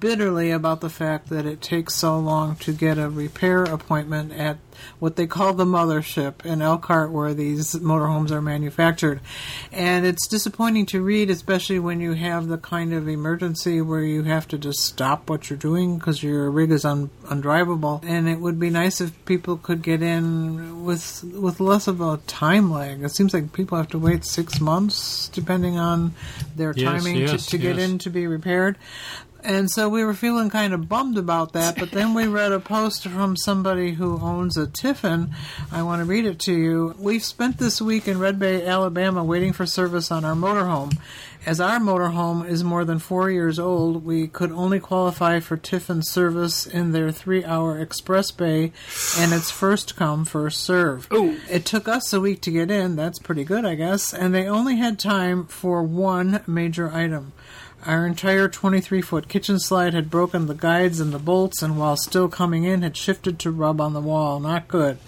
bitterly 0.00 0.50
about 0.50 0.80
the 0.80 0.90
fact 0.90 1.28
that 1.28 1.46
it 1.46 1.60
takes 1.60 1.94
so 1.94 2.18
long 2.18 2.56
to 2.56 2.72
get 2.72 2.98
a 2.98 3.08
repair 3.08 3.64
appointment 3.64 4.32
at 4.32 4.58
what 4.98 5.16
they 5.16 5.26
call 5.26 5.52
the 5.52 5.64
mothership 5.64 6.44
in 6.44 6.62
Elkhart, 6.62 7.10
where 7.10 7.34
these 7.34 7.74
motorhomes 7.74 8.30
are 8.30 8.42
manufactured. 8.42 9.20
And 9.72 10.06
it's 10.06 10.26
disappointing 10.26 10.86
to 10.86 11.02
read, 11.02 11.30
especially 11.30 11.78
when 11.78 12.00
you 12.00 12.12
have 12.12 12.48
the 12.48 12.58
kind 12.58 12.92
of 12.92 13.08
emergency 13.08 13.80
where 13.80 14.02
you 14.02 14.22
have 14.24 14.48
to 14.48 14.58
just 14.58 14.80
stop 14.80 15.28
what 15.28 15.50
you're 15.50 15.58
doing 15.58 15.98
because 15.98 16.22
your 16.22 16.50
rig 16.50 16.70
is 16.70 16.84
un- 16.84 17.10
undrivable. 17.24 18.02
And 18.04 18.28
it 18.28 18.40
would 18.40 18.58
be 18.58 18.70
nice 18.70 19.00
if 19.00 19.12
people 19.24 19.56
could 19.56 19.82
get 19.82 20.02
in 20.02 20.84
with 20.84 21.24
with 21.24 21.60
less 21.60 21.88
of 21.88 22.00
a 22.00 22.18
time 22.26 22.70
lag. 22.70 23.02
It 23.02 23.10
seems 23.10 23.34
like 23.34 23.52
people 23.52 23.76
have 23.78 23.88
to 23.88 23.98
wait 23.98 24.24
six 24.24 24.60
months, 24.60 25.28
depending 25.28 25.78
on 25.78 26.14
their 26.54 26.72
Yes, 26.76 26.84
timing, 26.84 27.16
yes, 27.16 27.46
to, 27.46 27.50
to 27.50 27.58
get 27.58 27.78
in 27.78 27.98
to 27.98 28.10
be 28.10 28.26
repaired. 28.26 28.76
And 29.46 29.70
so 29.70 29.88
we 29.88 30.02
were 30.02 30.12
feeling 30.12 30.50
kind 30.50 30.74
of 30.74 30.88
bummed 30.88 31.16
about 31.16 31.52
that, 31.52 31.78
but 31.78 31.92
then 31.92 32.14
we 32.14 32.26
read 32.26 32.50
a 32.50 32.58
post 32.58 33.06
from 33.06 33.36
somebody 33.36 33.92
who 33.92 34.18
owns 34.18 34.56
a 34.56 34.66
Tiffin. 34.66 35.30
I 35.70 35.84
want 35.84 36.00
to 36.00 36.04
read 36.04 36.26
it 36.26 36.40
to 36.40 36.52
you. 36.52 36.96
We've 36.98 37.22
spent 37.22 37.58
this 37.58 37.80
week 37.80 38.08
in 38.08 38.18
Red 38.18 38.40
Bay, 38.40 38.66
Alabama, 38.66 39.22
waiting 39.22 39.52
for 39.52 39.64
service 39.64 40.10
on 40.10 40.24
our 40.24 40.34
motorhome. 40.34 40.98
As 41.46 41.60
our 41.60 41.78
motorhome 41.78 42.44
is 42.44 42.64
more 42.64 42.84
than 42.84 42.98
four 42.98 43.30
years 43.30 43.60
old, 43.60 44.04
we 44.04 44.26
could 44.26 44.50
only 44.50 44.80
qualify 44.80 45.38
for 45.38 45.56
Tiffin 45.56 46.02
service 46.02 46.66
in 46.66 46.90
their 46.90 47.12
three 47.12 47.44
hour 47.44 47.78
express 47.78 48.32
bay, 48.32 48.72
and 49.16 49.32
it's 49.32 49.52
first 49.52 49.94
come, 49.94 50.24
first 50.24 50.60
serve. 50.62 51.06
Ooh. 51.12 51.38
It 51.48 51.64
took 51.64 51.86
us 51.86 52.12
a 52.12 52.20
week 52.20 52.40
to 52.42 52.50
get 52.50 52.72
in. 52.72 52.96
That's 52.96 53.20
pretty 53.20 53.44
good, 53.44 53.64
I 53.64 53.76
guess. 53.76 54.12
And 54.12 54.34
they 54.34 54.48
only 54.48 54.74
had 54.74 54.98
time 54.98 55.46
for 55.46 55.84
one 55.84 56.42
major 56.48 56.90
item. 56.92 57.32
Our 57.84 58.06
entire 58.06 58.48
23 58.48 59.02
foot 59.02 59.28
kitchen 59.28 59.58
slide 59.58 59.94
had 59.94 60.10
broken 60.10 60.46
the 60.46 60.54
guides 60.54 60.98
and 60.98 61.12
the 61.12 61.18
bolts, 61.18 61.62
and 61.62 61.78
while 61.78 61.96
still 61.96 62.28
coming 62.28 62.64
in, 62.64 62.82
had 62.82 62.96
shifted 62.96 63.38
to 63.40 63.50
rub 63.50 63.80
on 63.80 63.92
the 63.92 64.00
wall. 64.00 64.40
Not 64.40 64.66
good. 64.66 64.98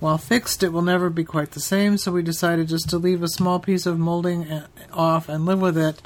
While 0.00 0.18
fixed, 0.18 0.62
it 0.62 0.72
will 0.72 0.82
never 0.82 1.10
be 1.10 1.24
quite 1.24 1.52
the 1.52 1.60
same, 1.60 1.98
so 1.98 2.12
we 2.12 2.22
decided 2.22 2.68
just 2.68 2.88
to 2.90 2.98
leave 2.98 3.22
a 3.22 3.28
small 3.28 3.58
piece 3.58 3.84
of 3.84 3.98
molding 3.98 4.50
uh, 4.50 4.66
off 4.92 5.28
and 5.28 5.44
live 5.44 5.60
with 5.60 5.76
it. 5.76 6.00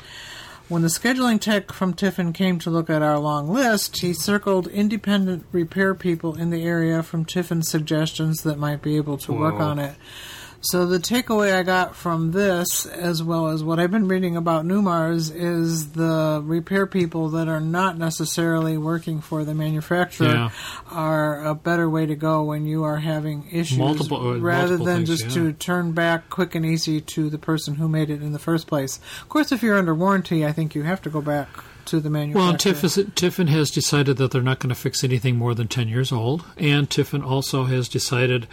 When 0.68 0.80
the 0.80 0.88
scheduling 0.88 1.38
tech 1.38 1.70
from 1.72 1.92
Tiffin 1.92 2.32
came 2.32 2.58
to 2.60 2.70
look 2.70 2.88
at 2.88 3.02
our 3.02 3.18
long 3.18 3.52
list, 3.52 4.00
he 4.00 4.14
circled 4.14 4.66
independent 4.68 5.44
repair 5.52 5.94
people 5.94 6.34
in 6.34 6.48
the 6.48 6.62
area 6.62 7.02
from 7.02 7.26
Tiffin's 7.26 7.68
suggestions 7.68 8.42
that 8.42 8.58
might 8.58 8.80
be 8.80 8.96
able 8.96 9.18
to 9.18 9.32
work 9.32 9.56
on 9.56 9.78
it. 9.78 9.94
So 10.64 10.86
the 10.86 10.98
takeaway 10.98 11.52
I 11.52 11.64
got 11.64 11.96
from 11.96 12.30
this, 12.30 12.86
as 12.86 13.20
well 13.20 13.48
as 13.48 13.64
what 13.64 13.80
I've 13.80 13.90
been 13.90 14.06
reading 14.06 14.36
about 14.36 14.64
Newmars, 14.64 15.32
is 15.34 15.90
the 15.92 16.40
repair 16.44 16.86
people 16.86 17.30
that 17.30 17.48
are 17.48 17.60
not 17.60 17.98
necessarily 17.98 18.78
working 18.78 19.20
for 19.20 19.44
the 19.44 19.54
manufacturer 19.54 20.28
Yeah. 20.28 20.50
are 20.88 21.44
a 21.44 21.54
better 21.56 21.90
way 21.90 22.06
to 22.06 22.14
go 22.14 22.44
when 22.44 22.64
you 22.64 22.84
are 22.84 22.98
having 22.98 23.48
issues, 23.50 23.76
Multiple- 23.78 24.18
uh, 24.34 24.38
rather 24.38 24.78
multiple 24.78 24.86
than 24.86 24.96
things, 25.04 25.08
just 25.08 25.36
yeah. 25.36 25.42
to 25.42 25.52
turn 25.52 25.92
back 25.92 26.30
quick 26.30 26.54
and 26.54 26.64
easy 26.64 27.00
to 27.00 27.28
the 27.28 27.38
person 27.38 27.74
who 27.74 27.88
made 27.88 28.08
it 28.08 28.22
in 28.22 28.32
the 28.32 28.38
first 28.38 28.68
place. 28.68 29.00
Of 29.20 29.28
course, 29.28 29.50
if 29.50 29.64
you're 29.64 29.76
under 29.76 29.96
warranty, 29.96 30.46
I 30.46 30.52
think 30.52 30.76
you 30.76 30.84
have 30.84 31.02
to 31.02 31.10
go 31.10 31.20
back 31.20 31.48
to 31.86 31.98
the 31.98 32.08
manufacturer. 32.08 32.50
Well, 32.50 32.56
Tiffin, 32.56 33.10
Tiffin 33.16 33.48
has 33.48 33.68
decided 33.68 34.16
that 34.18 34.30
they're 34.30 34.40
not 34.42 34.60
going 34.60 34.68
to 34.72 34.80
fix 34.80 35.02
anything 35.02 35.34
more 35.34 35.56
than 35.56 35.66
10 35.66 35.88
years 35.88 36.12
old. 36.12 36.44
And 36.56 36.88
Tiffin 36.88 37.20
also 37.22 37.64
has 37.64 37.88
decided 37.88 38.46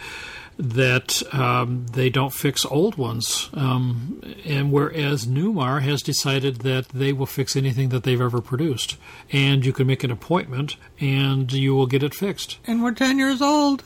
that 0.62 1.22
um, 1.34 1.86
they 1.92 2.10
don't 2.10 2.32
fix 2.34 2.64
old 2.66 2.96
ones. 2.96 3.48
Um, 3.54 4.20
and 4.44 4.70
whereas 4.70 5.26
Newmar 5.26 5.80
has 5.82 6.02
decided 6.02 6.56
that 6.60 6.88
they 6.90 7.12
will 7.12 7.26
fix 7.26 7.56
anything 7.56 7.88
that 7.90 8.02
they've 8.02 8.20
ever 8.20 8.40
produced. 8.40 8.96
And 9.32 9.64
you 9.64 9.72
can 9.72 9.86
make 9.86 10.04
an 10.04 10.10
appointment 10.10 10.76
and 11.00 11.50
you 11.52 11.74
will 11.74 11.86
get 11.86 12.02
it 12.02 12.14
fixed. 12.14 12.58
and 12.66 12.82
we're 12.82 12.92
10 12.92 13.18
years 13.18 13.40
old. 13.40 13.82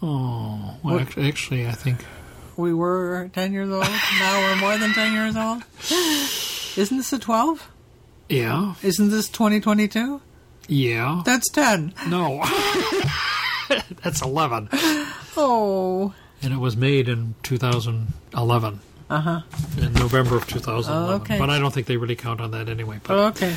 Oh, 0.00 0.76
well, 0.82 0.98
What- 0.98 1.18
actually, 1.18 1.66
I 1.68 1.72
think. 1.72 2.04
We 2.56 2.74
were 2.74 3.30
10 3.32 3.52
years 3.52 3.70
old. 3.70 3.84
now 3.84 4.40
we're 4.40 4.56
more 4.56 4.76
than 4.78 4.92
10 4.92 5.12
years 5.12 5.36
old. 5.36 5.62
Isn't 6.76 6.96
this 6.98 7.12
a 7.12 7.18
12? 7.18 7.68
Yeah, 8.28 8.74
Isn't 8.82 9.10
this 9.10 9.28
2022? 9.28 10.20
yeah. 10.68 11.22
That's 11.24 11.50
10. 11.50 11.92
No. 12.08 12.42
That's 14.02 14.22
11. 14.22 14.68
Oh. 15.36 16.14
And 16.42 16.52
it 16.52 16.58
was 16.58 16.76
made 16.76 17.08
in 17.08 17.34
2011. 17.42 18.80
Uh 19.10 19.20
huh. 19.20 19.40
in 19.76 19.92
November 19.92 20.36
of 20.36 20.46
2011. 20.46 20.90
Oh, 20.90 21.16
okay. 21.16 21.38
But 21.38 21.50
I 21.50 21.58
don't 21.58 21.72
think 21.72 21.86
they 21.86 21.98
really 21.98 22.16
count 22.16 22.40
on 22.40 22.50
that 22.52 22.68
anyway. 22.70 22.98
But 23.02 23.18
Okay. 23.36 23.54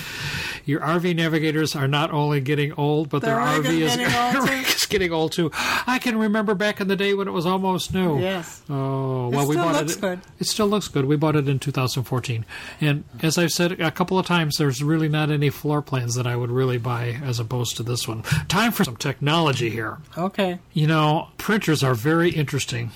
Your 0.66 0.80
RV 0.82 1.16
navigators 1.16 1.76
are 1.76 1.88
not 1.88 2.12
only 2.12 2.42
getting 2.42 2.74
old, 2.74 3.10
but 3.10 3.22
their 3.22 3.36
They're 3.36 3.62
RV 3.64 3.80
is 3.82 3.96
getting 3.96 4.16
old, 4.40 4.50
is 4.68 4.86
getting 4.88 5.12
old 5.12 5.32
too. 5.32 5.52
I 5.54 6.00
can 6.00 6.18
remember 6.18 6.56
back 6.56 6.82
in 6.82 6.88
the 6.88 6.96
day 6.96 7.14
when 7.14 7.28
it 7.28 7.32
was 7.32 7.46
almost 7.46 7.94
new. 7.94 8.20
Yes. 8.20 8.62
Oh, 8.70 9.28
It 9.32 9.36
well, 9.36 9.48
we 9.48 9.56
bought 9.56 9.76
looks 9.76 9.96
it. 9.96 10.02
good. 10.02 10.20
It 10.40 10.48
still 10.48 10.68
looks 10.68 10.88
good. 10.88 11.06
We 11.06 11.16
bought 11.16 11.36
it 11.36 11.48
in 11.48 11.60
2014, 11.60 12.46
and 12.82 13.04
as 13.22 13.38
I've 13.38 13.52
said 13.52 13.80
a 13.80 13.92
couple 13.92 14.18
of 14.20 14.26
times, 14.26 14.58
there's 14.58 14.82
really 14.84 15.10
not 15.10 15.30
any 15.32 15.50
floor 15.50 15.82
plans 15.82 16.16
that 16.16 16.26
I 16.28 16.36
would 16.36 16.52
really 16.52 16.78
buy 16.78 17.20
as 17.24 17.40
opposed 17.40 17.78
to 17.78 17.84
this 17.84 18.08
one. 18.08 18.24
Time 18.48 18.72
for 18.72 18.84
some 18.84 18.98
technology 18.98 19.70
here. 19.70 19.98
Okay. 20.18 20.60
You 20.74 20.88
know, 20.88 21.30
printers 21.38 21.84
are 21.84 21.94
very 21.96 22.30
interesting, 22.32 22.92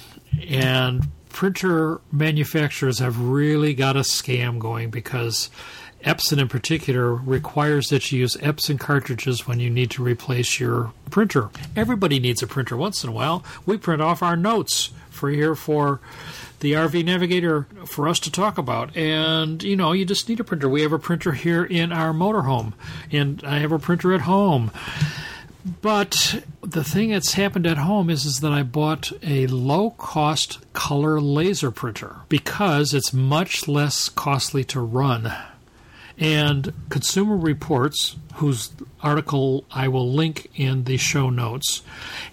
and 0.47 1.07
printer 1.29 2.01
manufacturers 2.11 2.99
have 2.99 3.19
really 3.19 3.73
got 3.73 3.95
a 3.95 3.99
scam 4.01 4.59
going 4.59 4.89
because 4.89 5.49
Epson, 6.03 6.39
in 6.39 6.47
particular, 6.47 7.13
requires 7.13 7.87
that 7.87 8.11
you 8.11 8.19
use 8.19 8.35
Epson 8.37 8.79
cartridges 8.79 9.47
when 9.47 9.59
you 9.59 9.69
need 9.69 9.91
to 9.91 10.03
replace 10.03 10.59
your 10.59 10.93
printer. 11.09 11.49
Everybody 11.75 12.19
needs 12.19 12.41
a 12.41 12.47
printer 12.47 12.77
once 12.77 13.03
in 13.03 13.09
a 13.09 13.13
while. 13.13 13.43
We 13.65 13.77
print 13.77 14.01
off 14.01 14.23
our 14.23 14.35
notes 14.35 14.91
for 15.09 15.29
here 15.29 15.55
for 15.55 15.99
the 16.61 16.73
RV 16.73 17.05
Navigator 17.05 17.67
for 17.85 18.07
us 18.07 18.19
to 18.21 18.31
talk 18.31 18.57
about. 18.57 18.95
And, 18.95 19.61
you 19.63 19.75
know, 19.75 19.91
you 19.91 20.05
just 20.05 20.27
need 20.29 20.39
a 20.39 20.43
printer. 20.43 20.69
We 20.69 20.81
have 20.81 20.93
a 20.93 20.99
printer 20.99 21.33
here 21.33 21.63
in 21.63 21.91
our 21.91 22.13
motorhome, 22.13 22.73
and 23.11 23.43
I 23.43 23.59
have 23.59 23.71
a 23.71 23.79
printer 23.79 24.13
at 24.13 24.21
home. 24.21 24.71
But 25.81 26.43
the 26.61 26.83
thing 26.83 27.11
that's 27.11 27.33
happened 27.33 27.67
at 27.67 27.77
home 27.77 28.09
is, 28.09 28.25
is 28.25 28.39
that 28.39 28.51
I 28.51 28.63
bought 28.63 29.11
a 29.21 29.47
low 29.47 29.91
cost 29.91 30.59
color 30.73 31.19
laser 31.19 31.69
printer 31.69 32.17
because 32.29 32.93
it's 32.93 33.13
much 33.13 33.67
less 33.67 34.07
costly 34.09 34.63
to 34.65 34.79
run. 34.79 35.31
And 36.19 36.73
Consumer 36.89 37.37
Reports, 37.37 38.17
whose 38.35 38.71
article 39.01 39.63
I 39.71 39.87
will 39.87 40.11
link 40.11 40.51
in 40.53 40.83
the 40.83 40.97
show 40.97 41.29
notes, 41.29 41.81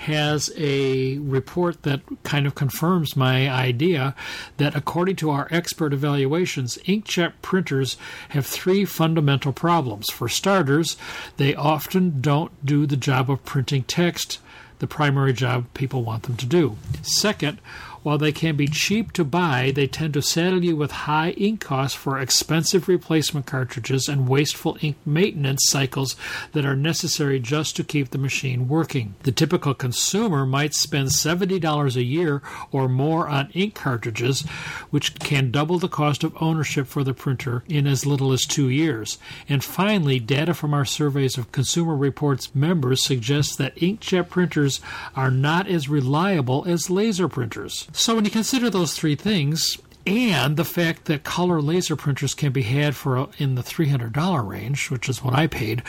has 0.00 0.52
a 0.56 1.18
report 1.18 1.84
that 1.84 2.00
kind 2.24 2.48
of 2.48 2.56
confirms 2.56 3.16
my 3.16 3.48
idea 3.48 4.16
that 4.56 4.74
according 4.74 5.16
to 5.16 5.30
our 5.30 5.46
expert 5.52 5.92
evaluations, 5.92 6.78
inkjet 6.78 7.34
printers 7.42 7.96
have 8.30 8.44
three 8.44 8.84
fundamental 8.84 9.52
problems. 9.52 10.10
For 10.10 10.28
starters, 10.28 10.96
they 11.36 11.54
often 11.54 12.20
don't 12.20 12.66
do 12.66 12.86
the 12.86 12.96
job 12.96 13.30
of 13.30 13.44
printing 13.44 13.84
text, 13.84 14.40
the 14.78 14.86
primary 14.86 15.32
job 15.32 15.66
people 15.74 16.02
want 16.02 16.24
them 16.24 16.36
to 16.36 16.46
do. 16.46 16.76
Second, 17.02 17.58
while 18.06 18.18
they 18.18 18.30
can 18.30 18.54
be 18.54 18.68
cheap 18.68 19.10
to 19.10 19.24
buy, 19.24 19.72
they 19.74 19.88
tend 19.88 20.14
to 20.14 20.22
saddle 20.22 20.62
you 20.62 20.76
with 20.76 20.92
high 20.92 21.30
ink 21.30 21.60
costs 21.60 21.98
for 21.98 22.20
expensive 22.20 22.86
replacement 22.86 23.46
cartridges 23.46 24.06
and 24.06 24.28
wasteful 24.28 24.78
ink 24.80 24.94
maintenance 25.04 25.68
cycles 25.68 26.14
that 26.52 26.64
are 26.64 26.76
necessary 26.76 27.40
just 27.40 27.74
to 27.74 27.82
keep 27.82 28.10
the 28.10 28.16
machine 28.16 28.68
working. 28.68 29.16
The 29.24 29.32
typical 29.32 29.74
consumer 29.74 30.46
might 30.46 30.72
spend 30.72 31.08
$70 31.08 31.96
a 31.96 32.04
year 32.04 32.42
or 32.70 32.88
more 32.88 33.26
on 33.26 33.50
ink 33.54 33.74
cartridges, 33.74 34.42
which 34.90 35.18
can 35.18 35.50
double 35.50 35.80
the 35.80 35.88
cost 35.88 36.22
of 36.22 36.40
ownership 36.40 36.86
for 36.86 37.02
the 37.02 37.12
printer 37.12 37.64
in 37.68 37.88
as 37.88 38.06
little 38.06 38.30
as 38.30 38.46
two 38.46 38.68
years. 38.68 39.18
And 39.48 39.64
finally, 39.64 40.20
data 40.20 40.54
from 40.54 40.74
our 40.74 40.84
surveys 40.84 41.36
of 41.36 41.50
Consumer 41.50 41.96
Reports 41.96 42.54
members 42.54 43.02
suggests 43.02 43.56
that 43.56 43.74
inkjet 43.74 44.28
printers 44.28 44.80
are 45.16 45.32
not 45.32 45.66
as 45.66 45.88
reliable 45.88 46.64
as 46.68 46.88
laser 46.88 47.28
printers. 47.28 47.88
So 47.96 48.14
when 48.14 48.24
you 48.26 48.30
consider 48.30 48.68
those 48.68 48.94
three 48.94 49.14
things, 49.14 49.78
and 50.06 50.56
the 50.56 50.64
fact 50.64 51.06
that 51.06 51.24
color 51.24 51.60
laser 51.60 51.96
printers 51.96 52.34
can 52.34 52.52
be 52.52 52.62
had 52.62 52.94
for 52.94 53.18
uh, 53.18 53.26
in 53.38 53.54
the 53.56 53.62
$300 53.62 54.46
range, 54.46 54.90
which 54.90 55.08
is 55.08 55.22
what 55.24 55.34
I 55.34 55.46
paid, 55.46 55.82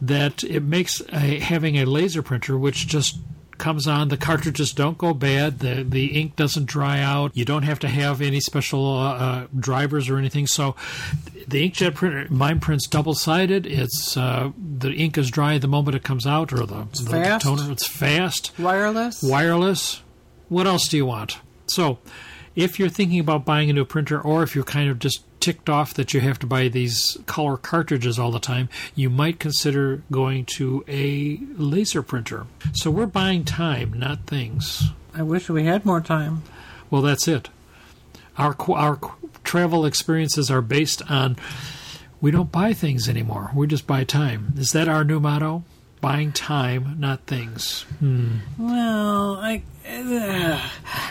that 0.00 0.44
it 0.44 0.62
makes 0.62 1.00
a, 1.12 1.38
having 1.38 1.78
a 1.78 1.86
laser 1.86 2.20
printer, 2.20 2.58
which 2.58 2.86
just 2.86 3.16
comes 3.58 3.86
on, 3.86 4.08
the 4.08 4.16
cartridges 4.16 4.72
don't 4.72 4.98
go 4.98 5.14
bad, 5.14 5.60
the 5.60 5.84
the 5.84 6.06
ink 6.20 6.34
doesn't 6.34 6.66
dry 6.66 6.98
out, 6.98 7.30
you 7.36 7.44
don't 7.44 7.62
have 7.62 7.78
to 7.78 7.88
have 7.88 8.20
any 8.20 8.40
special 8.40 8.84
uh, 8.98 9.14
uh, 9.14 9.46
drivers 9.56 10.08
or 10.08 10.18
anything. 10.18 10.48
So 10.48 10.74
the 11.46 11.70
inkjet 11.70 11.94
printer, 11.94 12.26
mine 12.28 12.58
prints 12.58 12.88
double 12.88 13.14
sided. 13.14 13.64
It's 13.64 14.16
uh, 14.16 14.50
the 14.58 14.92
ink 14.92 15.16
is 15.16 15.30
dry 15.30 15.58
the 15.58 15.68
moment 15.68 15.94
it 15.94 16.02
comes 16.02 16.26
out, 16.26 16.52
or 16.52 16.66
the, 16.66 16.88
the 17.04 17.38
toner. 17.40 17.70
It's 17.70 17.86
fast 17.86 18.52
Wireless. 18.58 19.22
wireless. 19.22 20.02
What 20.48 20.66
else 20.66 20.88
do 20.88 20.96
you 20.96 21.06
want? 21.06 21.38
So, 21.74 21.98
if 22.54 22.78
you're 22.78 22.88
thinking 22.88 23.18
about 23.18 23.44
buying 23.44 23.70
a 23.70 23.72
new 23.72 23.84
printer, 23.84 24.20
or 24.20 24.42
if 24.42 24.54
you're 24.54 24.64
kind 24.64 24.90
of 24.90 24.98
just 24.98 25.24
ticked 25.40 25.68
off 25.68 25.94
that 25.94 26.14
you 26.14 26.20
have 26.20 26.38
to 26.38 26.46
buy 26.46 26.68
these 26.68 27.18
color 27.26 27.56
cartridges 27.56 28.18
all 28.18 28.30
the 28.30 28.38
time, 28.38 28.68
you 28.94 29.10
might 29.10 29.40
consider 29.40 30.02
going 30.10 30.44
to 30.44 30.84
a 30.86 31.38
laser 31.56 32.02
printer. 32.02 32.46
So 32.74 32.90
we're 32.90 33.06
buying 33.06 33.44
time, 33.44 33.92
not 33.94 34.26
things. 34.26 34.90
I 35.14 35.22
wish 35.22 35.48
we 35.48 35.64
had 35.64 35.84
more 35.84 36.00
time. 36.00 36.42
Well, 36.90 37.02
that's 37.02 37.26
it. 37.26 37.48
Our 38.38 38.54
our 38.68 38.98
travel 39.44 39.84
experiences 39.84 40.50
are 40.50 40.62
based 40.62 41.02
on 41.10 41.36
we 42.20 42.30
don't 42.30 42.52
buy 42.52 42.72
things 42.72 43.08
anymore. 43.08 43.50
We 43.54 43.66
just 43.66 43.86
buy 43.86 44.04
time. 44.04 44.54
Is 44.56 44.70
that 44.70 44.88
our 44.88 45.04
new 45.04 45.20
motto? 45.20 45.64
Buying 46.02 46.32
time, 46.32 46.96
not 46.98 47.26
things. 47.26 47.82
Hmm. 48.00 48.38
Well, 48.58 49.36
I 49.36 49.62
uh, 49.88 50.60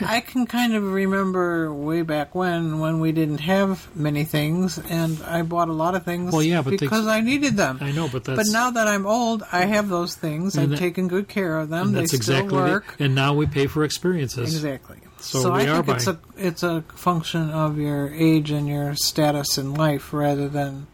I 0.01 0.19
can 0.19 0.45
kind 0.45 0.73
of 0.73 0.83
remember 0.83 1.73
way 1.73 2.01
back 2.01 2.35
when 2.35 2.79
when 2.79 2.99
we 2.99 3.13
didn't 3.13 3.39
have 3.39 3.87
many 3.95 4.25
things, 4.25 4.77
and 4.77 5.17
I 5.23 5.43
bought 5.43 5.69
a 5.69 5.73
lot 5.73 5.95
of 5.95 6.03
things. 6.03 6.33
Well, 6.33 6.43
yeah, 6.43 6.61
but 6.61 6.77
because 6.77 7.07
I 7.07 7.21
needed 7.21 7.55
them. 7.55 7.77
I 7.79 7.93
know, 7.93 8.09
but 8.11 8.25
But 8.25 8.47
now 8.51 8.71
that 8.71 8.85
I'm 8.87 9.07
old, 9.07 9.43
I 9.49 9.63
have 9.63 9.87
those 9.87 10.15
things. 10.15 10.57
I've 10.57 10.71
that- 10.71 10.79
taken 10.79 11.07
good 11.07 11.29
care 11.29 11.57
of 11.57 11.69
them. 11.69 11.93
They 11.93 12.05
still 12.07 12.17
exactly 12.17 12.57
the- 12.57 12.83
and 12.99 13.15
now 13.15 13.33
we 13.33 13.45
pay 13.45 13.67
for 13.67 13.85
experiences. 13.85 14.53
Exactly. 14.53 14.97
So 15.19 15.53
I 15.53 15.63
we 15.63 15.69
are 15.69 15.83
think 15.83 15.97
it's 15.97 16.07
a 16.07 16.19
it's 16.37 16.63
a 16.63 16.81
function 16.95 17.49
of 17.49 17.77
your 17.77 18.13
age 18.13 18.51
and 18.51 18.67
your 18.67 18.95
status 18.95 19.57
in 19.57 19.73
life 19.73 20.11
rather 20.11 20.49
than 20.49 20.87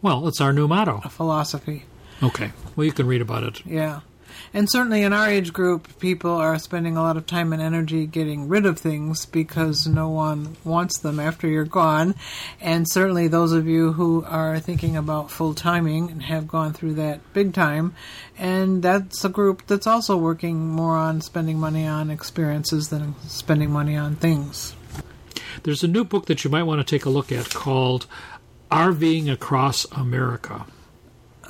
Well, 0.00 0.28
it's 0.28 0.40
our 0.40 0.52
new 0.52 0.68
motto. 0.68 1.00
a 1.04 1.08
philosophy. 1.08 1.86
Okay. 2.22 2.52
Well, 2.76 2.84
you 2.84 2.92
can 2.92 3.06
read 3.06 3.20
about 3.20 3.42
it. 3.42 3.66
Yeah. 3.66 4.00
And 4.54 4.70
certainly 4.70 5.02
in 5.02 5.12
our 5.12 5.28
age 5.28 5.52
group, 5.52 5.98
people 5.98 6.30
are 6.30 6.58
spending 6.58 6.96
a 6.96 7.02
lot 7.02 7.16
of 7.16 7.26
time 7.26 7.52
and 7.52 7.62
energy 7.62 8.06
getting 8.06 8.48
rid 8.48 8.66
of 8.66 8.78
things 8.78 9.24
because 9.26 9.86
no 9.86 10.08
one 10.10 10.56
wants 10.64 10.98
them 10.98 11.18
after 11.18 11.48
you're 11.48 11.64
gone. 11.64 12.14
And 12.60 12.88
certainly 12.88 13.28
those 13.28 13.52
of 13.52 13.66
you 13.66 13.92
who 13.92 14.24
are 14.24 14.58
thinking 14.58 14.96
about 14.96 15.30
full 15.30 15.54
timing 15.54 16.10
and 16.10 16.22
have 16.22 16.48
gone 16.48 16.72
through 16.72 16.94
that 16.94 17.20
big 17.32 17.54
time. 17.54 17.94
And 18.38 18.82
that's 18.82 19.24
a 19.24 19.28
group 19.28 19.66
that's 19.66 19.86
also 19.86 20.16
working 20.16 20.68
more 20.68 20.96
on 20.96 21.20
spending 21.20 21.58
money 21.58 21.86
on 21.86 22.10
experiences 22.10 22.88
than 22.88 23.14
spending 23.28 23.70
money 23.70 23.96
on 23.96 24.16
things. 24.16 24.74
There's 25.62 25.82
a 25.82 25.88
new 25.88 26.04
book 26.04 26.26
that 26.26 26.44
you 26.44 26.50
might 26.50 26.64
want 26.64 26.80
to 26.80 26.84
take 26.84 27.04
a 27.04 27.10
look 27.10 27.30
at 27.32 27.50
called 27.50 28.06
RVing 28.70 29.32
Across 29.32 29.86
America. 29.92 30.66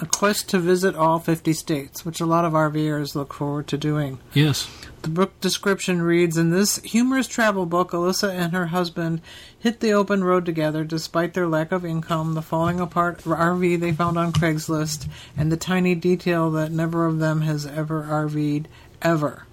A 0.03 0.07
quest 0.07 0.49
to 0.49 0.59
visit 0.59 0.97
all 0.97 1.21
50 1.21 1.53
states, 1.53 2.05
which 2.05 2.21
a 2.21 2.27
lot 2.27 2.45
of 2.45 2.55
RVers 2.55 3.15
look 3.15 3.33
forward 3.33 3.69
to 3.69 3.79
doing. 3.79 4.19
Yes. 4.35 4.69
The 5.03 5.09
book 5.09 5.41
description 5.41 6.03
reads 6.03 6.37
In 6.37 6.51
this 6.51 6.79
humorous 6.79 7.29
travel 7.29 7.67
book, 7.67 7.93
Alyssa 7.93 8.29
and 8.29 8.53
her 8.53 8.67
husband 8.67 9.21
hit 9.57 9.79
the 9.79 9.93
open 9.93 10.25
road 10.25 10.45
together 10.45 10.83
despite 10.83 11.35
their 11.35 11.47
lack 11.47 11.71
of 11.71 11.85
income, 11.85 12.35
the 12.35 12.43
falling 12.43 12.81
apart 12.81 13.23
RV 13.23 13.79
they 13.79 13.93
found 13.93 14.19
on 14.19 14.33
Craigslist, 14.33 15.07
and 15.37 15.53
the 15.53 15.57
tiny 15.57 15.95
detail 15.95 16.51
that 16.51 16.73
never 16.73 17.07
of 17.07 17.21
them 17.21 17.43
has 17.43 17.65
ever 17.65 18.03
RV'd 18.03 18.67
ever. 19.03 19.47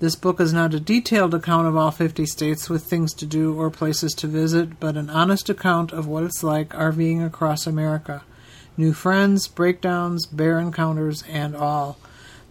This 0.00 0.16
book 0.16 0.40
is 0.40 0.52
not 0.52 0.74
a 0.74 0.80
detailed 0.80 1.32
account 1.32 1.68
of 1.68 1.76
all 1.76 1.92
50 1.92 2.26
states 2.26 2.68
with 2.68 2.82
things 2.82 3.14
to 3.14 3.24
do 3.24 3.54
or 3.54 3.70
places 3.70 4.14
to 4.14 4.26
visit, 4.26 4.80
but 4.80 4.96
an 4.96 5.10
honest 5.10 5.48
account 5.48 5.92
of 5.92 6.08
what 6.08 6.24
it's 6.24 6.42
like 6.42 6.70
RVing 6.70 7.24
across 7.24 7.68
America. 7.68 8.24
New 8.80 8.94
friends, 8.94 9.46
breakdowns, 9.46 10.24
bear 10.24 10.58
encounters, 10.58 11.22
and 11.28 11.54
all. 11.54 11.98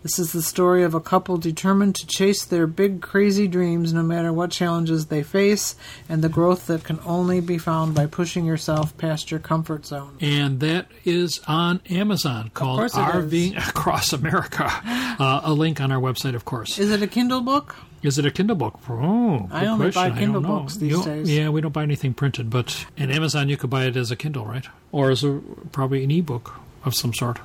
This 0.01 0.17
is 0.17 0.31
the 0.31 0.41
story 0.41 0.83
of 0.83 0.93
a 0.93 1.01
couple 1.01 1.37
determined 1.37 1.95
to 1.95 2.07
chase 2.07 2.45
their 2.45 2.67
big, 2.67 3.01
crazy 3.01 3.49
dreams 3.49 3.91
no 3.91 4.01
matter 4.01 4.31
what 4.31 4.49
challenges 4.49 5.07
they 5.07 5.23
face, 5.23 5.75
and 6.07 6.23
the 6.23 6.29
growth 6.29 6.67
that 6.67 6.85
can 6.85 6.99
only 7.05 7.41
be 7.41 7.57
found 7.57 7.95
by 7.95 8.05
pushing 8.05 8.45
yourself 8.45 8.97
past 8.97 9.29
your 9.29 9.41
comfort 9.41 9.85
zone. 9.85 10.15
And 10.21 10.61
that 10.61 10.87
is 11.03 11.41
on 11.47 11.81
Amazon 11.89 12.49
called 12.53 12.79
RVing 12.79 13.57
Across 13.69 14.13
America. 14.13 14.71
Uh, 15.19 15.41
a 15.43 15.51
link 15.53 15.81
on 15.81 15.91
our 15.91 15.99
website, 15.99 16.33
of 16.33 16.45
course. 16.45 16.79
Is 16.79 16.91
it 16.91 17.01
a 17.01 17.07
Kindle 17.07 17.41
book? 17.41 17.75
Is 18.01 18.17
it 18.17 18.25
a 18.25 18.31
Kindle 18.31 18.55
book? 18.55 18.79
Oh, 18.89 19.39
good 19.39 19.47
I 19.51 19.65
only 19.65 19.91
question. 19.91 20.13
buy 20.13 20.17
Kindle 20.17 20.41
books 20.41 20.77
these 20.77 20.91
You- 20.91 21.03
days. 21.03 21.29
Yeah, 21.29 21.49
we 21.49 21.59
don't 21.59 21.73
buy 21.73 21.83
anything 21.83 22.13
printed, 22.13 22.49
but 22.49 22.85
in 22.95 23.11
Amazon 23.11 23.49
you 23.49 23.57
could 23.57 23.69
buy 23.69 23.83
it 23.83 23.97
as 23.97 24.11
a 24.11 24.15
Kindle, 24.15 24.45
right? 24.45 24.65
Or 24.93 25.11
as 25.11 25.25
a 25.25 25.41
probably 25.73 26.05
an 26.05 26.11
ebook 26.11 26.55
of 26.85 26.95
some 26.95 27.13
sort. 27.13 27.39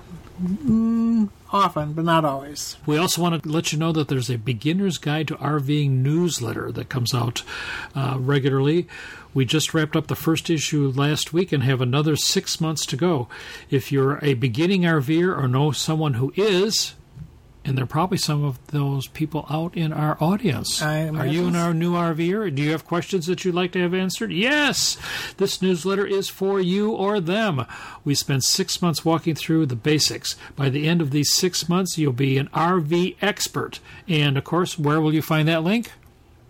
Often, 1.52 1.92
but 1.92 2.04
not 2.04 2.24
always. 2.24 2.76
We 2.84 2.98
also 2.98 3.22
want 3.22 3.42
to 3.42 3.48
let 3.48 3.72
you 3.72 3.78
know 3.78 3.92
that 3.92 4.08
there's 4.08 4.30
a 4.30 4.36
beginner's 4.36 4.98
guide 4.98 5.28
to 5.28 5.36
RVing 5.36 5.90
newsletter 6.02 6.72
that 6.72 6.88
comes 6.88 7.14
out 7.14 7.44
uh, 7.94 8.16
regularly. 8.18 8.88
We 9.32 9.44
just 9.44 9.72
wrapped 9.72 9.94
up 9.94 10.08
the 10.08 10.16
first 10.16 10.50
issue 10.50 10.92
last 10.94 11.32
week 11.32 11.52
and 11.52 11.62
have 11.62 11.80
another 11.80 12.16
six 12.16 12.60
months 12.60 12.84
to 12.86 12.96
go. 12.96 13.28
If 13.70 13.92
you're 13.92 14.18
a 14.22 14.34
beginning 14.34 14.82
RVer 14.82 15.36
or 15.36 15.46
know 15.46 15.70
someone 15.70 16.14
who 16.14 16.32
is, 16.36 16.94
and 17.64 17.76
there 17.76 17.84
are 17.84 17.88
probably 17.88 18.18
some 18.18 18.44
of 18.44 18.64
those 18.68 19.06
people 19.08 19.46
out 19.48 19.76
in 19.76 19.92
our 19.92 20.16
audience. 20.20 20.82
Are 20.82 20.98
you 20.98 21.02
an 21.02 21.08
imagine. 21.08 21.56
our 21.56 21.74
new 21.74 21.92
RVer? 21.92 22.54
Do 22.54 22.62
you 22.62 22.72
have 22.72 22.86
questions 22.86 23.26
that 23.26 23.44
you'd 23.44 23.54
like 23.54 23.72
to 23.72 23.80
have 23.80 23.94
answered? 23.94 24.32
Yes! 24.32 24.98
This 25.38 25.62
newsletter 25.62 26.06
is 26.06 26.28
for 26.28 26.60
you 26.60 26.90
or 26.90 27.20
them. 27.20 27.64
We 28.04 28.14
spend 28.14 28.44
six 28.44 28.82
months 28.82 29.04
walking 29.04 29.34
through 29.34 29.66
the 29.66 29.76
basics. 29.76 30.36
By 30.56 30.68
the 30.68 30.86
end 30.86 31.00
of 31.00 31.10
these 31.10 31.32
six 31.32 31.68
months, 31.68 31.96
you'll 31.96 32.12
be 32.12 32.36
an 32.36 32.48
RV 32.48 33.16
expert. 33.22 33.80
And 34.06 34.36
of 34.36 34.44
course, 34.44 34.78
where 34.78 35.00
will 35.00 35.14
you 35.14 35.22
find 35.22 35.48
that 35.48 35.64
link? 35.64 35.90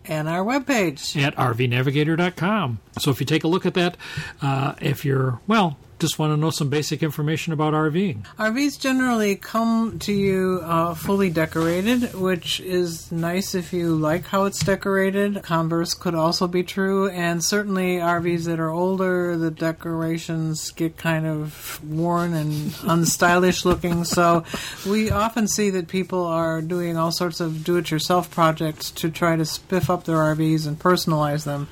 And 0.06 0.28
our 0.28 0.44
webpage. 0.44 1.20
At 1.22 1.34
rvnavigator.com. 1.36 2.80
So 2.98 3.10
if 3.10 3.20
you 3.20 3.26
take 3.26 3.44
a 3.44 3.48
look 3.48 3.64
at 3.64 3.74
that, 3.74 3.96
uh, 4.42 4.74
if 4.80 5.04
you're, 5.04 5.40
well, 5.46 5.78
just 5.98 6.18
want 6.18 6.32
to 6.32 6.36
know 6.36 6.50
some 6.50 6.68
basic 6.68 7.02
information 7.02 7.52
about 7.52 7.72
RVing. 7.72 8.26
RVs 8.38 8.78
generally 8.78 9.36
come 9.36 9.98
to 10.00 10.12
you 10.12 10.60
uh, 10.62 10.94
fully 10.94 11.30
decorated, 11.30 12.14
which 12.14 12.60
is 12.60 13.10
nice 13.12 13.54
if 13.54 13.72
you 13.72 13.94
like 13.94 14.26
how 14.26 14.44
it's 14.44 14.60
decorated. 14.60 15.42
Converse 15.42 15.94
could 15.94 16.14
also 16.14 16.46
be 16.46 16.62
true, 16.62 17.08
and 17.08 17.42
certainly 17.42 17.96
RVs 17.96 18.44
that 18.44 18.58
are 18.58 18.70
older, 18.70 19.36
the 19.36 19.50
decorations 19.50 20.70
get 20.72 20.96
kind 20.96 21.26
of 21.26 21.80
worn 21.84 22.34
and 22.34 22.52
unstylish 22.82 23.64
looking. 23.64 24.04
So 24.04 24.44
we 24.86 25.10
often 25.10 25.48
see 25.48 25.70
that 25.70 25.88
people 25.88 26.24
are 26.26 26.60
doing 26.60 26.96
all 26.96 27.12
sorts 27.12 27.40
of 27.40 27.64
do 27.64 27.76
it 27.76 27.90
yourself 27.90 28.30
projects 28.30 28.90
to 28.92 29.10
try 29.10 29.36
to 29.36 29.44
spiff 29.44 29.88
up 29.88 30.04
their 30.04 30.16
RVs 30.16 30.66
and 30.66 30.78
personalize 30.78 31.44
them. 31.44 31.68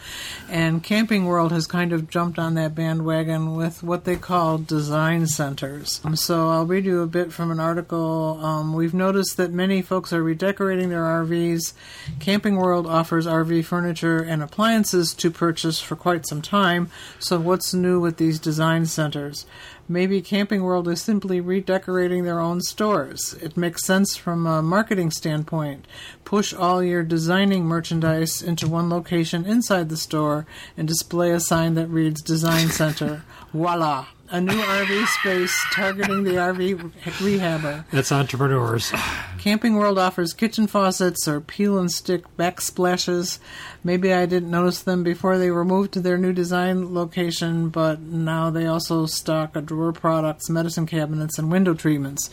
And 0.48 0.82
Camping 0.82 1.24
World 1.24 1.52
has 1.52 1.66
kind 1.66 1.92
of 1.92 2.08
jumped 2.08 2.38
on 2.38 2.54
that 2.54 2.74
bandwagon 2.74 3.54
with 3.56 3.82
what 3.82 4.04
they 4.04 4.16
call 4.22 4.56
design 4.58 5.26
centers. 5.26 6.00
Um, 6.04 6.16
So 6.16 6.48
I'll 6.48 6.64
read 6.64 6.84
you 6.84 7.02
a 7.02 7.06
bit 7.06 7.32
from 7.32 7.50
an 7.50 7.60
article. 7.60 8.38
Um, 8.42 8.72
we've 8.72 8.94
noticed 8.94 9.36
that 9.36 9.52
many 9.52 9.82
folks 9.82 10.12
are 10.12 10.22
redecorating 10.22 10.88
their 10.88 11.02
RVs. 11.04 11.74
Camping 12.20 12.56
World 12.56 12.86
offers 12.86 13.26
RV 13.26 13.64
furniture 13.64 14.18
and 14.22 14.42
appliances 14.42 15.12
to 15.14 15.30
purchase 15.30 15.80
for 15.80 15.96
quite 15.96 16.26
some 16.26 16.40
time. 16.40 16.88
So 17.18 17.38
what's 17.38 17.74
new 17.74 18.00
with 18.00 18.16
these 18.16 18.38
design 18.38 18.86
centers? 18.86 19.44
Maybe 19.88 20.22
Camping 20.22 20.62
World 20.62 20.86
is 20.88 21.02
simply 21.02 21.40
redecorating 21.40 22.24
their 22.24 22.38
own 22.40 22.60
stores. 22.60 23.34
It 23.42 23.56
makes 23.56 23.84
sense 23.84 24.16
from 24.16 24.46
a 24.46 24.62
marketing 24.62 25.10
standpoint. 25.10 25.86
Push 26.24 26.54
all 26.54 26.82
your 26.82 27.02
designing 27.02 27.64
merchandise 27.64 28.40
into 28.42 28.68
one 28.68 28.88
location 28.88 29.44
inside 29.44 29.88
the 29.88 29.96
store 29.96 30.46
and 30.76 30.86
display 30.86 31.32
a 31.32 31.40
sign 31.40 31.74
that 31.74 31.88
reads 31.88 32.22
Design 32.22 32.68
Center. 32.68 33.24
Voila! 33.52 34.06
A 34.32 34.40
new 34.40 34.58
RV 34.58 35.06
space 35.08 35.66
targeting 35.72 36.24
the 36.24 36.36
RV 36.36 36.90
rehabber. 37.02 37.84
That's 37.90 38.10
entrepreneurs. 38.10 38.90
Camping 39.36 39.74
World 39.74 39.98
offers 39.98 40.32
kitchen 40.32 40.66
faucets 40.66 41.28
or 41.28 41.42
peel 41.42 41.78
and 41.78 41.92
stick 41.92 42.24
backsplashes. 42.38 43.40
Maybe 43.84 44.10
I 44.10 44.24
didn't 44.24 44.50
notice 44.50 44.82
them 44.82 45.02
before 45.02 45.36
they 45.36 45.50
were 45.50 45.66
moved 45.66 45.92
to 45.92 46.00
their 46.00 46.16
new 46.16 46.32
design 46.32 46.94
location, 46.94 47.68
but 47.68 48.00
now 48.00 48.48
they 48.48 48.64
also 48.64 49.04
stock 49.04 49.54
a 49.54 49.60
drawer 49.60 49.92
products, 49.92 50.48
medicine 50.48 50.86
cabinets, 50.86 51.38
and 51.38 51.52
window 51.52 51.74
treatments. 51.74 52.30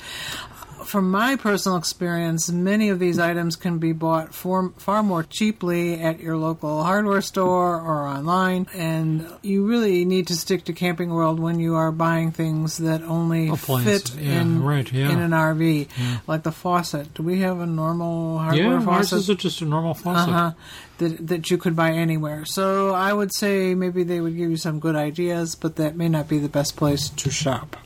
From 0.89 1.11
my 1.11 1.35
personal 1.35 1.77
experience, 1.77 2.49
many 2.49 2.89
of 2.89 2.97
these 2.97 3.19
items 3.19 3.55
can 3.55 3.77
be 3.77 3.91
bought 3.91 4.33
for, 4.33 4.73
far 4.77 5.03
more 5.03 5.21
cheaply 5.21 6.01
at 6.01 6.19
your 6.19 6.35
local 6.35 6.81
hardware 6.81 7.21
store 7.21 7.79
or 7.79 8.07
online, 8.07 8.65
and 8.73 9.27
you 9.43 9.67
really 9.67 10.03
need 10.03 10.25
to 10.29 10.35
stick 10.35 10.63
to 10.63 10.73
Camping 10.73 11.11
World 11.11 11.39
when 11.39 11.59
you 11.59 11.75
are 11.75 11.91
buying 11.91 12.31
things 12.31 12.77
that 12.79 13.03
only 13.03 13.49
Appliances, 13.49 14.09
fit 14.09 14.19
yeah, 14.19 14.41
in, 14.41 14.63
right, 14.63 14.91
yeah. 14.91 15.11
in 15.11 15.19
an 15.19 15.29
RV, 15.29 15.89
like 16.25 16.41
the 16.41 16.51
faucet. 16.51 17.13
Do 17.13 17.21
we 17.21 17.41
have 17.41 17.59
a 17.59 17.67
normal 17.67 18.39
hardware 18.39 18.79
yeah, 18.79 18.81
faucet? 18.81 19.19
is 19.19 19.27
just 19.37 19.61
a 19.61 19.65
normal 19.65 19.93
faucet. 19.93 20.27
uh-huh, 20.27 20.51
that 20.97 21.27
that 21.27 21.51
you 21.51 21.59
could 21.59 21.75
buy 21.75 21.91
anywhere. 21.91 22.45
So 22.45 22.95
I 22.95 23.13
would 23.13 23.31
say 23.31 23.75
maybe 23.75 24.01
they 24.01 24.21
would 24.21 24.35
give 24.35 24.49
you 24.49 24.57
some 24.57 24.79
good 24.79 24.95
ideas, 24.95 25.53
but 25.53 25.75
that 25.75 25.95
may 25.95 26.09
not 26.09 26.27
be 26.27 26.39
the 26.39 26.49
best 26.49 26.75
place 26.75 27.09
to 27.09 27.29
shop. 27.29 27.77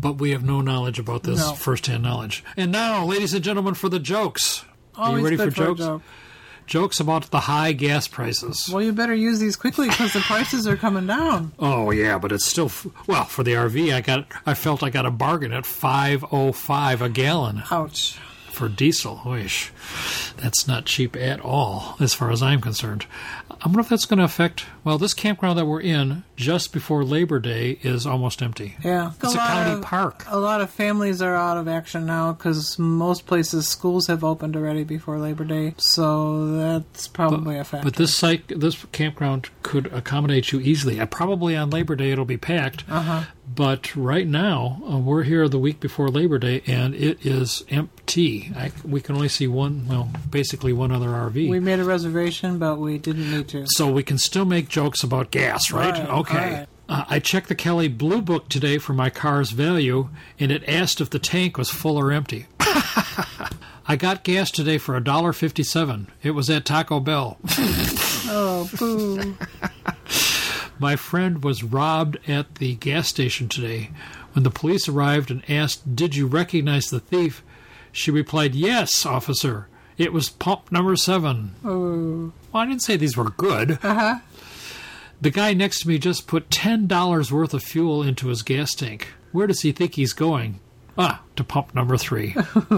But 0.00 0.18
we 0.18 0.30
have 0.30 0.44
no 0.44 0.60
knowledge 0.60 0.98
about 0.98 1.22
this 1.22 1.38
No. 1.40 1.52
first-hand 1.54 2.02
knowledge. 2.02 2.44
And 2.56 2.70
now, 2.72 3.04
ladies 3.04 3.34
and 3.34 3.42
gentlemen, 3.44 3.74
for 3.74 3.88
the 3.88 3.98
jokes. 3.98 4.64
Are 4.96 5.08
Always 5.08 5.18
you 5.22 5.24
ready 5.24 5.36
for 5.36 5.50
jokes? 5.50 5.80
joke. 5.80 6.02
jokes 6.66 6.98
about 7.00 7.30
the 7.30 7.40
high 7.40 7.72
gas 7.72 8.08
prices. 8.08 8.68
Well, 8.72 8.82
you 8.82 8.92
better 8.92 9.14
use 9.14 9.38
these 9.38 9.54
quickly 9.56 9.88
because 9.88 10.12
the 10.12 10.20
prices 10.20 10.66
are 10.66 10.76
coming 10.76 11.06
down. 11.06 11.52
Oh 11.58 11.90
yeah, 11.92 12.18
but 12.18 12.32
it's 12.32 12.46
still 12.46 12.66
f- 12.66 12.86
well 13.06 13.24
for 13.24 13.42
the 13.44 13.52
RV. 13.52 13.92
I 13.94 14.00
got 14.00 14.26
I 14.46 14.54
felt 14.54 14.82
I 14.82 14.90
got 14.90 15.06
a 15.06 15.10
bargain 15.10 15.52
at 15.52 15.64
five 15.66 16.24
oh 16.32 16.52
five 16.52 17.02
a 17.02 17.08
gallon 17.08 17.62
Ouch. 17.70 18.18
For 18.56 18.68
diesel. 18.68 19.20
Wish 19.24 19.70
that's 20.38 20.66
not 20.66 20.86
cheap 20.86 21.14
at 21.16 21.40
all, 21.40 21.96
as 22.00 22.14
far 22.14 22.30
as 22.30 22.42
I'm 22.42 22.60
concerned. 22.60 23.06
I 23.50 23.68
wonder 23.68 23.80
if 23.80 23.88
that's 23.88 24.04
going 24.06 24.18
to 24.18 24.24
affect. 24.24 24.66
Well, 24.84 24.98
this 24.98 25.14
campground 25.14 25.58
that 25.58 25.66
we're 25.66 25.80
in 25.80 26.24
just 26.36 26.72
before 26.72 27.04
Labor 27.04 27.38
Day 27.38 27.78
is 27.82 28.06
almost 28.06 28.42
empty. 28.42 28.76
Yeah. 28.84 29.12
It's 29.22 29.34
a 29.34 29.36
lot 29.36 29.48
county 29.48 29.72
of- 29.72 29.82
park. 29.82 30.24
A 30.28 30.38
lot 30.38 30.60
of 30.60 30.70
families 30.70 31.22
are 31.22 31.34
out 31.34 31.56
of 31.56 31.68
action 31.68 32.06
now 32.06 32.32
because 32.32 32.78
most 32.78 33.26
places, 33.26 33.66
schools 33.68 34.06
have 34.08 34.22
opened 34.24 34.56
already 34.56 34.84
before 34.84 35.18
Labor 35.18 35.44
Day. 35.44 35.74
So 35.78 36.56
that's 36.56 37.08
probably 37.08 37.56
a 37.58 37.64
factor. 37.64 37.84
But 37.84 37.96
this 37.96 38.16
site, 38.16 38.48
this 38.48 38.84
campground 38.92 39.48
could 39.62 39.86
accommodate 39.92 40.52
you 40.52 40.60
easily. 40.60 41.00
Uh, 41.00 41.06
probably 41.06 41.56
on 41.56 41.70
Labor 41.70 41.96
Day 41.96 42.10
it'll 42.10 42.24
be 42.24 42.36
packed. 42.36 42.84
Uh-huh. 42.90 43.24
But 43.54 43.94
right 43.94 44.26
now 44.26 44.82
uh, 44.90 44.98
we're 44.98 45.22
here 45.22 45.48
the 45.48 45.58
week 45.58 45.80
before 45.80 46.08
Labor 46.08 46.38
Day, 46.38 46.62
and 46.66 46.94
it 46.94 47.24
is 47.24 47.64
empty. 47.70 48.52
I, 48.56 48.72
we 48.84 49.00
can 49.00 49.14
only 49.14 49.28
see 49.28 49.46
one, 49.46 49.86
well, 49.88 50.10
basically 50.28 50.72
one 50.72 50.90
other 50.90 51.08
RV. 51.08 51.48
we 51.48 51.60
made 51.60 51.78
a 51.78 51.84
reservation, 51.84 52.58
but 52.58 52.78
we 52.78 52.98
didn't 52.98 53.30
need 53.30 53.48
to. 53.48 53.64
so 53.68 53.90
we 53.90 54.02
can 54.02 54.18
still 54.18 54.44
make 54.44 54.68
jokes 54.68 55.02
about 55.02 55.30
gas, 55.30 55.70
right? 55.70 55.92
Right, 55.92 56.08
okay. 56.08 56.36
right. 56.36 56.66
Uh, 56.88 57.04
I 57.08 57.18
checked 57.18 57.48
the 57.48 57.54
Kelley 57.54 57.88
Blue 57.88 58.20
Book 58.20 58.48
today 58.48 58.78
for 58.78 58.92
my 58.92 59.10
car's 59.10 59.50
value, 59.50 60.08
and 60.38 60.52
it 60.52 60.62
asked 60.68 61.00
if 61.00 61.10
the 61.10 61.18
tank 61.18 61.56
was 61.58 61.70
full 61.70 61.96
or 61.96 62.12
empty. 62.12 62.46
I 63.88 63.94
got 63.96 64.24
gas 64.24 64.50
today 64.50 64.78
for 64.78 64.96
a 64.96 65.02
dollar 65.02 65.32
fifty-seven. 65.32 66.08
It 66.22 66.32
was 66.32 66.50
at 66.50 66.64
Taco 66.64 66.98
Bell. 67.00 67.38
Oh, 68.28 68.68
boo. 68.78 69.36
My 70.78 70.96
friend 70.96 71.42
was 71.42 71.64
robbed 71.64 72.18
at 72.28 72.56
the 72.56 72.74
gas 72.76 73.08
station 73.08 73.48
today. 73.48 73.90
When 74.34 74.42
the 74.42 74.50
police 74.50 74.86
arrived 74.88 75.30
and 75.30 75.42
asked, 75.50 75.96
Did 75.96 76.14
you 76.16 76.26
recognize 76.26 76.90
the 76.90 77.00
thief? 77.00 77.42
She 77.92 78.10
replied, 78.10 78.54
Yes, 78.54 79.06
officer. 79.06 79.68
It 79.96 80.12
was 80.12 80.28
pump 80.28 80.70
number 80.70 80.94
seven. 80.96 81.54
oh. 81.64 82.32
Well, 82.52 82.62
I 82.62 82.66
didn't 82.66 82.82
say 82.82 82.98
these 82.98 83.16
were 83.16 83.30
good. 83.30 83.78
Uh 83.82 83.94
huh. 83.94 84.18
The 85.22 85.30
guy 85.30 85.54
next 85.54 85.80
to 85.80 85.88
me 85.88 85.96
just 85.98 86.26
put 86.26 86.50
$10 86.50 87.32
worth 87.32 87.54
of 87.54 87.62
fuel 87.62 88.02
into 88.02 88.28
his 88.28 88.42
gas 88.42 88.74
tank. 88.74 89.08
Where 89.32 89.46
does 89.46 89.62
he 89.62 89.72
think 89.72 89.94
he's 89.94 90.12
going? 90.12 90.60
Ah, 90.98 91.22
to 91.36 91.44
pump 91.44 91.74
number 91.74 91.96
three. 91.96 92.36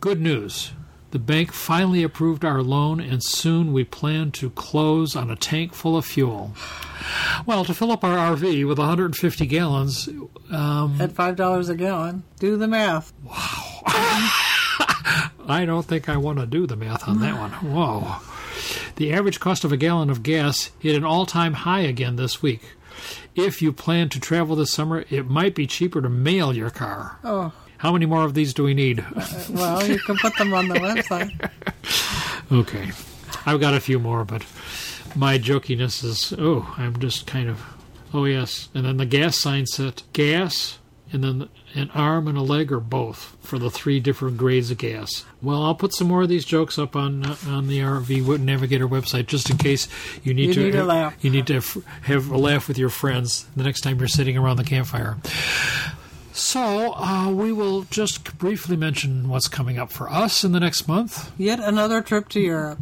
Good 0.00 0.22
news. 0.22 0.72
The 1.10 1.18
bank 1.18 1.52
finally 1.52 2.02
approved 2.04 2.44
our 2.44 2.62
loan, 2.62 3.00
and 3.00 3.22
soon 3.22 3.72
we 3.72 3.82
plan 3.84 4.30
to 4.32 4.50
close 4.50 5.16
on 5.16 5.30
a 5.30 5.36
tank 5.36 5.74
full 5.74 5.96
of 5.96 6.06
fuel. 6.06 6.52
Well, 7.46 7.64
to 7.64 7.74
fill 7.74 7.90
up 7.90 8.04
our 8.04 8.36
RV 8.36 8.66
with 8.68 8.78
150 8.78 9.46
gallons, 9.46 10.08
um, 10.50 11.00
At 11.00 11.10
$5 11.10 11.68
a 11.68 11.74
gallon. 11.74 12.22
Do 12.38 12.56
the 12.56 12.68
math. 12.68 13.12
Wow. 13.24 13.80
I 15.48 15.64
don't 15.66 15.84
think 15.84 16.08
I 16.08 16.16
want 16.16 16.38
to 16.38 16.46
do 16.46 16.66
the 16.66 16.76
math 16.76 17.08
on 17.08 17.20
that 17.20 17.36
one. 17.36 17.50
Whoa. 17.72 18.16
The 18.96 19.12
average 19.12 19.40
cost 19.40 19.64
of 19.64 19.72
a 19.72 19.76
gallon 19.76 20.10
of 20.10 20.22
gas 20.22 20.70
hit 20.78 20.94
an 20.94 21.04
all 21.04 21.26
time 21.26 21.54
high 21.54 21.80
again 21.80 22.16
this 22.16 22.40
week. 22.40 22.62
If 23.34 23.62
you 23.62 23.72
plan 23.72 24.10
to 24.10 24.20
travel 24.20 24.54
this 24.54 24.70
summer, 24.70 25.04
it 25.10 25.28
might 25.28 25.54
be 25.54 25.66
cheaper 25.66 26.02
to 26.02 26.08
mail 26.08 26.54
your 26.54 26.70
car. 26.70 27.18
Oh, 27.24 27.52
How 27.80 27.92
many 27.92 28.06
more 28.06 28.24
of 28.24 28.34
these 28.34 28.52
do 28.54 28.62
we 28.62 28.74
need? 28.74 29.04
well, 29.50 29.84
you 29.86 29.98
can 29.98 30.16
put 30.18 30.36
them 30.36 30.54
on 30.54 30.68
the 30.68 30.74
website. 30.76 31.50
Okay. 32.52 32.90
I've 33.46 33.60
got 33.60 33.74
a 33.74 33.80
few 33.80 34.00
more, 34.00 34.24
but 34.24 34.44
my 35.14 35.38
jokiness 35.38 36.02
is 36.02 36.34
oh, 36.36 36.74
I'm 36.76 36.98
just 36.98 37.26
kind 37.26 37.48
of 37.48 37.62
oh 38.12 38.24
yes. 38.24 38.68
And 38.74 38.84
then 38.84 38.96
the 38.96 39.06
gas 39.06 39.38
sign 39.38 39.66
said 39.66 40.02
gas 40.12 40.78
and 41.12 41.22
then 41.22 41.48
an 41.74 41.90
arm 41.94 42.26
and 42.26 42.36
a 42.36 42.42
leg 42.42 42.72
or 42.72 42.80
both 42.80 43.36
for 43.40 43.56
the 43.58 43.70
three 43.70 44.00
different 44.00 44.36
grades 44.36 44.72
of 44.72 44.78
gas. 44.78 45.24
Well, 45.40 45.62
I'll 45.62 45.76
put 45.76 45.94
some 45.94 46.08
more 46.08 46.22
of 46.22 46.28
these 46.28 46.44
jokes 46.44 46.76
up 46.76 46.96
on 46.96 47.24
uh, 47.24 47.36
on 47.46 47.68
the 47.68 47.78
RV 47.78 48.40
Navigator 48.40 48.88
website 48.88 49.26
just 49.28 49.48
in 49.48 49.56
case 49.56 49.86
you 50.24 50.34
need 50.34 50.48
You 50.56 50.70
to 50.72 50.76
need 50.78 50.82
laugh. 50.82 51.14
you 51.24 51.30
need 51.30 51.46
to 51.46 51.58
f- 51.58 51.76
have 52.02 52.30
a 52.32 52.36
laugh 52.36 52.66
with 52.66 52.78
your 52.78 52.90
friends 52.90 53.46
the 53.54 53.62
next 53.62 53.82
time 53.82 54.00
you're 54.00 54.08
sitting 54.08 54.36
around 54.36 54.56
the 54.56 54.64
campfire. 54.64 55.18
So, 56.40 56.94
uh, 56.94 57.30
we 57.30 57.52
will 57.52 57.82
just 57.90 58.38
briefly 58.38 58.74
mention 58.74 59.28
what's 59.28 59.46
coming 59.46 59.78
up 59.78 59.92
for 59.92 60.08
us 60.10 60.42
in 60.42 60.52
the 60.52 60.58
next 60.58 60.88
month. 60.88 61.30
Yet 61.38 61.60
another 61.60 62.00
trip 62.00 62.30
to 62.30 62.40
Europe, 62.40 62.80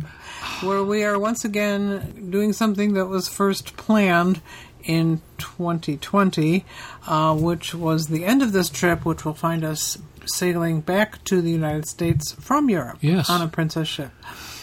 where 0.63 0.85
we 0.85 1.03
are 1.03 1.19
once 1.19 1.45
again 1.45 2.29
doing 2.31 2.53
something 2.53 2.95
that 2.95 3.07
was 3.07 3.29
first 3.29 3.77
planned 3.77 4.41
in 4.85 5.21
2020, 5.39 6.65
uh, 7.09 7.35
which 7.35 7.75
was 7.75 8.07
the 8.07 8.25
end 8.25 8.43
of 8.43 8.53
this 8.53 8.69
trip, 8.71 9.05
which 9.05 9.25
will 9.25 9.35
find 9.35 9.65
us 9.65 9.99
sailing 10.25 10.81
back 10.81 11.23
to 11.25 11.43
the 11.43 11.51
United 11.51 11.89
States 11.89 12.33
from 12.35 12.71
Europe 12.71 12.99
Yes. 13.01 13.29
on 13.29 13.43
a 13.43 13.49
princess 13.49 13.89
ship. 13.89 14.13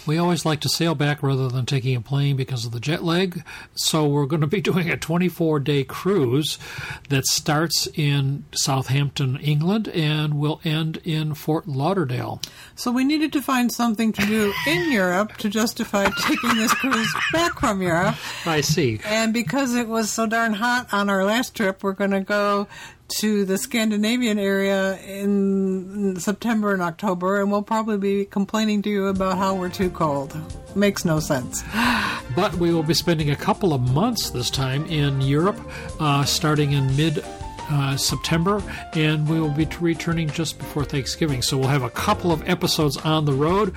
We 0.06 0.18
always 0.18 0.45
like 0.45 0.60
to 0.62 0.70
sail 0.70 0.95
back 0.95 1.24
rather 1.24 1.47
than 1.47 1.66
taking 1.66 1.95
a 1.95 2.01
plane 2.01 2.36
because 2.36 2.66
of 2.66 2.72
the 2.72 2.80
jet 2.80 3.03
lag. 3.03 3.43
So 3.74 4.08
we're 4.08 4.26
going 4.26 4.41
to 4.41 4.47
be 4.47 4.62
doing 4.66 4.89
a 4.89 4.97
24 4.97 5.60
day 5.60 5.84
cruise 5.84 6.58
that 7.10 7.26
starts 7.26 7.88
in 7.93 8.45
Southampton, 8.51 9.38
England, 9.38 9.88
and 9.89 10.36
will 10.36 10.62
end 10.64 10.97
in 11.03 11.34
Fort 11.34 11.68
Lauderdale. 11.68 12.41
So 12.76 12.91
we 12.91 13.03
needed 13.03 13.34
to 13.34 13.41
find 13.41 13.72
something 13.72 14.12
to 14.14 14.26
do 14.26 14.53
in 14.68 14.91
Europe 14.91 15.38
to 15.38 15.49
justify 15.49 16.10
taking 16.22 16.56
this 16.56 16.74
cruise 16.74 17.14
back 17.34 17.60
from 17.60 17.82
Europe. 17.82 18.16
I 18.45 18.62
see. 18.62 18.99
And 19.06 19.34
because 19.34 19.76
it 19.76 19.88
was 19.88 20.12
so 20.12 20.28
darn 20.28 20.53
hot 20.53 20.93
on 20.93 21.10
our 21.10 21.24
last 21.24 21.56
trip, 21.56 21.84
we're 21.84 21.93
going 21.93 22.12
to 22.12 22.22
go 22.22 22.68
to 23.08 23.45
the 23.45 23.58
Scandinavian 23.58 24.39
area 24.39 24.97
in 25.01 26.20
September 26.20 26.74
and 26.74 26.82
October, 26.82 27.39
and 27.39 27.51
we'll 27.51 27.62
probably 27.62 27.97
be 27.97 28.26
complaining 28.26 28.82
to 28.84 28.89
you 28.89 29.08
about 29.08 29.38
how 29.38 29.56
we're 29.56 29.70
too 29.70 29.89
cold. 29.89 30.36
Makes 30.76 31.06
no 31.06 31.20
sense. 31.20 31.64
But 32.36 32.56
we 32.56 32.74
will 32.74 32.84
be 32.84 32.95
spending 32.95 33.30
a 33.30 33.36
couple 33.36 33.74
of 33.74 33.80
months 33.93 34.32
this 34.32 34.49
time 34.49 34.86
in 34.88 35.22
Europe, 35.22 35.58
uh, 36.01 36.26
starting 36.26 36.74
in 36.74 36.93
mid. 36.97 37.24
Uh, 37.68 37.97
September, 37.97 38.62
and 38.93 39.28
we 39.28 39.39
will 39.41 39.49
be 39.49 39.66
t- 39.66 39.78
returning 39.82 40.30
just 40.30 40.60
before 40.60 40.86
Thanksgiving. 40.86 41.41
So 41.41 41.58
we'll 41.58 41.70
have 41.70 41.82
a 41.82 41.89
couple 41.89 42.32
of 42.32 42.47
episodes 42.47 42.95
on 42.97 43.26
the 43.26 43.34
road, 43.34 43.74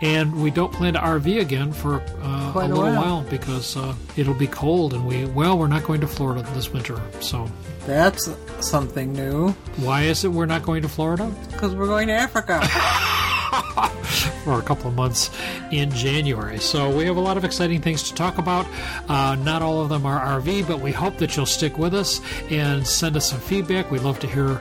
and 0.00 0.42
we 0.42 0.50
don't 0.50 0.72
plan 0.72 0.94
to 0.94 0.98
RV 0.98 1.40
again 1.40 1.72
for 1.72 2.00
uh, 2.20 2.52
a 2.52 2.66
little 2.66 2.78
while. 2.78 3.00
while 3.00 3.22
because 3.30 3.76
uh, 3.76 3.94
it'll 4.16 4.34
be 4.34 4.48
cold, 4.48 4.92
and 4.92 5.06
we 5.06 5.24
well, 5.26 5.56
we're 5.56 5.68
not 5.68 5.84
going 5.84 6.00
to 6.00 6.08
Florida 6.08 6.42
this 6.52 6.72
winter. 6.72 7.00
So 7.20 7.48
That's 7.88 8.28
something 8.60 9.14
new, 9.14 9.52
why 9.78 10.02
is 10.02 10.22
it 10.22 10.28
we're 10.28 10.44
not 10.44 10.62
going 10.62 10.82
to 10.82 10.90
Florida 10.90 11.34
because 11.50 11.74
we're 11.74 11.86
going 11.86 12.08
to 12.08 12.12
Africa. 12.12 12.60
for 14.44 14.58
a 14.58 14.62
couple 14.62 14.88
of 14.88 14.94
months 14.94 15.30
in 15.70 15.90
January? 15.90 16.58
So 16.58 16.94
we 16.96 17.04
have 17.04 17.16
a 17.16 17.20
lot 17.20 17.36
of 17.36 17.44
exciting 17.44 17.80
things 17.80 18.02
to 18.04 18.14
talk 18.14 18.38
about. 18.38 18.66
Uh, 19.08 19.36
not 19.36 19.62
all 19.62 19.80
of 19.80 19.88
them 19.88 20.06
are 20.06 20.40
RV, 20.40 20.66
but 20.66 20.80
we 20.80 20.92
hope 20.92 21.18
that 21.18 21.36
you'll 21.36 21.46
stick 21.46 21.78
with 21.78 21.94
us 21.94 22.20
and 22.50 22.86
send 22.86 23.16
us 23.16 23.30
some 23.30 23.40
feedback. 23.40 23.90
We'd 23.90 24.02
love 24.02 24.18
to 24.20 24.26
hear 24.26 24.56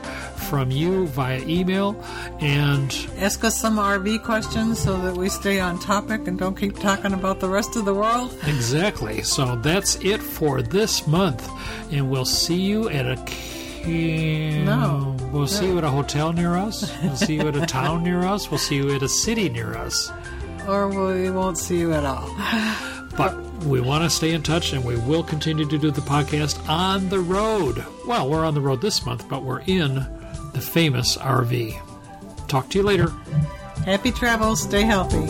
from 0.49 0.71
you 0.71 1.07
via 1.07 1.39
email 1.41 2.01
and 2.39 2.95
Ask 3.17 3.43
us 3.43 3.59
some 3.59 3.77
RV 3.77 4.23
questions 4.23 4.79
so 4.79 4.99
that 5.01 5.15
we 5.15 5.29
stay 5.29 5.59
on 5.59 5.79
topic 5.79 6.27
and 6.27 6.37
don't 6.37 6.55
keep 6.55 6.77
talking 6.79 7.13
about 7.13 7.39
the 7.39 7.49
rest 7.49 7.75
of 7.75 7.85
the 7.85 7.93
world. 7.93 8.33
Exactly. 8.45 9.21
So 9.23 9.55
that's 9.57 9.95
it 10.03 10.21
for 10.21 10.61
this 10.61 11.07
month, 11.07 11.49
and 11.91 12.09
we'll 12.09 12.25
see 12.25 12.61
you 12.61 12.89
at 12.89 13.05
a. 13.05 13.56
No. 13.87 15.15
We'll 15.31 15.47
see 15.47 15.67
you 15.67 15.77
at 15.77 15.83
a 15.83 15.89
hotel 15.89 16.33
near 16.33 16.55
us. 16.55 16.91
We'll 17.03 17.15
see 17.15 17.35
you 17.35 17.47
at 17.47 17.55
a 17.55 17.65
town 17.65 18.03
near 18.03 18.21
us. 18.23 18.49
We'll 18.49 18.57
see 18.57 18.75
you 18.75 18.93
at 18.95 19.01
a 19.01 19.09
city 19.09 19.49
near 19.49 19.75
us. 19.75 20.11
Or 20.67 20.87
we 20.89 21.29
won't 21.31 21.57
see 21.57 21.79
you 21.79 21.93
at 21.93 22.05
all. 22.05 22.27
But 23.15 23.35
we 23.63 23.81
want 23.81 24.03
to 24.03 24.09
stay 24.09 24.33
in 24.33 24.43
touch, 24.43 24.73
and 24.73 24.83
we 24.85 24.95
will 24.97 25.23
continue 25.23 25.67
to 25.67 25.77
do 25.77 25.91
the 25.91 26.01
podcast 26.01 26.67
on 26.69 27.09
the 27.09 27.19
road. 27.19 27.83
Well, 28.05 28.29
we're 28.29 28.45
on 28.45 28.53
the 28.53 28.61
road 28.61 28.81
this 28.81 29.05
month, 29.05 29.27
but 29.29 29.43
we're 29.43 29.61
in 29.61 29.95
the 30.53 30.61
famous 30.61 31.17
RV. 31.17 32.47
Talk 32.47 32.69
to 32.69 32.77
you 32.79 32.83
later. 32.83 33.09
Happy 33.85 34.11
travels. 34.11 34.61
Stay 34.61 34.83
healthy. 34.83 35.25